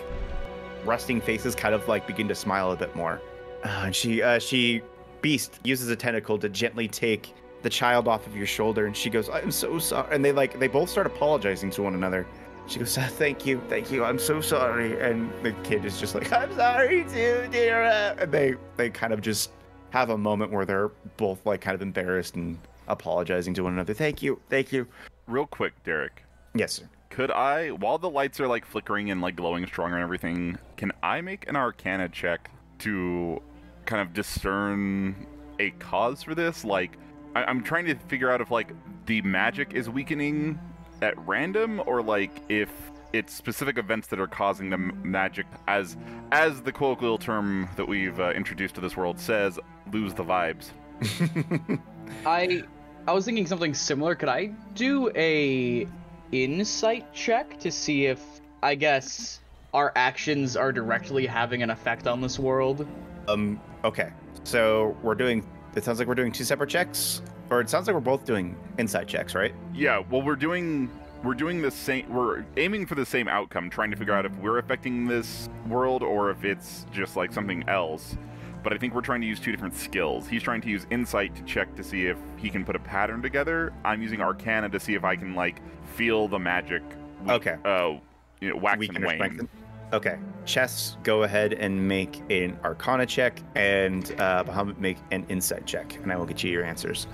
[0.85, 3.21] resting faces kind of like begin to smile a bit more
[3.65, 4.83] uh, and she uh, she
[5.23, 9.11] beast uses a tentacle to gently take the child off of your shoulder and she
[9.11, 12.27] goes i'm so sorry and they like they both start apologizing to one another
[12.71, 14.05] she goes, "Ah, "Thank you, thank you.
[14.05, 18.55] I'm so sorry." And the kid is just like, "I'm sorry too, dear." And they
[18.77, 19.51] they kind of just
[19.91, 23.93] have a moment where they're both like kind of embarrassed and apologizing to one another.
[23.93, 24.87] Thank you, thank you.
[25.31, 26.25] Real quick, Derek.
[26.55, 26.85] Yes, sir.
[27.11, 30.93] Could I, while the lights are like flickering and like glowing stronger and everything, can
[31.03, 32.51] I make an Arcana check
[32.81, 33.41] to
[33.85, 35.27] kind of discern
[35.59, 36.65] a cause for this?
[36.65, 36.97] Like,
[37.35, 38.73] I- I'm trying to figure out if like
[39.07, 40.59] the magic is weakening
[41.03, 42.71] at random, or like if
[43.13, 45.97] it's specific events that are causing the m- magic, as
[46.33, 49.59] as the colloquial term that we've uh, introduced to this world says,
[49.93, 50.71] lose the vibes.
[52.27, 52.63] I
[53.07, 54.15] I was thinking something similar.
[54.15, 55.87] Could I do a
[56.33, 58.21] insight check to see if
[58.63, 59.41] I guess
[59.73, 62.87] our actions are directly having an effect on this world?
[63.29, 63.61] Um.
[63.85, 64.13] Okay.
[64.45, 65.47] So we're doing.
[65.75, 68.57] It sounds like we're doing two separate checks, or it sounds like we're both doing
[68.79, 69.55] insight checks, right?
[69.73, 70.91] Yeah, well, we're doing
[71.23, 72.13] we're doing the same.
[72.13, 76.03] We're aiming for the same outcome, trying to figure out if we're affecting this world
[76.03, 78.17] or if it's just like something else.
[78.63, 80.29] But I think we're trying to use two different skills.
[80.29, 83.23] He's trying to use insight to check to see if he can put a pattern
[83.23, 83.73] together.
[83.85, 85.61] I'm using Arcana to see if I can like
[85.95, 86.83] feel the magic.
[87.25, 87.57] we- Okay.
[87.65, 87.95] Uh,
[88.41, 89.49] you know, wax Weaken and wane.
[89.93, 90.19] Okay.
[90.45, 95.97] Chess, go ahead and make an Arcana check, and uh, Bamuth make an Insight check,
[96.03, 97.07] and I will get you your answers.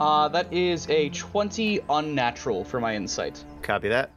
[0.00, 3.42] Uh, that is a 20 unnatural for my insight.
[3.62, 4.10] Copy that.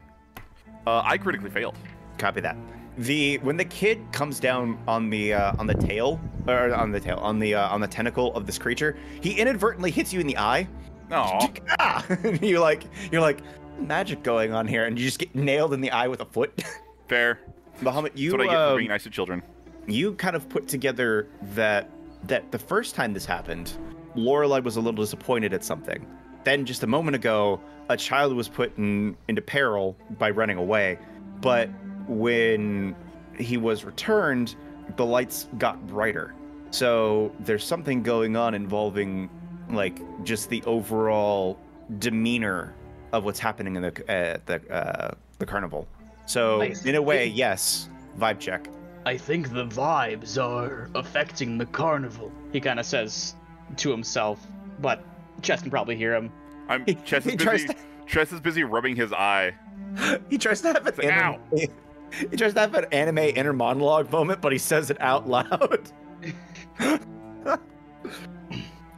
[0.86, 1.76] Uh, I critically failed.
[2.18, 2.58] Copy that.
[3.00, 7.00] The when the kid comes down on the uh, on the tail or on the
[7.00, 10.28] tail on the uh, on the tentacle of this creature, he inadvertently hits you in
[10.28, 10.68] the eye.
[11.10, 11.40] No.
[11.80, 12.06] Ah!
[12.42, 13.40] You like you're like
[13.80, 16.62] magic going on here, and you just get nailed in the eye with a foot.
[17.08, 17.40] Fair.
[17.82, 19.42] Bamuth, you That's what I get for um, being nice to children.
[19.88, 21.90] you kind of put together that
[22.24, 23.78] that the first time this happened,
[24.18, 26.06] Lorelai was a little disappointed at something.
[26.44, 31.00] Then just a moment ago, a child was put in, into peril by running away.
[31.40, 31.70] But
[32.10, 32.96] when
[33.38, 34.56] he was returned,
[34.98, 36.34] the lights got brighter.
[36.72, 39.30] So there's something going on involving,
[39.70, 41.58] like, just the overall
[42.00, 42.74] demeanor
[43.14, 45.88] of what's happening in the uh, the uh, the carnival.
[46.26, 46.86] So Nice.
[46.86, 48.68] in a way, yes, vibe check.
[49.06, 52.32] I think the vibes are affecting the carnival.
[52.52, 53.34] He kind of says
[53.78, 54.46] to himself,
[54.80, 55.04] but
[55.42, 56.32] Chess can probably hear him.
[56.68, 57.80] I'm He- Chess is he tries busy.
[58.06, 59.56] Chess is busy rubbing his eye.
[60.30, 61.40] he tries to have an It's like, anime,
[62.12, 65.92] he tries to have an anime inner monologue moment, but he says it out loud.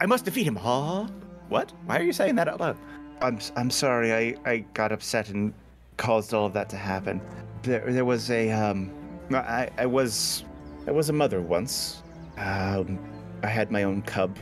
[0.00, 0.56] I must defeat him.
[0.56, 1.06] Huh?
[1.48, 1.72] What?
[1.86, 2.76] Why are you saying that out loud?
[3.20, 4.12] I'm I'm sorry.
[4.12, 5.54] I I got upset and
[5.96, 7.20] caused all of that to happen.
[7.62, 8.90] There there was a um
[9.32, 10.44] I I was
[10.86, 12.02] I was a mother once.
[12.36, 12.98] Um
[13.42, 14.36] I had my own cub,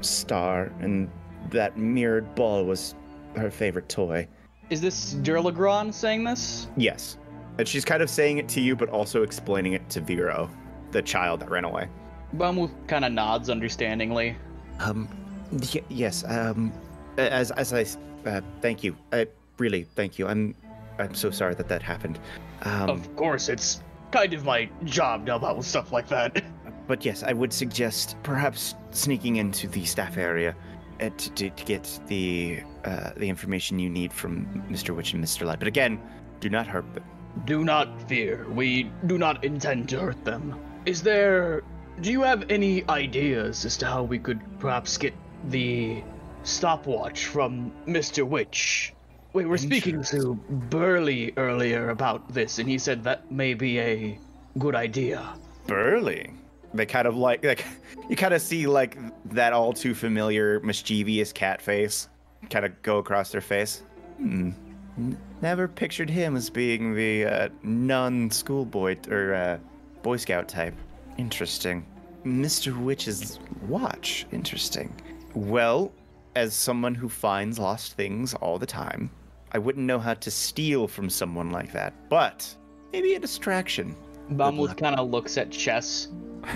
[0.00, 1.10] Star, and
[1.50, 2.94] that mirrored ball was
[3.36, 4.26] her favorite toy.
[4.70, 6.68] Is this Durlagron saying this?
[6.76, 7.18] Yes.
[7.58, 10.50] And she's kind of saying it to you, but also explaining it to Vero,
[10.90, 11.88] the child that ran away.
[12.36, 14.36] Bamu kind of nods understandingly.
[14.80, 15.08] Um,
[15.52, 16.24] y- yes.
[16.26, 16.72] Um,
[17.16, 17.96] as as I s-
[18.26, 18.96] uh, thank you.
[19.12, 19.26] I
[19.58, 20.26] really thank you.
[20.26, 20.54] I'm
[20.98, 22.18] I'm so sorry that that happened.
[22.62, 23.80] Um, of course, it's
[24.10, 26.42] kind of my job to help out with stuff like that.
[26.86, 30.54] but yes, I would suggest perhaps sneaking into the staff area
[31.00, 34.94] uh, to, to, to get the uh, the information you need from Mr.
[34.94, 35.46] Witch and Mr.
[35.46, 35.58] Light.
[35.58, 35.98] But again,
[36.40, 37.04] do not hurt them.
[37.44, 38.46] Do not fear.
[38.48, 40.58] We do not intend to hurt them.
[40.86, 41.62] Is there.
[42.00, 45.14] Do you have any ideas as to how we could perhaps get
[45.48, 46.02] the
[46.42, 48.26] stopwatch from Mr.
[48.26, 48.92] Witch?
[49.32, 54.18] We were speaking to Burley earlier about this, and he said that may be a
[54.58, 55.34] good idea.
[55.66, 56.32] Burly.
[56.74, 57.64] They kind of like like
[58.08, 58.98] you kind of see like
[59.32, 62.08] that all too familiar mischievous cat face
[62.50, 63.82] kind of go across their face.
[64.18, 64.50] Hmm.
[64.96, 69.58] N- Never pictured him as being the uh, nun schoolboy t- or uh,
[70.02, 70.74] boy scout type.
[71.18, 71.84] Interesting.
[72.24, 72.76] Mr.
[72.76, 74.26] Witch's watch.
[74.32, 74.92] Interesting.
[75.34, 75.92] Well,
[76.34, 79.10] as someone who finds lost things all the time,
[79.52, 81.94] I wouldn't know how to steal from someone like that.
[82.08, 82.54] But
[82.92, 83.94] maybe a distraction.
[84.30, 84.76] Luck.
[84.78, 86.08] kind of looks at Chess.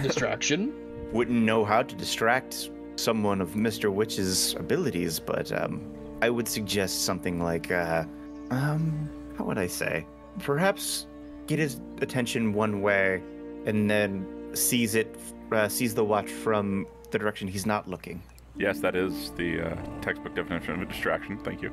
[0.02, 0.72] Distraction.
[1.12, 3.92] wouldn't know how to distract someone of Mr.
[3.92, 5.80] Witch's abilities, but um,
[6.22, 8.04] I would suggest something like, uh,
[8.50, 10.06] um, how would I say?
[10.40, 11.06] Perhaps
[11.46, 13.22] get his attention one way,
[13.66, 15.16] and then seize it,
[15.52, 18.22] uh, seize the watch from the direction he's not looking.
[18.56, 21.38] Yes, that is the uh, textbook definition of a distraction.
[21.38, 21.72] Thank you.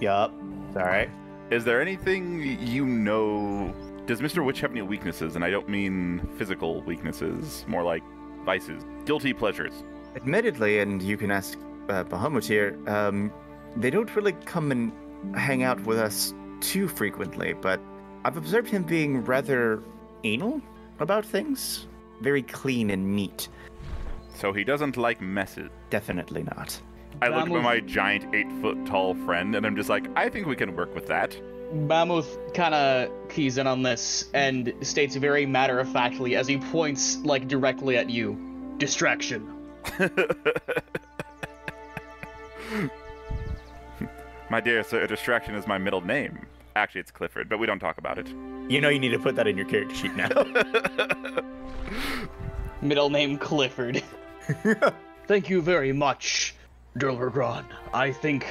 [0.00, 0.32] Yup.
[0.76, 1.10] All right.
[1.50, 3.74] Is there anything you know?
[4.06, 4.44] Does Mr.
[4.44, 5.34] Witch have any weaknesses?
[5.34, 8.02] And I don't mean physical weaknesses, more like
[8.44, 9.72] vices, guilty pleasures.
[10.14, 13.32] Admittedly, and you can ask uh, Bamuth here, um,
[13.76, 14.92] they don't really come and
[15.34, 17.80] hang out with us too frequently, but
[18.24, 19.82] I've observed him being rather
[20.24, 20.60] anal
[20.98, 21.86] about things.
[22.20, 23.48] Very clean and neat.
[24.34, 25.70] So he doesn't like messes.
[25.90, 26.80] Definitely not.
[27.20, 30.46] I look at my giant eight foot tall friend and I'm just like, I think
[30.46, 31.36] we can work with that.
[31.72, 36.58] Mammoth kind of keys in on this and states very matter of factly as he
[36.58, 38.38] points like directly at you.
[38.78, 39.52] Distraction.
[44.50, 46.46] My dear sir, distraction is my middle name.
[46.76, 48.28] Actually, it's Clifford, but we don't talk about it.
[48.68, 50.28] You know you need to put that in your character sheet now.
[52.82, 54.02] Middle name Clifford.
[55.26, 56.54] Thank you very much,
[56.96, 57.64] Durlvergron.
[57.92, 58.46] I think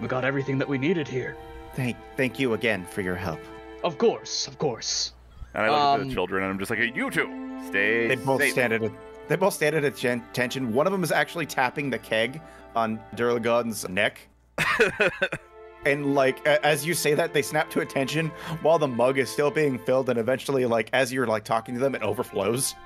[0.00, 1.36] we got everything that we needed here.
[1.74, 3.40] thank, thank you again for your help.
[3.82, 5.12] Of course, of course.
[5.54, 8.08] And I look at Um, the children and I'm just like, hey, you two, stay
[8.08, 8.52] They both safe.
[8.52, 8.92] stand at a,
[9.28, 10.72] they both stand at attention.
[10.72, 12.40] One of them is actually tapping the keg
[12.76, 14.20] on Durlagon's neck.
[15.86, 18.28] and like as you say that, they snap to attention
[18.62, 21.80] while the mug is still being filled, and eventually, like as you're like talking to
[21.80, 22.74] them, it overflows.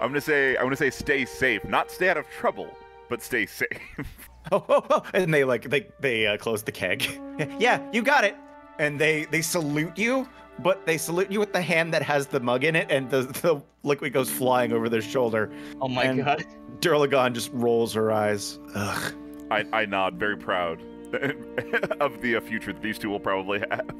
[0.00, 2.76] I'm gonna say, I'm gonna say, stay safe, not stay out of trouble,
[3.08, 3.68] but stay safe.
[4.52, 5.02] Oh, oh, oh.
[5.12, 7.20] and they like they they uh, close the keg.
[7.58, 8.36] yeah, you got it.
[8.78, 10.28] And they they salute you,
[10.60, 13.22] but they salute you with the hand that has the mug in it, and the
[13.22, 15.50] the liquid goes flying over their shoulder.
[15.80, 16.46] Oh my And- god.
[16.78, 18.60] Durlagon just rolls her eyes.
[18.76, 19.14] Ugh.
[19.50, 20.80] I, I nod, very proud
[22.00, 23.88] of the uh, future that these two will probably have.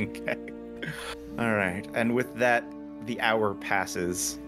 [0.00, 0.36] Okay.
[1.38, 1.86] All right.
[1.94, 2.64] And with that,
[3.04, 4.38] the hour passes,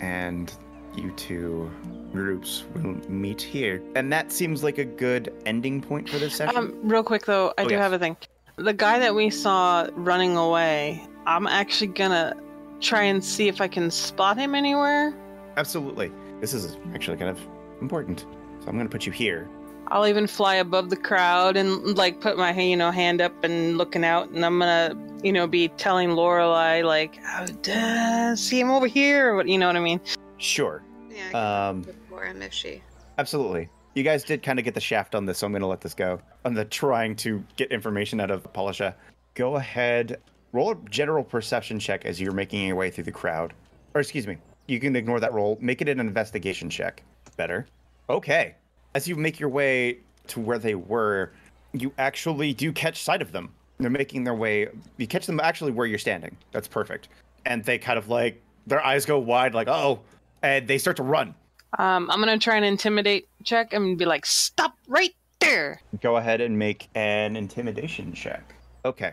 [0.00, 0.50] and
[0.96, 1.70] you two
[2.12, 3.82] groups will meet here.
[3.94, 6.56] And that seems like a good ending point for this session.
[6.56, 7.82] Um, real quick though, I Oh, do yes.
[7.82, 8.16] have a thing.
[8.56, 12.34] The guy that we saw running away, I'm actually gonna
[12.80, 15.14] try and see if I can spot him anywhere.
[15.58, 16.10] Absolutely.
[16.40, 17.38] This is actually kind of
[17.82, 18.24] important.
[18.68, 19.48] So I'm going to put you here.
[19.86, 23.78] I'll even fly above the crowd and like put my you know hand up and
[23.78, 28.70] looking out, and I'm gonna you know be telling Lorelai like, oh, duh, see him
[28.70, 30.02] over here, what you know what I mean.
[30.36, 30.82] Sure.
[31.08, 32.82] Yeah, I Um, for him if she.
[33.16, 33.70] absolutely.
[33.94, 35.80] You guys did kind of get the shaft on this, so I'm going to let
[35.80, 36.20] this go.
[36.44, 38.92] On the trying to get information out of Palasha.
[39.32, 40.20] Go ahead,
[40.52, 43.54] roll a general perception check as you're making your way through the crowd.
[43.94, 44.36] Or excuse me,
[44.66, 45.56] you can ignore that roll.
[45.58, 47.02] Make it an investigation check.
[47.38, 47.66] Better.
[48.10, 48.54] Okay.
[48.94, 49.98] As you make your way
[50.28, 51.32] to where they were,
[51.72, 53.52] you actually do catch sight of them.
[53.78, 54.68] They're making their way.
[54.96, 56.36] You catch them actually where you're standing.
[56.52, 57.08] That's perfect.
[57.44, 60.00] And they kind of like their eyes go wide, like oh,
[60.42, 61.34] and they start to run.
[61.78, 66.40] Um, I'm gonna try and intimidate check and be like, "Stop right there!" Go ahead
[66.40, 68.54] and make an intimidation check.
[68.84, 69.12] Okay.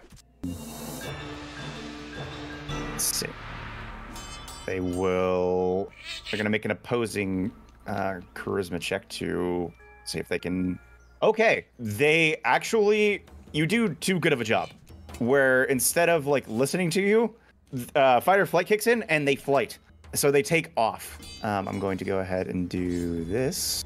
[2.92, 3.28] Let's see.
[4.66, 5.92] They will.
[6.32, 7.52] They're gonna make an opposing
[7.88, 9.72] uh, charisma check to
[10.06, 10.80] see if they can.
[11.22, 13.24] Okay, they actually.
[13.52, 14.70] You do too good of a job.
[15.20, 17.34] Where instead of like listening to you,
[17.96, 19.78] uh, fight or flight kicks in and they flight.
[20.14, 21.20] So they take off.
[21.44, 23.84] Um, I'm going to go ahead and do this.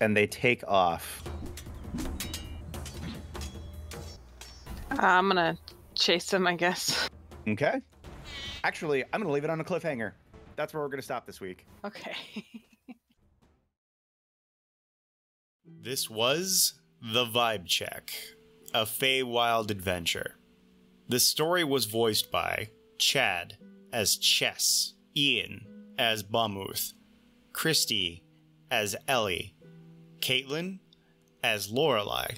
[0.00, 1.22] And they take off.
[4.90, 5.56] Uh, I'm gonna
[5.94, 7.08] chase them, I guess.
[7.48, 7.80] Okay.
[8.64, 10.12] Actually, I'm going to leave it on a cliffhanger.
[10.60, 11.66] That's where we're going to stop this week.
[11.84, 12.14] Okay.
[15.82, 18.12] This was The Vibe Check,
[18.74, 20.34] a Feywild adventure.
[21.08, 22.68] The story was voiced by
[22.98, 23.56] Chad
[23.90, 25.64] as Chess, Ian
[25.96, 26.92] as Bamuth,
[27.54, 28.24] Christy
[28.70, 29.54] as Ellie,
[30.18, 30.80] Caitlin
[31.42, 32.34] as Lorelei,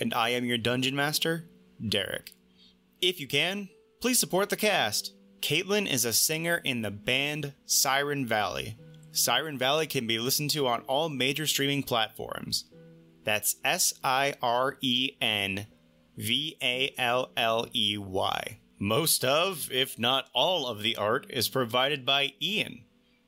[0.00, 1.50] and I am your dungeon master,
[1.86, 2.32] Derek.
[3.02, 3.68] If you can,
[4.00, 5.12] please support the cast.
[5.40, 8.76] Caitlin is a singer in the band Siren Valley.
[9.12, 12.64] Siren Valley can be listened to on all major streaming platforms.
[13.24, 15.66] That's S I R E N
[16.16, 18.58] V A L L E Y.
[18.78, 22.84] Most of, if not all of the art is provided by Ian.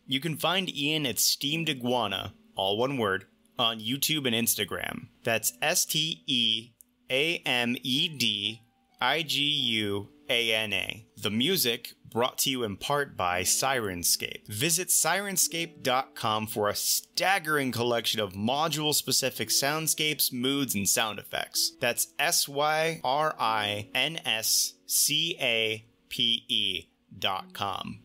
[0.07, 3.27] You can find Ian at Steamed Iguana, all one word,
[3.59, 5.09] on YouTube and Instagram.
[5.23, 6.71] That's S T E
[7.11, 8.63] A M E D
[9.01, 11.07] I G U A N A.
[11.17, 14.47] The music brought to you in part by Syrinscape.
[14.47, 21.73] Visit syrinscape.com for a staggering collection of module specific soundscapes, moods, and sound effects.
[21.81, 28.01] That's S Y R I N S C A P E dot com.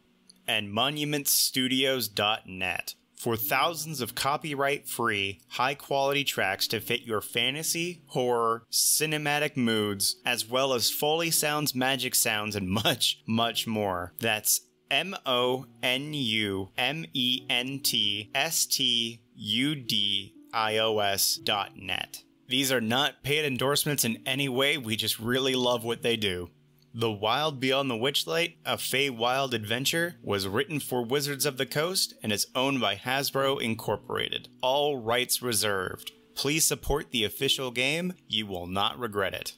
[0.47, 2.93] And monumentstudios.net
[3.25, 10.17] for thousands of copyright free, high quality tracks to fit your fantasy, horror, cinematic moods,
[10.23, 14.13] as well as Foley sounds, magic sounds, and much, much more.
[14.19, 14.61] That's
[14.91, 21.37] M O N U M E N T S T U D I O S
[21.37, 22.21] dot net.
[22.47, 26.51] These are not paid endorsements in any way, we just really love what they do.
[26.97, 32.13] The Wild Beyond the Witchlight, a Feywild Adventure, was written for Wizards of the Coast
[32.23, 34.47] and is owned by Hasbro Incorporated.
[34.61, 36.13] All rights reserved.
[36.35, 38.13] Please support the official game.
[38.29, 39.57] You will not regret it.